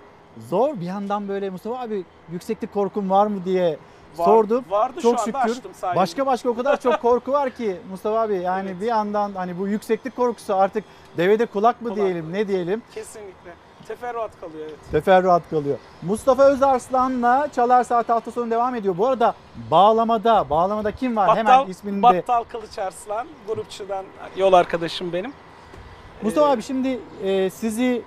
[0.50, 0.80] zor.
[0.80, 3.78] Bir yandan böyle Mustafa abi yükseklik korkun var mı diye
[4.18, 4.66] Var- sordum.
[4.70, 5.40] vardı, şu çok anda şükür.
[5.40, 6.00] açtım sayende.
[6.00, 8.36] Başka başka o kadar çok korku var ki Mustafa abi.
[8.36, 10.84] Yani bir yandan hani bu yükseklik korkusu artık
[11.18, 12.82] devede kulak mı diyelim, ne diyelim?
[12.94, 13.52] Kesinlikle.
[13.88, 14.92] Teferruat kalıyor evet.
[14.92, 15.78] Teferruat kalıyor.
[16.02, 18.98] Mustafa Özarslan'la Çalar Saat hafta sonu devam ediyor.
[18.98, 19.34] Bu arada
[19.72, 21.38] bağlamada, bağlamada kim var?
[21.38, 22.04] Hemen ismini de.
[22.04, 24.06] Battal Kılıç Arslan, grupçudan
[24.38, 25.34] yol arkadaşım benim.
[26.22, 28.02] Mustafa abi şimdi e, sizi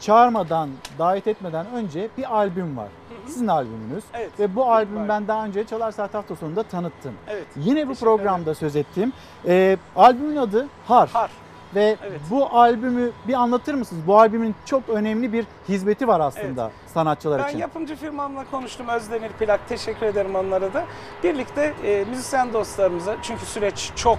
[0.00, 2.88] çağırmadan, davet etmeden önce bir albüm var.
[3.26, 4.04] Sizin albümünüz.
[4.14, 5.08] Evet, Ve bu albüm.
[5.08, 7.14] ben daha önce Çalar Saat hafta sonunda tanıttım.
[7.28, 9.12] Evet, Yine bu programda söz ettim.
[9.46, 11.08] Ee, albümün adı Har.
[11.08, 11.30] Har.
[11.74, 11.96] Ve
[12.30, 14.02] bu albümü bir anlatır mısınız?
[14.06, 17.58] Bu albümün çok önemli bir hizmeti var aslında sanatçılar Ben için.
[17.58, 19.68] yapımcı firmamla konuştum Özdemir Plak.
[19.68, 20.84] Teşekkür ederim onlara da.
[21.24, 24.18] Birlikte e, müzisyen dostlarımıza çünkü süreç çok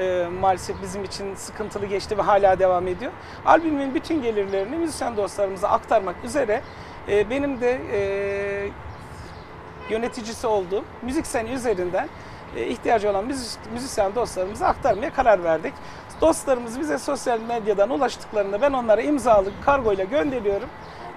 [0.00, 3.12] e, maalesef bizim için sıkıntılı geçti ve hala devam ediyor.
[3.46, 6.62] Albümün bütün gelirlerini müzisyen dostlarımıza aktarmak üzere
[7.08, 8.70] e, benim de e,
[9.90, 12.08] yöneticisi olduğum Müzik Sen üzerinden
[12.56, 15.74] e, ihtiyacı olan müzis- müzisyen dostlarımıza aktarmaya karar verdik.
[16.20, 20.68] Dostlarımız bize sosyal medyadan ulaştıklarında ben onlara imzalı kargoyla gönderiyorum.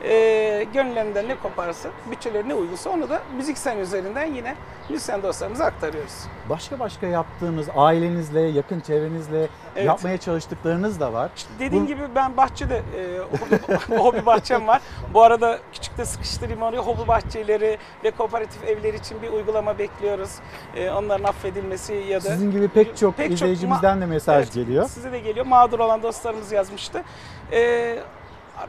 [0.04, 4.56] E, gönüllerinden ne koparsa, bütçeleri ne uygunsa onu da Müzik Sen üzerinden yine
[4.90, 6.14] müzisyen dostlarımıza aktarıyoruz.
[6.50, 9.86] Başka başka yaptığınız ailenizle, yakın çevrenizle Evet.
[9.88, 11.32] yapmaya çalıştıklarınız da var.
[11.60, 14.82] Dediğim Bu- gibi ben bahçede e, hobi, hobi bahçem var.
[15.14, 20.32] Bu arada küçükte sıkıştırayım oraya hobi bahçeleri ve kooperatif evler için bir uygulama bekliyoruz.
[20.76, 24.54] E, onların affedilmesi ya da Sizin gibi pek çok Pek çok izleyicimizden de mesaj Evet,
[24.54, 24.90] geliyor.
[24.90, 25.46] Size de geliyor.
[25.46, 27.04] Mağdur olan dostlarımız yazmıştı.
[27.52, 28.00] Ee,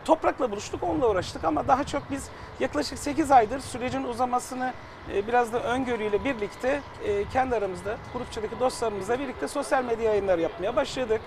[0.05, 2.29] toprakla buluştuk, onunla uğraştık ama daha çok biz
[2.61, 4.73] yaklaşık 8 aydır sürecin uzamasını
[5.15, 10.77] e, biraz da öngörüyle birlikte e, kendi aramızda, grupçadaki dostlarımızla birlikte sosyal medya yayınları yapmaya
[10.77, 11.21] başladık.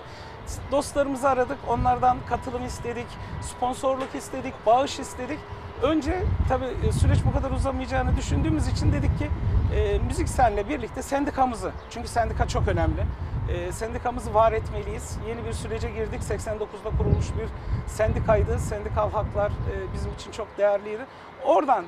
[0.70, 3.06] Dostlarımızı aradık, onlardan katılım istedik,
[3.42, 5.38] sponsorluk istedik, bağış istedik.
[5.82, 9.30] Önce tabii e, süreç bu kadar uzamayacağını düşündüğümüz için dedik ki
[9.76, 13.06] e, müzik senle birlikte sendikamızı, çünkü sendika çok önemli.
[13.48, 15.18] E, sendikamızı var etmeliyiz.
[15.28, 16.22] Yeni bir sürece girdik.
[16.22, 17.48] 89'da kurulmuş bir
[17.92, 18.58] sendikaydı.
[18.58, 21.06] Sendikal haklar e, bizim için çok değerliydi.
[21.44, 21.84] Oradan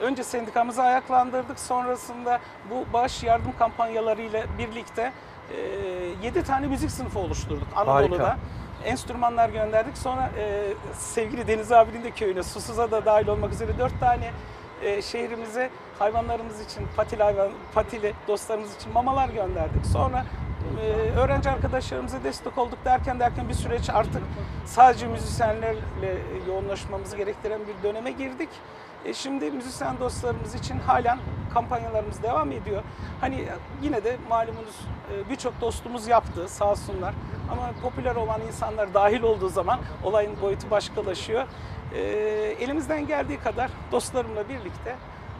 [0.00, 1.60] önce sendikamızı ayaklandırdık.
[1.60, 5.12] Sonrasında bu bağış yardım kampanyalarıyla birlikte
[5.50, 8.24] e, 7 tane müzik sınıfı oluşturduk Anadolu'da.
[8.24, 8.38] Harika.
[8.84, 9.98] Enstrümanlar gönderdik.
[9.98, 10.62] Sonra e,
[10.94, 14.30] sevgili Deniz abinin de köyüne, Susuz'a da dahil olmak üzere 4 tane
[14.82, 19.86] e, şehrimize hayvanlarımız için, patili hayvan, patili dostlarımız için mamalar gönderdik.
[19.86, 20.24] Sonra
[20.80, 24.22] e, öğrenci arkadaşlarımıza destek olduk derken derken bir süreç artık
[24.64, 26.18] sadece müzisyenlerle
[26.48, 28.48] yoğunlaşmamızı gerektiren bir döneme girdik.
[29.04, 31.18] E, şimdi müzisyen dostlarımız için halen
[31.54, 32.82] kampanyalarımız devam ediyor.
[33.20, 33.44] Hani
[33.82, 34.80] yine de malumunuz
[35.12, 37.14] e, birçok dostumuz yaptı sağ olsunlar.
[37.52, 41.44] Ama popüler olan insanlar dahil olduğu zaman olayın boyutu başkalaşıyor.
[41.94, 42.00] E,
[42.60, 44.96] elimizden geldiği kadar dostlarımla birlikte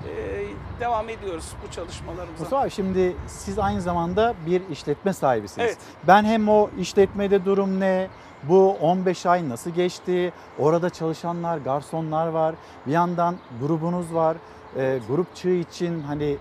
[0.06, 2.42] e, devam ediyoruz bu çalışmalarımıza.
[2.42, 5.66] Mustafa şimdi siz aynı zamanda bir işletme sahibisiniz.
[5.66, 5.78] Evet.
[6.06, 8.08] Ben hem o işletmede durum ne,
[8.42, 12.54] bu 15 ay nasıl geçti, orada çalışanlar, garsonlar var,
[12.86, 14.36] bir yandan grubunuz var.
[14.78, 16.36] E, grup çığ için hani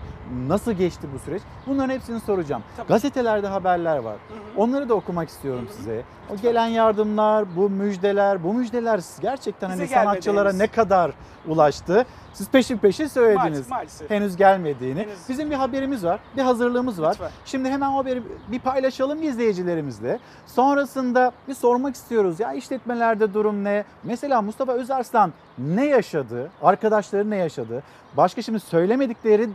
[0.46, 1.42] nasıl geçti bu süreç?
[1.66, 2.62] Bunların hepsini soracağım.
[2.88, 4.16] Gazetelerde haberler var.
[4.56, 6.02] Onları da okumak istiyorum size.
[6.30, 11.10] O gelen yardımlar, bu müjdeler, bu müjdeler gerçekten Bize hani sanatçılara ne kadar
[11.46, 12.06] ulaştı?
[12.32, 13.70] Siz peşin peşin söylediniz.
[13.70, 14.10] Maalesef.
[14.10, 15.00] Henüz gelmediğini.
[15.00, 15.18] Henüz.
[15.28, 17.10] Bizim bir haberimiz var, bir hazırlığımız var.
[17.10, 17.30] Lütfen.
[17.44, 20.18] Şimdi hemen o haberi bir paylaşalım izleyicilerimizle.
[20.46, 22.40] Sonrasında bir sormak istiyoruz.
[22.40, 23.84] Ya işletmelerde durum ne?
[24.04, 26.50] Mesela Mustafa Özarslan ne yaşadı?
[26.62, 27.82] Arkadaşları ne yaşadı?
[28.16, 29.48] Başka şimdi söylemedikleri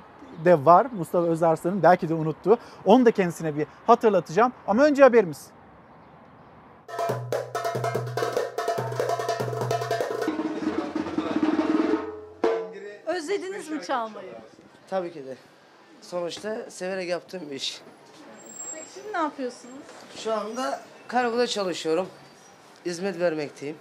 [0.45, 2.57] de var Mustafa Özarslan'ın belki de unuttu.
[2.85, 4.53] Onu da kendisine bir hatırlatacağım.
[4.67, 5.47] Ama önce haberimiz.
[13.05, 14.33] Özlediniz mi çalmayı?
[14.89, 15.35] Tabii ki de.
[16.01, 17.81] Sonuçta severek yaptığım bir iş.
[18.73, 19.75] Peki şimdi ne yapıyorsunuz?
[20.15, 22.07] Şu anda karakolda çalışıyorum.
[22.85, 23.75] Hizmet vermekteyim.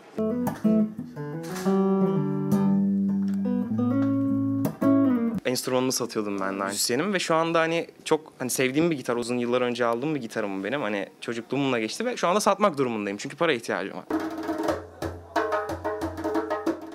[5.51, 9.39] Enstrümanını satıyordum ben de müzisyenim ve şu anda hani çok hani sevdiğim bir gitar uzun
[9.39, 13.37] yıllar önce aldığım bir gitarım benim hani çocukluğumla geçti ve şu anda satmak durumundayım çünkü
[13.37, 14.05] para ihtiyacım var.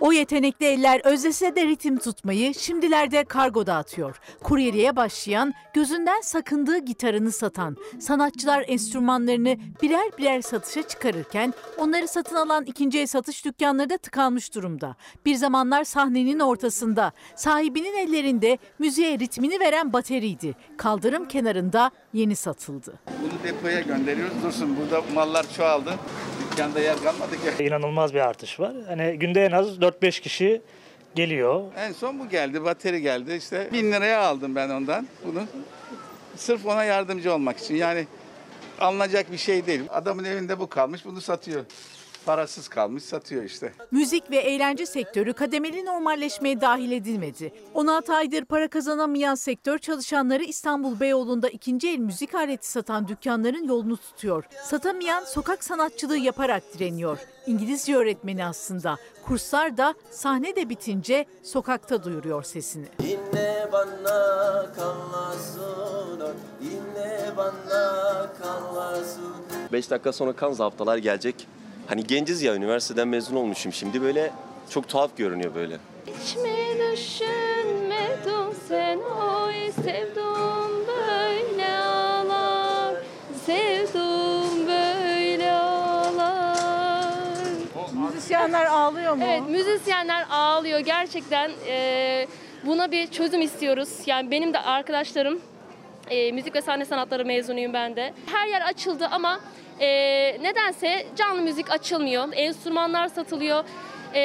[0.06, 4.20] O yetenekli eller özlese de ritim tutmayı şimdilerde kargo dağıtıyor.
[4.44, 12.66] Kuryeliğe başlayan, gözünden sakındığı gitarını satan, sanatçılar enstrümanlarını birer birer satışa çıkarırken onları satın alan
[12.66, 14.96] ikinci el satış dükkanları da tıkanmış durumda.
[15.26, 20.56] Bir zamanlar sahnenin ortasında, sahibinin ellerinde müziğe ritmini veren bateriydi.
[20.78, 23.00] Kaldırım kenarında yeni satıldı.
[23.22, 24.44] Bunu depoya gönderiyoruz.
[24.44, 26.00] Dursun burada mallar çoğaldı.
[26.56, 27.64] Dükkanda yer kalmadı ki.
[27.64, 28.74] İnanılmaz bir artış var.
[28.88, 30.62] Hani günde en az 4-5 kişi
[31.16, 31.64] geliyor.
[31.78, 32.64] En son bu geldi.
[32.64, 33.34] Bateri geldi.
[33.34, 35.44] İşte bin liraya aldım ben ondan bunu.
[36.36, 37.76] Sırf ona yardımcı olmak için.
[37.76, 38.08] Yani
[38.80, 39.82] alınacak bir şey değil.
[39.90, 41.06] Adamın evinde bu kalmış.
[41.06, 41.66] Bunu satıyor.
[42.26, 43.74] Parasız kalmış satıyor işte.
[43.92, 47.54] Müzik ve eğlence sektörü kademeli normalleşmeye dahil edilmedi.
[47.74, 53.98] 16 aydır para kazanamayan sektör çalışanları İstanbul Beyoğlu'nda ikinci el müzik aleti satan dükkanların yolunu
[53.98, 54.44] tutuyor.
[54.64, 57.18] Satamayan sokak sanatçılığı yaparak direniyor.
[57.48, 58.98] İngilizce öğretmeni aslında.
[59.26, 62.86] Kurslar da sahne de bitince sokakta duyuruyor sesini.
[63.00, 66.20] Dinle bana kallasın,
[66.62, 69.34] dinle bana kallasın.
[69.72, 71.48] 5 dakika sonra kan zaptalar gelecek.
[71.88, 74.32] Hani genciz ya üniversiteden mezun olmuşum şimdi böyle
[74.70, 75.78] çok tuhaf görünüyor böyle.
[76.08, 76.56] Hiç mi
[76.92, 82.96] düşünmedin sen oy sevdum böyle ağlar
[83.46, 86.56] Sevdum böyle ağlar
[88.14, 89.24] Müzisyenler ağlıyor mu?
[89.28, 92.28] Evet müzisyenler ağlıyor gerçekten e,
[92.66, 93.90] buna bir çözüm istiyoruz.
[94.06, 95.42] Yani benim de arkadaşlarım
[96.10, 98.14] e, müzik ve sahne sanatları mezunuyum ben de.
[98.26, 99.40] Her yer açıldı ama
[99.80, 99.88] e,
[100.42, 102.28] nedense canlı müzik açılmıyor.
[102.34, 103.64] Enstrümanlar satılıyor.
[104.14, 104.22] E,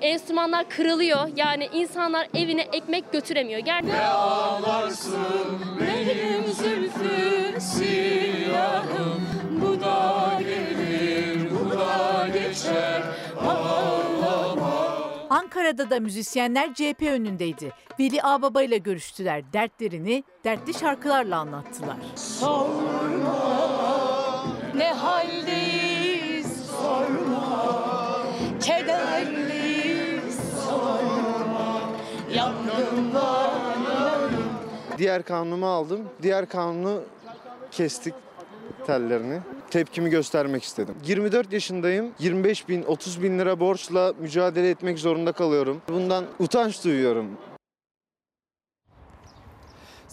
[0.00, 1.28] enstrümanlar kırılıyor.
[1.36, 3.60] Yani insanlar evine ekmek götüremiyor.
[3.60, 4.04] Gerçekten.
[4.04, 13.02] ağlarsın benim zülfü siyahım Bu da gelir, bu da geçer
[15.30, 17.72] Ankara'da da müzisyenler CHP önündeydi.
[18.00, 19.52] Veli Ağbaba ile görüştüler.
[19.52, 21.96] Dertlerini dertli şarkılarla anlattılar.
[22.16, 24.15] Sorma
[24.76, 27.76] ne haldeyiz sorma
[28.60, 31.80] Kederliyiz sorma
[32.34, 33.12] yanarım
[34.98, 36.00] Diğer kanunumu aldım.
[36.22, 37.02] Diğer kanunu
[37.70, 38.14] kestik
[38.86, 39.40] tellerini.
[39.70, 40.94] Tepkimi göstermek istedim.
[41.06, 42.12] 24 yaşındayım.
[42.18, 45.82] 25 bin, 30 bin lira borçla mücadele etmek zorunda kalıyorum.
[45.88, 47.26] Bundan utanç duyuyorum.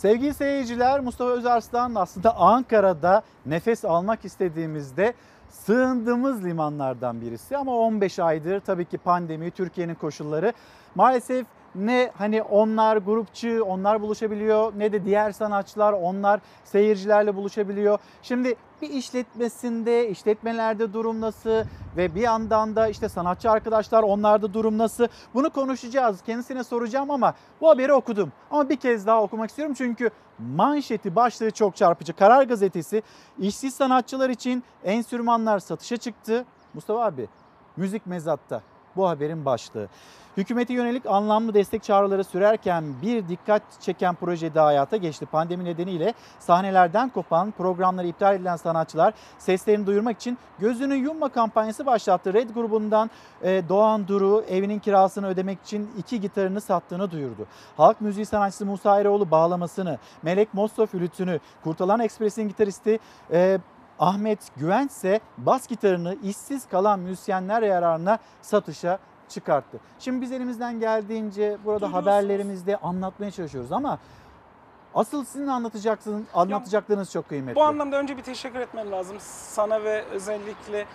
[0.04, 5.14] Sevgili seyirciler Mustafa Özarslan aslında Ankara'da nefes almak istediğimizde
[5.50, 7.58] sığındığımız limanlardan birisi.
[7.58, 10.54] Ama 15 aydır tabii ki pandemi, Türkiye'nin koşulları
[10.96, 18.00] maalesef ne hani onlar grupçı, onlar buluşabiliyor ne de diğer sanatçılar onlar seyircilerle buluşabiliyor.
[18.22, 21.64] Şimdi bir işletmesinde, işletmelerde durum nasıl
[21.98, 25.08] ve bir yandan da işte sanatçı arkadaşlar onlarda durum nasıl?
[25.34, 26.22] Bunu konuşacağız.
[26.22, 28.32] Kendisine soracağım ama bu haberi okudum.
[28.52, 30.10] Ama bir kez daha okumak istiyorum çünkü
[30.40, 32.14] manşeti başlığı çok çarpıcı.
[32.14, 33.04] Karar Gazetesi
[33.40, 36.45] işsiz sanatçılar için enstrümanlar satışa çıktı.
[36.74, 37.28] Mustafa abi
[37.78, 38.62] müzik mezatta
[38.95, 39.88] bu haberin başlığı.
[40.38, 45.26] Hükümete yönelik anlamlı destek çağrıları sürerken bir dikkat çeken proje de hayata geçti.
[45.26, 52.34] Pandemi nedeniyle sahnelerden kopan, programları iptal edilen sanatçılar seslerini duyurmak için gözünü yumma kampanyası başlattı.
[52.34, 53.10] Red grubundan
[53.42, 57.46] e, Doğan Duru evinin kirasını ödemek için iki gitarını sattığını duyurdu.
[57.78, 63.00] Halk müziği sanatçısı Musa Eroğlu bağlamasını, Melek Mosso flütünü, Kurtalan Ekspres'in gitaristi
[63.32, 63.60] e,
[64.00, 69.80] Ahmet Güvenç ise bas gitarını işsiz kalan müzisyenler yararına satışa çıkarttı.
[70.00, 74.00] Şimdi biz elimizden geldiğince burada haberlerimizde anlatmaya çalışıyoruz ama
[74.95, 77.56] asıl sizin anlatacaksınız, anlatacaklarınız çok kıymetli.
[77.56, 79.18] Bu anlamda önce bir teşekkür etmem lazım.
[79.20, 80.86] Sana ve özellikle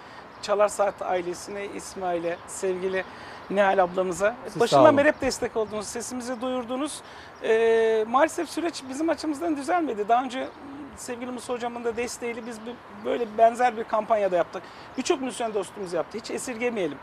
[0.42, 3.04] Çalar Saat ailesine, İsmail'e, sevgili
[3.50, 4.34] Nihal ablamıza.
[4.48, 7.00] Siz Başından beri hep destek oldunuz, sesimizi duyurdunuz.
[7.42, 10.08] Ee, maalesef süreç bizim açımızdan düzelmedi.
[10.08, 10.48] Daha önce
[10.98, 14.62] sevgili Musa hocamın da desteğiyle biz bir- böyle benzer bir kampanyada yaptık.
[14.98, 16.18] Birçok müzisyen dostumuz yaptı.
[16.18, 16.98] Hiç esirgemeyelim.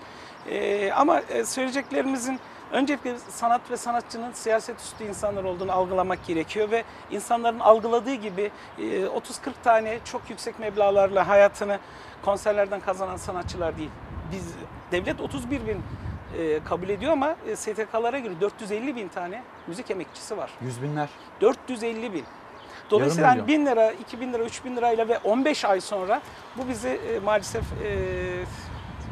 [0.49, 2.39] Ee, ama e, söyleyeceklerimizin
[2.71, 8.81] öncelikle sanat ve sanatçının siyaset üstü insanlar olduğunu algılamak gerekiyor ve insanların algıladığı gibi e,
[9.05, 11.79] 30-40 tane çok yüksek meblağlarla hayatını
[12.25, 13.89] konserlerden kazanan sanatçılar değil.
[14.31, 14.53] Biz
[14.91, 15.81] devlet 31 bin
[16.37, 20.51] e, kabul ediyor ama e, STK'lara göre 450 bin tane müzik emekçisi var.
[20.61, 21.09] Yüz binler.
[21.41, 22.25] 450 bin.
[22.91, 26.21] Dolayısıyla hani 1000 lira, 2000 lira, 3000 lirayla ve 15 ay sonra
[26.57, 27.89] bu bize e, maalesef e,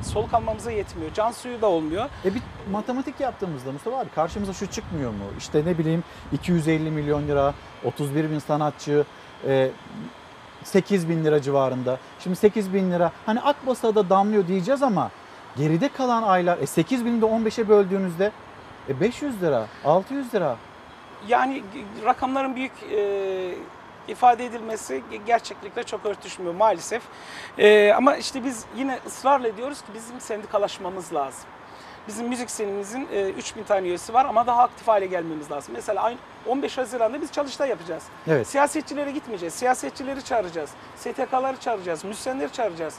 [0.03, 1.13] soluk almamıza yetmiyor.
[1.13, 2.09] Can suyu da olmuyor.
[2.25, 2.41] E bir
[2.71, 5.23] matematik yaptığımızda Mustafa abi karşımıza şu çıkmıyor mu?
[5.37, 9.05] İşte ne bileyim 250 milyon lira, 31 bin sanatçı,
[9.47, 9.69] e,
[10.63, 11.97] 8 bin lira civarında.
[12.19, 15.11] Şimdi 8 bin lira hani Akbasa'da da damlıyor diyeceğiz ama
[15.57, 18.31] geride kalan aylar e 8 bini de 15'e böldüğünüzde
[18.89, 20.57] e 500 lira, 600 lira.
[21.27, 21.63] Yani
[22.05, 23.55] rakamların büyük e,
[24.07, 27.01] ifade edilmesi ge- gerçeklikle çok örtüşmüyor maalesef.
[27.57, 31.43] E, ama işte biz yine ısrarla ediyoruz ki bizim sendikalaşmamız lazım.
[32.07, 35.73] Bizim müzik senimizin e, 3000 tane üyesi var ama daha aktif hale gelmemiz lazım.
[35.73, 36.17] Mesela aynı
[36.47, 38.03] 15 Haziran'da biz çalıştay yapacağız.
[38.27, 38.47] Evet.
[38.47, 39.53] Siyasetçilere gitmeyeceğiz.
[39.53, 40.69] Siyasetçileri çağıracağız.
[40.95, 42.03] STK'ları çağıracağız.
[42.03, 42.95] Müzisyenleri çağıracağız.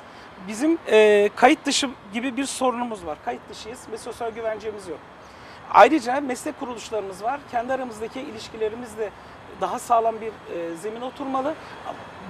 [0.49, 3.19] Bizim e, kayıt dışı gibi bir sorunumuz var.
[3.25, 4.99] Kayıt dışıyız ve sosyal güvencemiz yok.
[5.71, 7.41] Ayrıca meslek kuruluşlarımız var.
[7.51, 9.11] Kendi aramızdaki ilişkilerimiz de
[9.61, 10.27] daha sağlam bir
[10.57, 11.55] e, zemin oturmalı.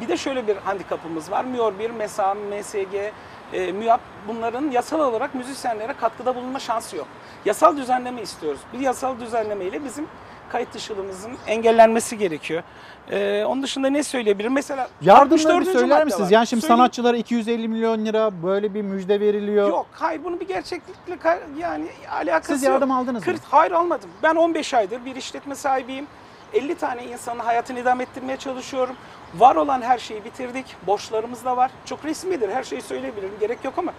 [0.01, 1.45] Bir de şöyle bir handikapımız var.
[1.45, 2.95] MIOR 1, MESA, MSG,
[3.53, 7.07] e, MÜYAP bunların yasal olarak müzisyenlere katkıda bulunma şansı yok.
[7.45, 8.61] Yasal düzenleme istiyoruz.
[8.73, 10.07] Bir yasal düzenlemeyle bizim
[10.49, 12.63] kayıt dışılığımızın engellenmesi gerekiyor.
[13.11, 14.53] E, onun dışında ne söyleyebilirim?
[14.53, 15.65] Mesela Yardımları 64.
[15.79, 16.27] söyler madde misiniz?
[16.27, 16.31] var.
[16.31, 16.79] Yani şimdi Söyleyeyim.
[16.79, 19.69] sanatçılara 250 milyon lira böyle bir müjde veriliyor.
[19.69, 22.73] Yok hayır bunu bir gerçeklikle ka- yani alakası Siz yok.
[22.73, 23.33] yardım aldınız mı?
[23.33, 24.11] Kırk- Hayır almadım.
[24.23, 26.07] Ben 15 aydır bir işletme sahibiyim.
[26.53, 28.97] 50 tane insanın hayatını idame ettirmeye çalışıyorum.
[29.39, 30.77] Var olan her şeyi bitirdik.
[30.87, 31.71] Borçlarımız da var.
[31.85, 32.49] Çok resmidir.
[32.49, 33.31] Her şeyi söyleyebilirim.
[33.41, 33.93] Gerek yok ama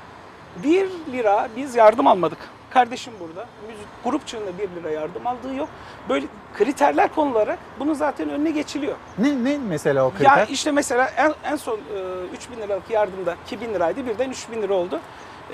[0.63, 2.37] 1 lira biz yardım almadık.
[2.75, 3.45] Kardeşim burada.
[3.67, 5.69] Müzik grup çığında 1 lira yardım aldığı yok.
[6.09, 8.95] Böyle kriterler konularak bunun zaten önüne geçiliyor.
[9.17, 10.37] Ne, ne mesela o kriter?
[10.37, 11.79] Ya işte mesela en, en son e,
[12.33, 14.99] 3 bin liralık yardımda 2 bin liraydı birden 3 bin lira oldu.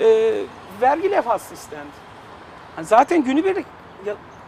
[0.00, 0.34] E,
[0.80, 1.92] vergi levhası istendi.
[2.76, 3.66] Hani zaten günübirlik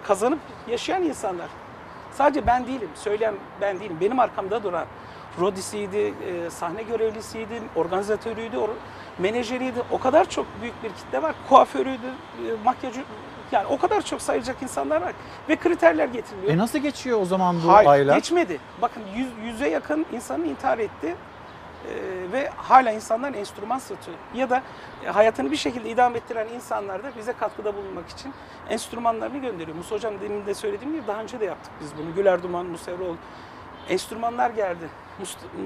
[0.06, 1.48] kazanıp yaşayan insanlar.
[2.12, 3.96] Sadece ben değilim, söyleyen ben değilim.
[4.00, 4.86] Benim arkamda duran
[5.40, 5.96] rodisiydi,
[6.46, 8.68] e, sahne görevlisiydi, organizatörüydü, or-
[9.18, 9.82] menajeriydi.
[9.90, 11.34] O kadar çok büyük bir kitle var.
[11.48, 13.00] Kuaförüydü, e, makyajı
[13.52, 15.12] yani o kadar çok sayılacak insanlar var
[15.48, 16.52] ve kriterler getiriliyor.
[16.52, 18.14] E nasıl geçiyor o zaman bu Hayır, aylar?
[18.16, 18.58] geçmedi.
[18.82, 21.16] Bakın yüz, yüze yakın insanın intihar etti
[21.88, 24.16] Ee, ve hala insanlar enstrüman satıyor.
[24.34, 24.62] Ya da
[25.04, 28.32] e, hayatını bir şekilde idame ettiren insanlar da bize katkıda bulunmak için
[28.70, 29.76] enstrümanlarını gönderiyor.
[29.76, 32.14] Musa Hocam demin de söylediğim gibi daha önce de yaptık biz bunu.
[32.14, 33.16] Güler Duman, Musa Eroğlu.
[33.88, 34.88] Enstrümanlar geldi.
[35.20, 35.62] Must- m,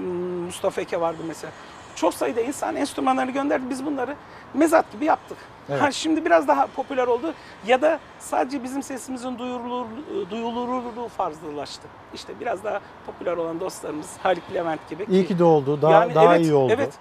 [0.46, 1.52] Mustafa Eke vardı mesela.
[1.94, 3.64] Çok sayıda insan enstrümanlarını gönderdi.
[3.70, 4.16] Biz bunları
[4.54, 5.38] mezat gibi yaptık.
[5.68, 5.82] Evet.
[5.82, 7.34] Ha, şimdi biraz daha popüler oldu
[7.66, 9.86] ya da sadece bizim sesimizin duyurulur,
[10.30, 11.88] duyulurluğu fazlalaştı.
[12.14, 15.06] İşte biraz daha popüler olan dostlarımız Haluk Levent gibi.
[15.10, 15.82] İyi ki de oldu.
[15.82, 16.72] Daha, daha evet, iyi oldu.
[16.76, 16.92] Evet.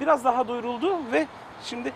[0.00, 1.26] Biraz daha duyuruldu ve
[1.64, 1.92] şimdi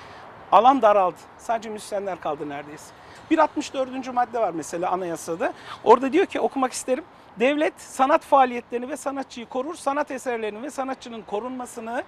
[0.53, 1.17] alan daraldı.
[1.39, 2.93] Sadece müzisyenler kaldı neredeyse.
[3.31, 4.15] Bir 64.
[4.15, 5.53] madde var mesela anayasada.
[5.85, 7.05] Orada diyor ki okumak isterim.
[7.41, 9.75] Devlet sanat faaliyetlerini ve sanatçıyı korur.
[9.75, 12.03] Sanat eserlerinin ve sanatçının korunmasını,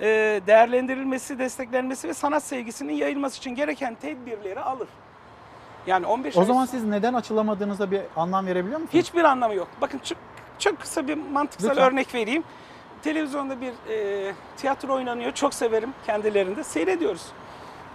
[0.00, 0.06] e,
[0.46, 4.88] değerlendirilmesi, desteklenmesi ve sanat sevgisinin yayılması için gereken tedbirleri alır.
[5.86, 9.04] Yani 15 O zaman siz neden açılamadığınıza bir anlam verebiliyor musunuz?
[9.04, 9.68] Hiçbir anlamı yok.
[9.80, 10.18] Bakın çok,
[10.58, 11.90] çok kısa bir mantıksal Lütfen.
[11.90, 12.44] örnek vereyim.
[13.02, 15.32] Televizyonda bir e, tiyatro oynanıyor.
[15.32, 16.64] Çok severim kendilerinde.
[16.64, 17.26] Seyrediyoruz.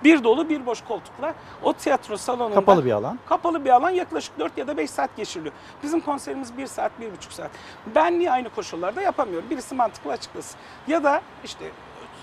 [0.03, 1.34] Bir dolu bir boş koltukla
[1.64, 3.19] o tiyatro salonunda Kapalı bir alan.
[3.30, 5.53] kapalı bir alan yaklaşık 4 ya da 5 saat geçiriliyor.
[5.84, 7.52] Bizim konserimiz 1 saat, 1,5 saat.
[7.95, 9.49] Ben niye aynı koşullarda yapamıyorum?
[9.49, 10.60] Birisi mantıklı açıklasın.
[10.88, 11.65] Ya da işte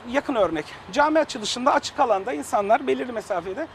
[0.09, 0.64] yakın örnek.
[0.92, 3.66] Cami açılışında açık alanda insanlar belirli mesafede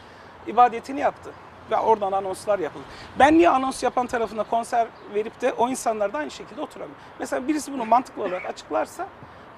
[0.46, 1.30] ibadetini yaptı.
[1.70, 2.84] Ve oradan anonslar yapıldı.
[3.18, 6.96] Ben niye anons yapan tarafına konser verip de o insanlar da aynı şekilde oturamıyor?
[7.18, 9.06] Mesela birisi bunu mantıklı olarak açıklarsa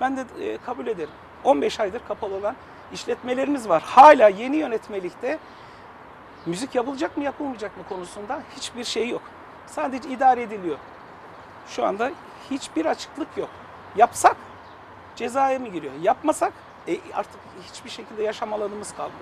[0.01, 1.11] ben de e, kabul ederim.
[1.45, 2.55] 15 aydır kapalı olan
[2.93, 3.83] işletmelerimiz var.
[3.83, 5.39] Hala yeni yönetmelikte
[6.47, 9.23] müzik yapılacak mı yapılmayacak mı konusunda hiçbir şey yok.
[9.67, 10.79] Sadece idare ediliyor.
[11.69, 12.11] Şu anda
[12.51, 13.49] hiçbir açıklık yok.
[13.97, 14.37] Yapsak
[15.17, 15.93] cezaya mı giriyor?
[16.03, 16.53] Yapmasak
[16.89, 19.15] e, artık hiçbir şekilde yaşam alanımız kalmadı.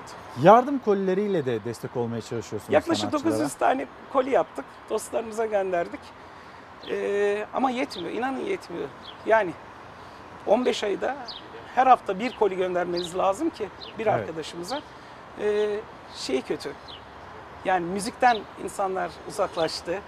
[0.43, 3.35] Yardım kolileriyle de destek olmaya çalışıyorsunuz Yaklaşık sanatçılara.
[3.35, 4.65] 900 tane koli yaptık.
[4.91, 6.01] Dostlarımıza gönderdik.
[6.91, 8.11] Ee, ama yetmiyor.
[8.11, 8.89] İnanın yetmiyor.
[9.27, 9.51] Yani
[10.47, 11.17] 15 ayda
[11.75, 13.69] her hafta bir koli göndermeniz lazım ki
[13.99, 14.15] bir Evet.
[14.21, 14.81] arkadaşımıza.
[15.41, 15.81] Ee,
[16.17, 16.73] şey kötü.
[17.65, 19.99] Yani müzikten insanlar uzaklaştı.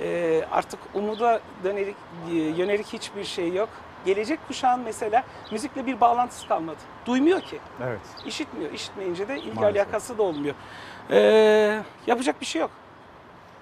[0.00, 1.96] Ee, artık umuda dönelik,
[2.32, 3.68] yönelik hiçbir şey yok.
[4.06, 6.76] Gelecek kuşağın mesela müzikle bir bağlantısı kalmadı.
[7.06, 7.58] Duymuyor ki.
[7.82, 8.00] Evet.
[8.26, 8.72] İşitmiyor.
[8.72, 9.86] İşitmeyince de ilgi Maalesef.
[9.86, 10.54] alakası da olmuyor.
[11.10, 12.70] Ee, yapacak bir şey yok.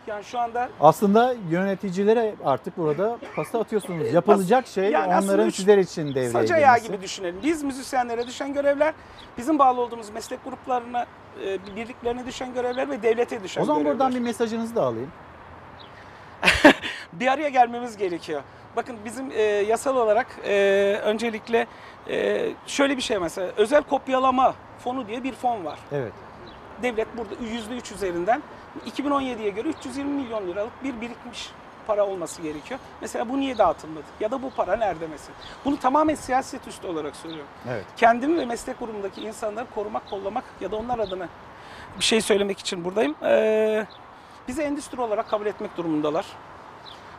[0.07, 4.13] Yani şu anda Aslında yöneticilere artık burada pasta atıyorsunuz.
[4.13, 6.93] Yapılacak şey Yani onların üç- sizler için devreye saç ayağı girmesi.
[6.93, 7.41] gibi düşünelim.
[7.43, 8.95] Biz müzisyenlere düşen görevler,
[9.39, 11.07] bizim bağlı olduğumuz meslek gruplarına,
[11.45, 13.99] e, birliklerine düşen görevler ve devlete düşen O zaman görevler.
[13.99, 15.11] buradan bir mesajınızı da alayım.
[17.13, 18.43] bir araya gelmemiz gerekiyor.
[18.77, 20.53] Bakın bizim e, yasal olarak e,
[21.05, 21.67] öncelikle
[22.09, 24.55] e, şöyle bir şey mesela özel kopyalama
[24.85, 25.79] fonu diye bir fon var.
[25.93, 26.13] Evet.
[26.83, 28.43] Devlet burada %3 üzerinden
[28.87, 31.51] 2017'ye göre 320 milyon liralık bir birikmiş
[31.87, 32.81] para olması gerekiyor.
[33.01, 34.05] Mesela bu niye dağıtılmadı?
[34.21, 35.35] Ya da bu para nerede mesela?
[35.65, 37.51] Bunu tamamen siyaset üstü olarak söylüyorum.
[37.69, 37.85] Evet.
[37.97, 41.29] Kendimi ve meslek grubundaki insanları korumak, kollamak ya da onlar adına
[41.99, 43.15] bir şey söylemek için buradayım.
[43.23, 43.87] Ee,
[44.49, 46.27] bizi endüstri olarak kabul etmek durumundalar.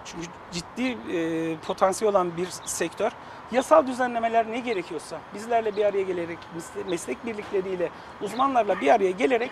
[0.06, 3.12] Çünkü ciddi e, potansiyel olan bir sektör.
[3.52, 7.90] Yasal düzenlemeler ne gerekiyorsa bizlerle bir araya gelerek, mesle- meslek birlikleriyle,
[8.22, 9.52] uzmanlarla bir araya gelerek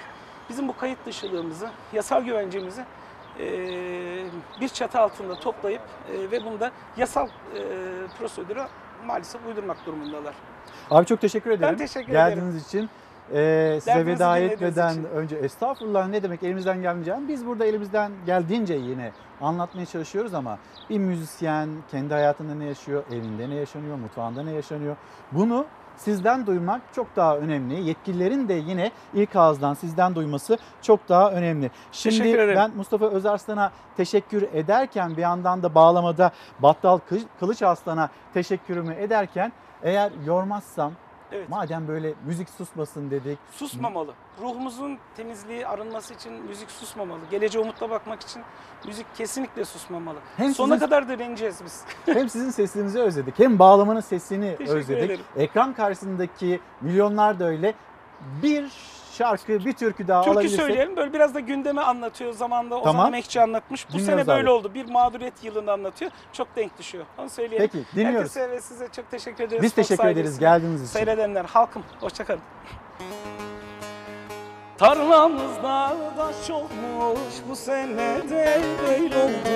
[0.50, 2.82] bizim bu kayıt dışılığımızı, yasal güvencemizi
[3.40, 3.46] e,
[4.62, 5.82] bir çatı altında toplayıp
[6.14, 7.32] e, ve bunda yasal e,
[8.20, 8.68] prosedüre
[9.06, 10.34] maalesef uydurmak durumundalar.
[10.92, 11.78] Abi çok teşekkür ederim.
[11.78, 12.68] teşekkür Geldiğiniz ederim.
[12.68, 12.90] için.
[13.34, 15.04] Ee, size Derdinizi veda etmeden için.
[15.04, 17.28] önce estağfurullah ne demek elimizden gelmeyeceğim.
[17.28, 19.12] Biz burada elimizden geldiğince yine
[19.42, 20.58] anlatmaya çalışıyoruz ama
[20.90, 24.96] bir müzisyen kendi hayatında ne yaşıyor, evinde ne yaşanıyor, mutfağında ne yaşanıyor.
[25.32, 25.66] Bunu
[26.00, 27.82] sizden duymak çok daha önemli.
[27.84, 31.72] Yetkililerin de yine ilk ağızdan sizden duyması çok daha önemli.
[31.92, 32.24] Şimdi
[32.56, 39.52] ben Mustafa Özarslan'a teşekkür ederken bir yandan da bağlamada Battal Kı- Kılıç Arslan'a teşekkürümü ederken
[39.84, 40.92] eğer yormazsam
[41.32, 41.50] Evet.
[41.50, 43.40] madem böyle müzik susmasın dedik.
[43.52, 44.14] Susmamalı.
[44.42, 47.20] Ruhumuzun temizliği, arınması için müzik susmamalı.
[47.32, 48.42] Geleceğe umutla bakmak için
[48.86, 50.18] müzik kesinlikle susmamalı.
[50.38, 51.84] Hem Sonuna sizin- kadar direneceğiz biz.
[52.16, 55.04] Hem sizin sesinizi özledik hem bağlamanın sesini Teşekkür özledik.
[55.04, 55.26] ederim.
[55.38, 57.74] Ekran karşısındaki milyonlar da öyle.
[58.44, 58.72] Bir
[59.20, 60.60] şarkı, bir türkü daha Türkü alabilirsek.
[60.60, 60.96] söyleyelim.
[60.96, 62.34] Böyle biraz da gündemi anlatıyor.
[62.34, 63.08] Zamanında Ozan Tamam.
[63.08, 63.90] Emekçi anlatmış.
[63.90, 64.56] Bu Dinliyoruz sene böyle abi.
[64.56, 64.74] oldu.
[64.74, 66.12] Bir mağduriyet yılını anlatıyor.
[66.34, 67.06] Çok denk düşüyor.
[67.18, 67.70] Onu söyleyelim.
[67.72, 68.36] Peki, dinliyoruz.
[68.36, 69.64] Herkese ve size çok teşekkür ederiz.
[69.64, 70.92] Biz Fox teşekkür ederiz ailesine, geldiğiniz için.
[70.94, 71.84] Seyredenler, halkım.
[72.00, 72.42] Hoşçakalın.
[74.78, 79.50] Tarlamızda da çokmuş bu sene de böyle oldu.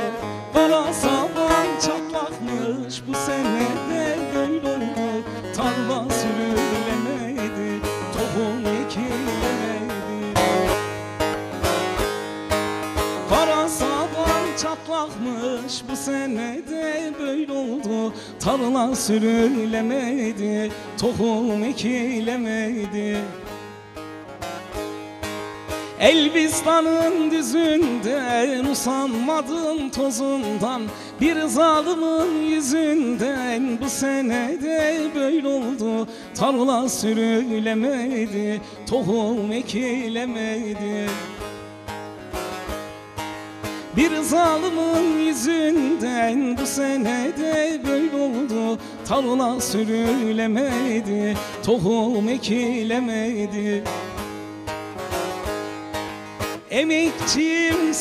[0.54, 5.24] Kara saman çatlakmış bu sene de böyle oldu.
[5.56, 6.63] Tarla sürülemedi,
[14.64, 18.14] çatlakmış bu sene de böyle oldu.
[18.40, 23.18] Tarla sürülemedi, tohum ekilemedi.
[26.00, 30.82] Elbistan'ın düzünden usanmadım tozundan
[31.22, 41.10] Bir zalimin yüzünden bu senede böyle oldu Tarla sürülemedi, tohum ekilemedi
[43.98, 48.80] bir zalimin yüzünden bu senede böyle oldu.
[49.08, 53.84] Tarla sürülemedi, tohum ekilemedi.
[56.70, 57.94] Emekçiyim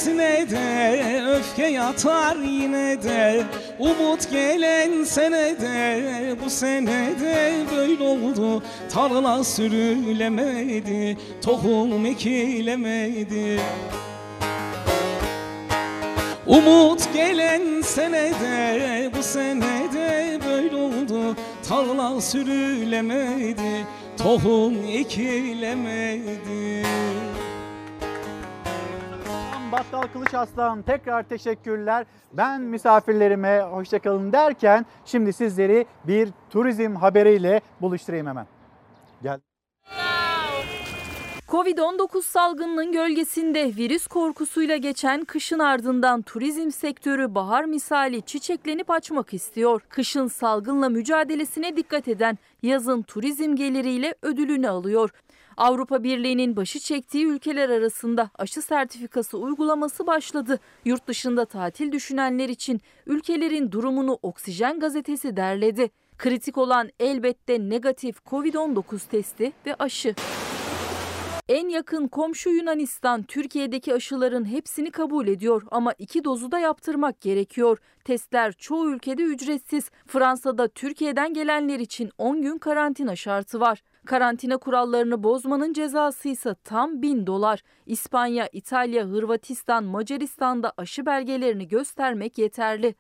[0.51, 3.43] de öfke yatar yine de.
[3.79, 8.63] Umut gelen senede bu senede böyle oldu.
[8.93, 13.61] Tarla sürülemedi, tohum ekilemedi
[16.53, 21.37] Umut gelen senede bu senede böyle oldu
[21.69, 23.87] Tarla sürülemedi,
[24.19, 26.87] tohum ekilemedi
[29.73, 32.07] Battal Kılıç Aslan tekrar teşekkürler.
[32.33, 38.47] Ben misafirlerime hoşçakalın derken şimdi sizleri bir turizm haberiyle buluşturayım hemen.
[39.23, 39.41] Gel.
[41.53, 49.83] Covid-19 salgınının gölgesinde virüs korkusuyla geçen kışın ardından turizm sektörü bahar misali çiçeklenip açmak istiyor.
[49.89, 55.11] Kışın salgınla mücadelesine dikkat eden yazın turizm geliriyle ödülünü alıyor.
[55.57, 60.59] Avrupa Birliği'nin başı çektiği ülkeler arasında aşı sertifikası uygulaması başladı.
[60.85, 65.91] Yurt dışında tatil düşünenler için ülkelerin durumunu Oksijen gazetesi derledi.
[66.19, 70.15] Kritik olan elbette negatif Covid-19 testi ve aşı.
[71.49, 77.79] En yakın komşu Yunanistan Türkiye'deki aşıların hepsini kabul ediyor ama iki dozu da yaptırmak gerekiyor.
[78.05, 79.91] Testler çoğu ülkede ücretsiz.
[80.07, 83.83] Fransa'da Türkiye'den gelenler için 10 gün karantina şartı var.
[84.07, 87.63] Karantina kurallarını bozmanın cezası ise tam 1000 dolar.
[87.87, 92.95] İspanya, İtalya, Hırvatistan, Macaristan'da aşı belgelerini göstermek yeterli.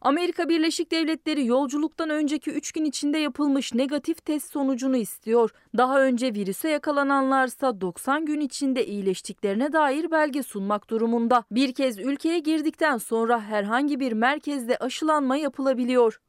[0.00, 5.50] Amerika Birleşik Devletleri yolculuktan önceki 3 gün içinde yapılmış negatif test sonucunu istiyor.
[5.76, 11.44] Daha önce virüse yakalananlarsa 90 gün içinde iyileştiklerine dair belge sunmak durumunda.
[11.50, 16.20] Bir kez ülkeye girdikten sonra herhangi bir merkezde aşılanma yapılabiliyor.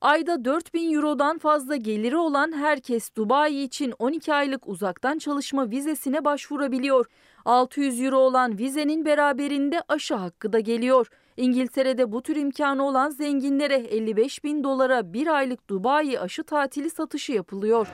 [0.00, 7.06] Ayda 4000 Euro'dan fazla geliri olan herkes Dubai için 12 aylık uzaktan çalışma vizesine başvurabiliyor.
[7.44, 11.06] 600 Euro olan vizenin beraberinde aşı hakkı da geliyor.
[11.36, 17.32] İngiltere'de bu tür imkanı olan zenginlere 55 bin dolara bir aylık Dubai aşı tatili satışı
[17.32, 17.88] yapılıyor.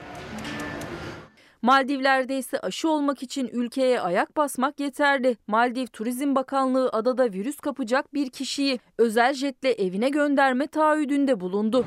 [1.61, 5.37] Maldivler'de ise aşı olmak için ülkeye ayak basmak yeterli.
[5.47, 11.85] Maldiv Turizm Bakanlığı adada virüs kapacak bir kişiyi özel jetle evine gönderme taahhüdünde bulundu.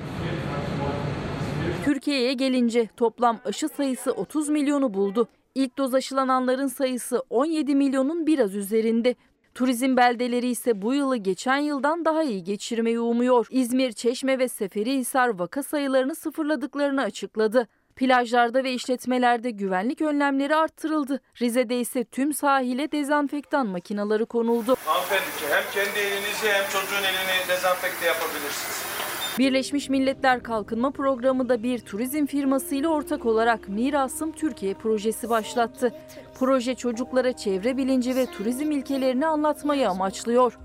[1.85, 5.29] Türkiye'ye gelince toplam aşı sayısı 30 milyonu buldu.
[5.55, 9.15] İlk doz aşılananların sayısı 17 milyonun biraz üzerinde.
[9.57, 13.47] Turizm beldeleri ise bu yılı geçen yıldan daha iyi geçirmeyi umuyor.
[13.51, 17.69] İzmir, Çeşme ve Seferihisar vaka sayılarını sıfırladıklarını açıkladı.
[17.97, 21.21] Plajlarda ve işletmelerde güvenlik önlemleri arttırıldı.
[21.43, 24.77] Rize'de ise tüm sahile dezenfektan makineleri konuldu.
[24.85, 28.96] Hanımefendi hem kendi elinizi hem çocuğun elini dezenfekte yapabilirsiniz.
[29.39, 35.95] Birleşmiş Milletler Kalkınma Programı da bir turizm firmasıyla ortak olarak Mirasım Türkiye projesi başlattı.
[36.39, 40.59] Proje çocuklara çevre bilinci ve turizm ilkelerini anlatmayı amaçlıyor.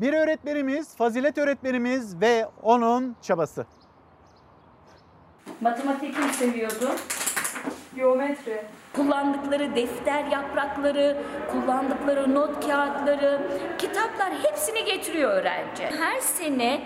[0.00, 3.66] Bir öğretmenimiz, fazilet öğretmenimiz ve onun çabası.
[5.60, 6.94] Matematiği seviyordum.
[7.96, 8.62] Geometri.
[8.94, 11.16] Kullandıkları defter yaprakları,
[11.52, 13.40] kullandıkları not kağıtları,
[13.78, 15.82] kitaplar hepsini getiriyor öğrenci.
[15.82, 16.80] Her sene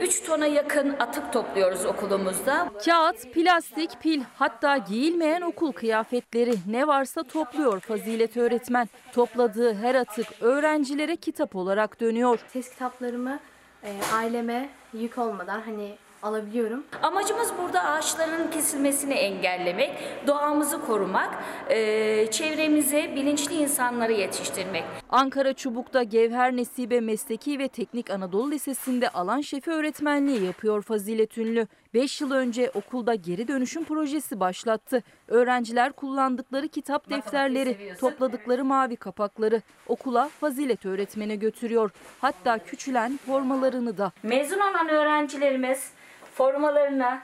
[0.00, 2.68] 3 tona yakın atık topluyoruz okulumuzda.
[2.84, 8.88] Kağıt, plastik, pil hatta giyilmeyen okul kıyafetleri ne varsa topluyor Fazilet öğretmen.
[9.12, 12.38] Topladığı her atık öğrencilere kitap olarak dönüyor.
[12.52, 13.38] Test kitaplarımı
[13.84, 16.84] e, aileme yük olmadan hani alabiliyorum.
[17.02, 19.90] Amacımız burada ağaçların kesilmesini engellemek,
[20.26, 24.84] doğamızı korumak, e, çevremize bilinçli insanları yetiştirmek.
[25.10, 31.66] Ankara Çubuk'ta Gevher Nesibe Mesleki ve Teknik Anadolu Lisesi'nde alan şefi öğretmenliği yapıyor Fazilet Ünlü.
[31.96, 35.02] 5 yıl önce okulda geri dönüşüm projesi başlattı.
[35.28, 41.90] Öğrenciler kullandıkları kitap defterleri, topladıkları mavi kapakları okula Fazilet öğretmene götürüyor.
[42.20, 44.12] Hatta küçülen formalarını da.
[44.22, 45.90] Mezun olan öğrencilerimiz
[46.34, 47.18] formalarını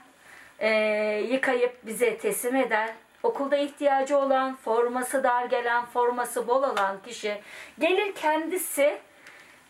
[0.59, 0.69] e,
[1.31, 2.93] yıkayıp bize teslim eder.
[3.23, 7.41] Okulda ihtiyacı olan, forması dar gelen, forması bol olan kişi
[7.79, 8.99] gelir kendisi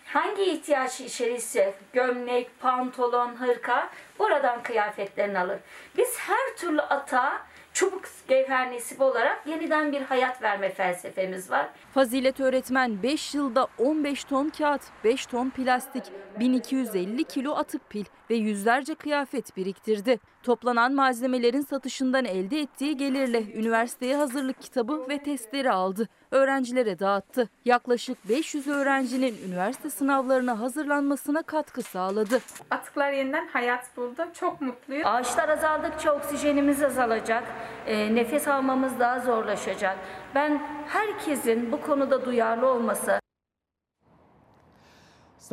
[0.05, 3.89] hangi ihtiyaç içerisi gömlek, pantolon, hırka
[4.19, 5.59] buradan kıyafetlerini alır.
[5.97, 7.41] Biz her türlü ata
[7.73, 11.69] çubuk gevher nesibi olarak yeniden bir hayat verme felsefemiz var.
[11.93, 16.03] Fazilet öğretmen 5 yılda 15 ton kağıt, 5 ton plastik,
[16.39, 20.19] 1250 kilo atık pil ve yüzlerce kıyafet biriktirdi.
[20.43, 26.09] Toplanan malzemelerin satışından elde ettiği gelirle üniversiteye hazırlık kitabı ve testleri aldı.
[26.31, 27.49] Öğrencilere dağıttı.
[27.65, 32.39] Yaklaşık 500 öğrencinin üniversite sınavlarına hazırlanmasına katkı sağladı.
[32.71, 34.21] Atıklar yeniden hayat buldu.
[34.33, 35.07] Çok mutluyum.
[35.07, 37.43] Ağaçlar azaldıkça oksijenimiz azalacak,
[37.85, 39.97] e, nefes almamız daha zorlaşacak.
[40.35, 43.19] Ben herkesin bu konuda duyarlı olması,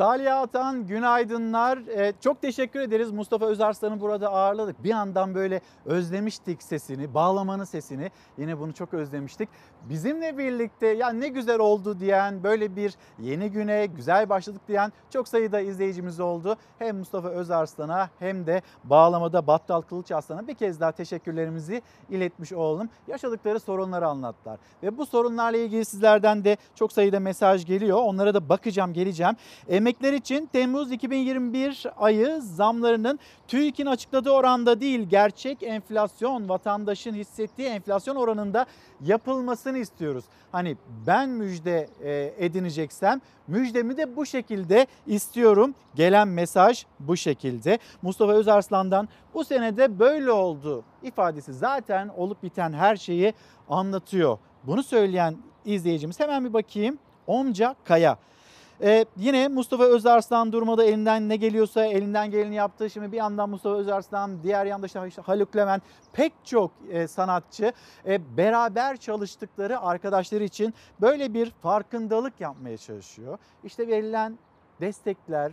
[0.01, 1.77] Salih Atan günaydınlar.
[1.77, 3.11] Ee, çok teşekkür ederiz.
[3.11, 4.83] Mustafa Özarslan'ı burada ağırladık.
[4.83, 8.11] Bir yandan böyle özlemiştik sesini, bağlamanın sesini.
[8.37, 9.49] Yine bunu çok özlemiştik.
[9.89, 15.27] Bizimle birlikte ya ne güzel oldu diyen, böyle bir yeni güne güzel başladık diyen çok
[15.27, 16.55] sayıda izleyicimiz oldu.
[16.79, 22.89] Hem Mustafa Özarslan'a hem de bağlamada Battal Kılıç Aslan'a bir kez daha teşekkürlerimizi iletmiş olalım.
[23.07, 24.59] Yaşadıkları sorunları anlattılar.
[24.83, 27.97] Ve bu sorunlarla ilgili sizlerden de çok sayıda mesaj geliyor.
[28.03, 29.35] Onlara da bakacağım, geleceğim.
[29.91, 38.15] Emekler için Temmuz 2021 ayı zamlarının TÜİK'in açıkladığı oranda değil gerçek enflasyon vatandaşın hissettiği enflasyon
[38.15, 38.65] oranında
[39.01, 40.25] yapılmasını istiyoruz.
[40.51, 40.77] Hani
[41.07, 45.75] ben müjde e, edineceksem müjdemi de bu şekilde istiyorum.
[45.95, 47.79] Gelen mesaj bu şekilde.
[48.01, 53.33] Mustafa Özarslan'dan bu senede böyle oldu ifadesi zaten olup biten her şeyi
[53.69, 54.37] anlatıyor.
[54.63, 56.97] Bunu söyleyen izleyicimiz hemen bir bakayım.
[57.27, 58.17] Omca Kaya.
[58.83, 62.89] Ee, yine Mustafa Özarslan durmada elinden ne geliyorsa elinden geleni yaptı.
[62.89, 65.83] Şimdi bir yandan Mustafa Özarslan, diğer yanda işte Haluk Levent
[66.13, 67.73] pek çok e, sanatçı
[68.05, 73.37] e, beraber çalıştıkları arkadaşları için böyle bir farkındalık yapmaya çalışıyor.
[73.63, 74.37] İşte verilen
[74.81, 75.51] destekler,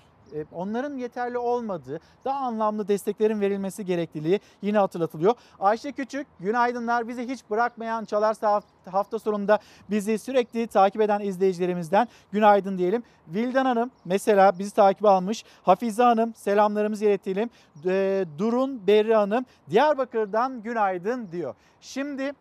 [0.53, 5.35] onların yeterli olmadığı, daha anlamlı desteklerin verilmesi gerekliliği yine hatırlatılıyor.
[5.61, 7.09] Ayşe Küçük, günaydınlar.
[7.09, 8.61] Bizi hiç bırakmayan Çalarsa
[8.91, 9.59] hafta sonunda
[9.91, 13.03] bizi sürekli takip eden izleyicilerimizden günaydın diyelim.
[13.29, 15.45] Vildan Hanım mesela bizi takip almış.
[15.63, 17.51] Hafize Hanım selamlarımızı iletelim.
[17.87, 21.55] E, Durun Berri Hanım Diyarbakır'dan günaydın diyor.
[21.81, 22.33] Şimdi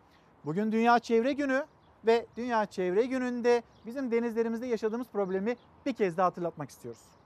[0.44, 1.64] bugün Dünya Çevre Günü
[2.06, 5.56] ve Dünya Çevre Günü'nde bizim denizlerimizde yaşadığımız problemi
[5.86, 7.17] bir kez daha hatırlatmak istiyoruz.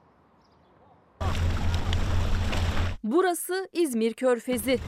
[3.04, 4.78] Burası İzmir Körfezi.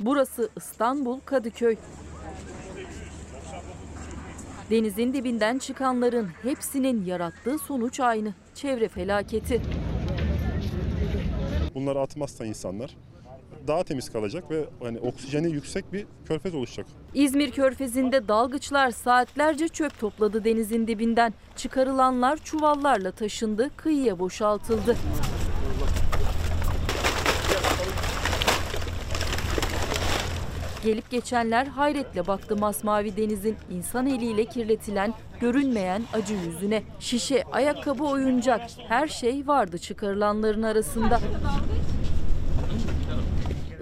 [0.00, 1.76] Burası İstanbul Kadıköy.
[4.70, 8.34] Denizin dibinden çıkanların hepsinin yarattığı sonuç aynı.
[8.54, 9.62] Çevre felaketi.
[11.74, 12.96] Bunları atmazsa insanlar
[13.66, 16.86] daha temiz kalacak ve hani oksijeni yüksek bir körfez oluşacak.
[17.14, 21.34] İzmir Körfezi'nde dalgıçlar saatlerce çöp topladı denizin dibinden.
[21.56, 24.96] Çıkarılanlar çuvallarla taşındı, kıyıya boşaltıldı.
[30.84, 36.82] Gelip geçenler hayretle baktı masmavi denizin insan eliyle kirletilen, görünmeyen acı yüzüne.
[37.00, 41.20] Şişe, ayakkabı, oyuncak her şey vardı çıkarılanların arasında.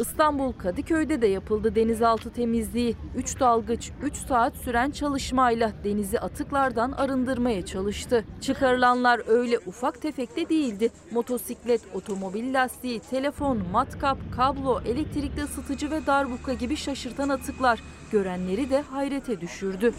[0.02, 2.96] İstanbul Kadıköy'de de yapıldı denizaltı temizliği.
[3.16, 8.24] 3 dalgıç 3 saat süren çalışmayla denizi atıklardan arındırmaya çalıştı.
[8.40, 10.90] Çıkarılanlar öyle ufak tefek de değildi.
[11.12, 18.80] Motosiklet, otomobil lastiği, telefon, matkap, kablo, elektrikli ısıtıcı ve darbuka gibi şaşırtan atıklar görenleri de
[18.80, 19.94] hayrete düşürdü.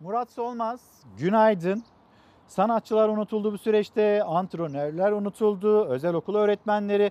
[0.00, 0.80] Murat Solmaz,
[1.18, 1.82] günaydın.
[2.50, 7.10] Sanatçılar unutuldu bu süreçte, antrenörler unutuldu, özel okul öğretmenleri.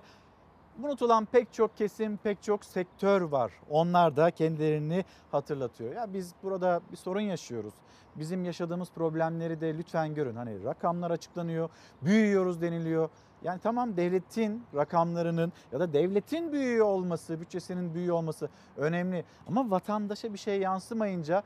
[0.84, 3.52] Unutulan pek çok kesim, pek çok sektör var.
[3.70, 5.94] Onlar da kendilerini hatırlatıyor.
[5.94, 7.74] Ya biz burada bir sorun yaşıyoruz.
[8.16, 10.36] Bizim yaşadığımız problemleri de lütfen görün.
[10.36, 11.68] Hani rakamlar açıklanıyor,
[12.02, 13.08] büyüyoruz deniliyor.
[13.42, 19.24] Yani tamam devletin rakamlarının ya da devletin büyüyor olması, bütçesinin büyüyor olması önemli.
[19.46, 21.42] Ama vatandaşa bir şey yansımayınca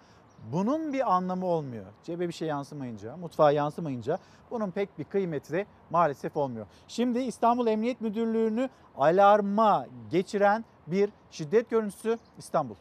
[0.53, 1.85] bunun bir anlamı olmuyor.
[2.03, 4.19] Cebe bir şey yansımayınca, mutfağa yansımayınca
[4.51, 6.67] bunun pek bir kıymeti de maalesef olmuyor.
[6.89, 12.75] Şimdi İstanbul Emniyet Müdürlüğü'nü alarma geçiren bir şiddet görüntüsü İstanbul.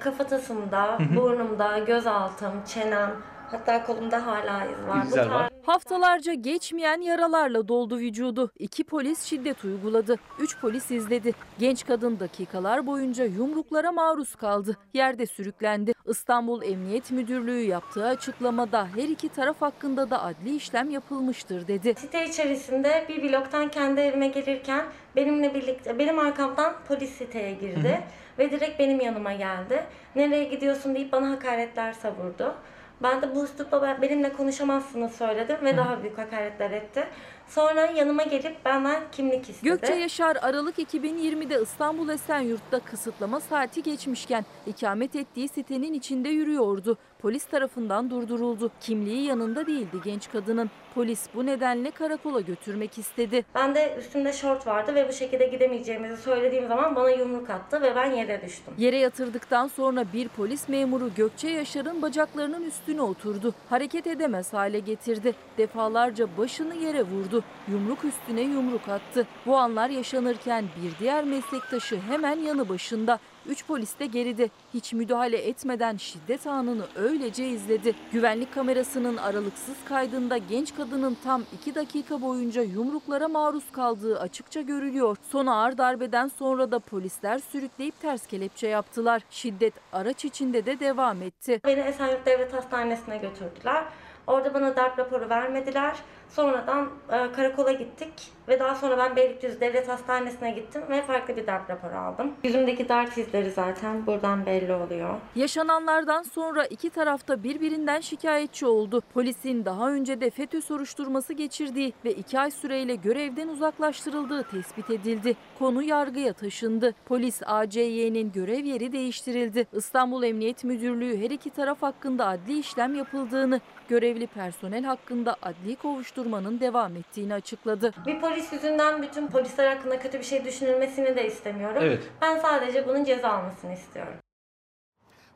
[0.00, 3.10] Kafatasımda, burnumda, gözaltım, çenem,
[3.50, 5.06] hatta kolumda hala iz var.
[5.10, 8.50] Bu tarz- Haftalarca geçmeyen yaralarla doldu vücudu.
[8.58, 10.16] İki polis şiddet uyguladı.
[10.40, 11.32] Üç polis izledi.
[11.58, 14.76] Genç kadın dakikalar boyunca yumruklara maruz kaldı.
[14.94, 15.92] Yerde sürüklendi.
[16.06, 21.94] İstanbul Emniyet Müdürlüğü yaptığı açıklamada her iki taraf hakkında da adli işlem yapılmıştır dedi.
[21.94, 24.84] Site içerisinde bir bloktan kendi evime gelirken
[25.16, 28.00] benimle birlikte benim arkamdan polis siteye girdi
[28.38, 29.84] ve direkt benim yanıma geldi.
[30.16, 32.54] Nereye gidiyorsun deyip bana hakaretler savurdu.
[33.02, 37.04] Ben de bu üslupla ben- benimle konuşamazsınız söyledim ve daha büyük hakaretler etti.
[37.48, 39.64] Sonra yanıma gelip benden kimlik istedi.
[39.70, 46.98] Gökçe Yaşar Aralık 2020'de İstanbul Esenyurt'ta kısıtlama saati geçmişken ikamet ettiği sitenin içinde yürüyordu.
[47.18, 48.70] Polis tarafından durduruldu.
[48.80, 50.70] Kimliği yanında değildi genç kadının.
[50.94, 53.44] Polis bu nedenle karakola götürmek istedi.
[53.54, 57.96] Ben de üstümde şort vardı ve bu şekilde gidemeyeceğimizi söylediğim zaman bana yumruk attı ve
[57.96, 58.74] ben yere düştüm.
[58.78, 63.54] Yere yatırdıktan sonra bir polis memuru Gökçe Yaşar'ın bacaklarının üstüne oturdu.
[63.70, 65.34] Hareket edemez hale getirdi.
[65.58, 67.44] Defalarca başını yere vurdu.
[67.68, 69.26] Yumruk üstüne yumruk attı.
[69.46, 73.18] Bu anlar yaşanırken bir diğer meslektaşı hemen yanı başında.
[73.48, 74.48] Üç polis de geride.
[74.74, 77.94] Hiç müdahale etmeden şiddet anını öylece izledi.
[78.12, 85.16] Güvenlik kamerasının aralıksız kaydında genç kadının tam iki dakika boyunca yumruklara maruz kaldığı açıkça görülüyor.
[85.30, 89.22] Son ağır darbeden sonra da polisler sürükleyip ters kelepçe yaptılar.
[89.30, 91.60] Şiddet araç içinde de devam etti.
[91.64, 93.84] Beni Esenyurt Devlet Hastanesi'ne götürdüler.
[94.26, 95.96] Orada bana darp raporu vermediler.
[96.28, 98.12] Sonradan e, karakola gittik
[98.48, 102.32] ve daha sonra ben Beylikdüzü Devlet Hastanesi'ne gittim ve farklı bir darp raporu aldım.
[102.44, 105.14] Yüzümdeki darp izleri zaten buradan belli oluyor.
[105.34, 109.02] Yaşananlardan sonra iki tarafta birbirinden şikayetçi oldu.
[109.14, 115.36] Polisin daha önce de FETÖ soruşturması geçirdiği ve iki ay süreyle görevden uzaklaştırıldığı tespit edildi.
[115.58, 116.94] Konu yargıya taşındı.
[117.06, 119.66] Polis ACY'nin görev yeri değiştirildi.
[119.72, 126.60] İstanbul Emniyet Müdürlüğü her iki taraf hakkında adli işlem yapıldığını, görevli personel hakkında adli kovuşturmanın
[126.60, 127.92] devam ettiğini açıkladı.
[128.06, 131.82] Bir polis yüzünden bütün polisler hakkında kötü bir şey düşünülmesini de istemiyorum.
[131.82, 132.02] Evet.
[132.22, 134.14] Ben sadece bunun ceza almasını istiyorum.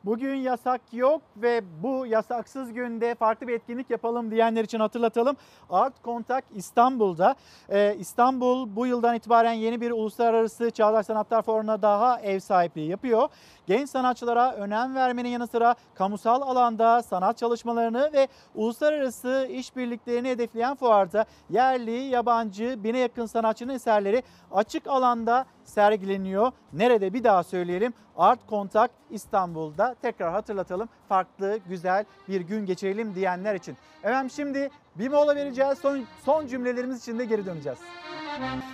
[0.05, 5.35] Bugün yasak yok ve bu yasaksız günde farklı bir etkinlik yapalım diyenler için hatırlatalım.
[5.69, 7.35] Art Contact İstanbul'da.
[7.69, 13.29] Ee, İstanbul bu yıldan itibaren yeni bir uluslararası Çağdaş Sanatlar Fuarı'na daha ev sahipliği yapıyor.
[13.67, 21.25] Genç sanatçılara önem vermenin yanı sıra kamusal alanda sanat çalışmalarını ve uluslararası işbirliklerini hedefleyen fuarda
[21.49, 26.51] yerli, yabancı, bine yakın sanatçının eserleri açık alanda sergileniyor.
[26.73, 27.93] Nerede bir daha söyleyelim.
[28.17, 30.89] Art Contact İstanbul'da tekrar hatırlatalım.
[31.09, 33.77] Farklı, güzel bir gün geçirelim diyenler için.
[34.03, 35.77] Efendim şimdi bir mola vereceğiz.
[35.77, 37.79] Son, son cümlelerimiz için de geri döneceğiz.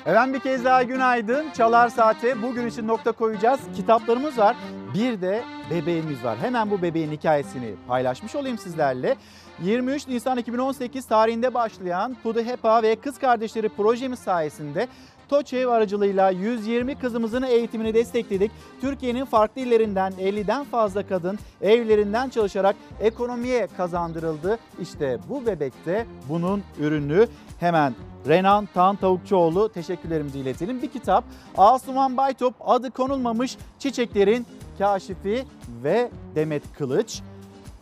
[0.06, 1.52] Efendim bir kez daha günaydın.
[1.52, 3.60] Çalar Saat'e bugün için nokta koyacağız.
[3.76, 4.56] Kitaplarımız var.
[4.94, 6.38] Bir de bebeğimiz var.
[6.38, 9.16] Hemen bu bebeğin hikayesini paylaşmış olayım sizlerle.
[9.62, 14.88] 23 Nisan 2018 tarihinde başlayan Pudu Hepa ve Kız Kardeşleri projemiz sayesinde
[15.30, 18.52] TOÇEV aracılığıyla 120 kızımızın eğitimini destekledik.
[18.82, 24.60] Türkiye'nin farklı illerinden 50'den fazla kadın evlerinden çalışarak ekonomiye kazandırıldı.
[24.82, 27.28] İşte bu bebekte bunun ürünü.
[27.60, 27.96] Hemen
[28.28, 30.82] Renan Tan Tavukçuoğlu teşekkürlerimizi iletelim.
[30.82, 31.24] Bir kitap
[31.58, 34.46] Asuman Baytop adı konulmamış çiçeklerin
[34.78, 35.46] kaşifi
[35.84, 37.22] ve Demet Kılıç.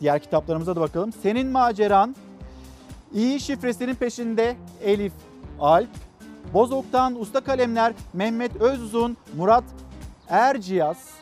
[0.00, 1.12] Diğer kitaplarımıza da bakalım.
[1.22, 2.16] Senin maceran,
[3.14, 5.12] İyi şifresinin peşinde Elif
[5.60, 5.88] Alp,
[6.54, 9.64] Bozok'tan Usta Kalemler Mehmet Özuzun, Murat
[10.28, 11.18] Erciyaz,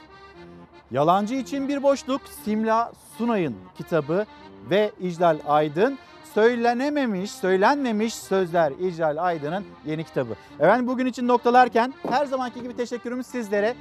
[0.91, 4.27] Yalancı için bir boşluk Simla Sunay'ın kitabı
[4.71, 5.99] ve İclal Aydın
[6.35, 10.35] Söylenememiş, söylenmemiş sözler İclal Aydın'ın yeni kitabı.
[10.61, 13.75] Efendim bugün için noktalarken her zamanki gibi teşekkürümüz sizlere.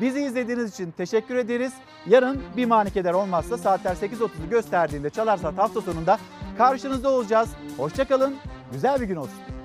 [0.00, 1.72] Bizi izlediğiniz için teşekkür ederiz.
[2.06, 6.18] Yarın bir manikeder olmazsa saatler 8.30'u gösterdiğinde Çalar Saat hafta sonunda
[6.58, 7.48] karşınızda olacağız.
[7.76, 8.34] Hoşçakalın,
[8.72, 9.61] güzel bir gün olsun.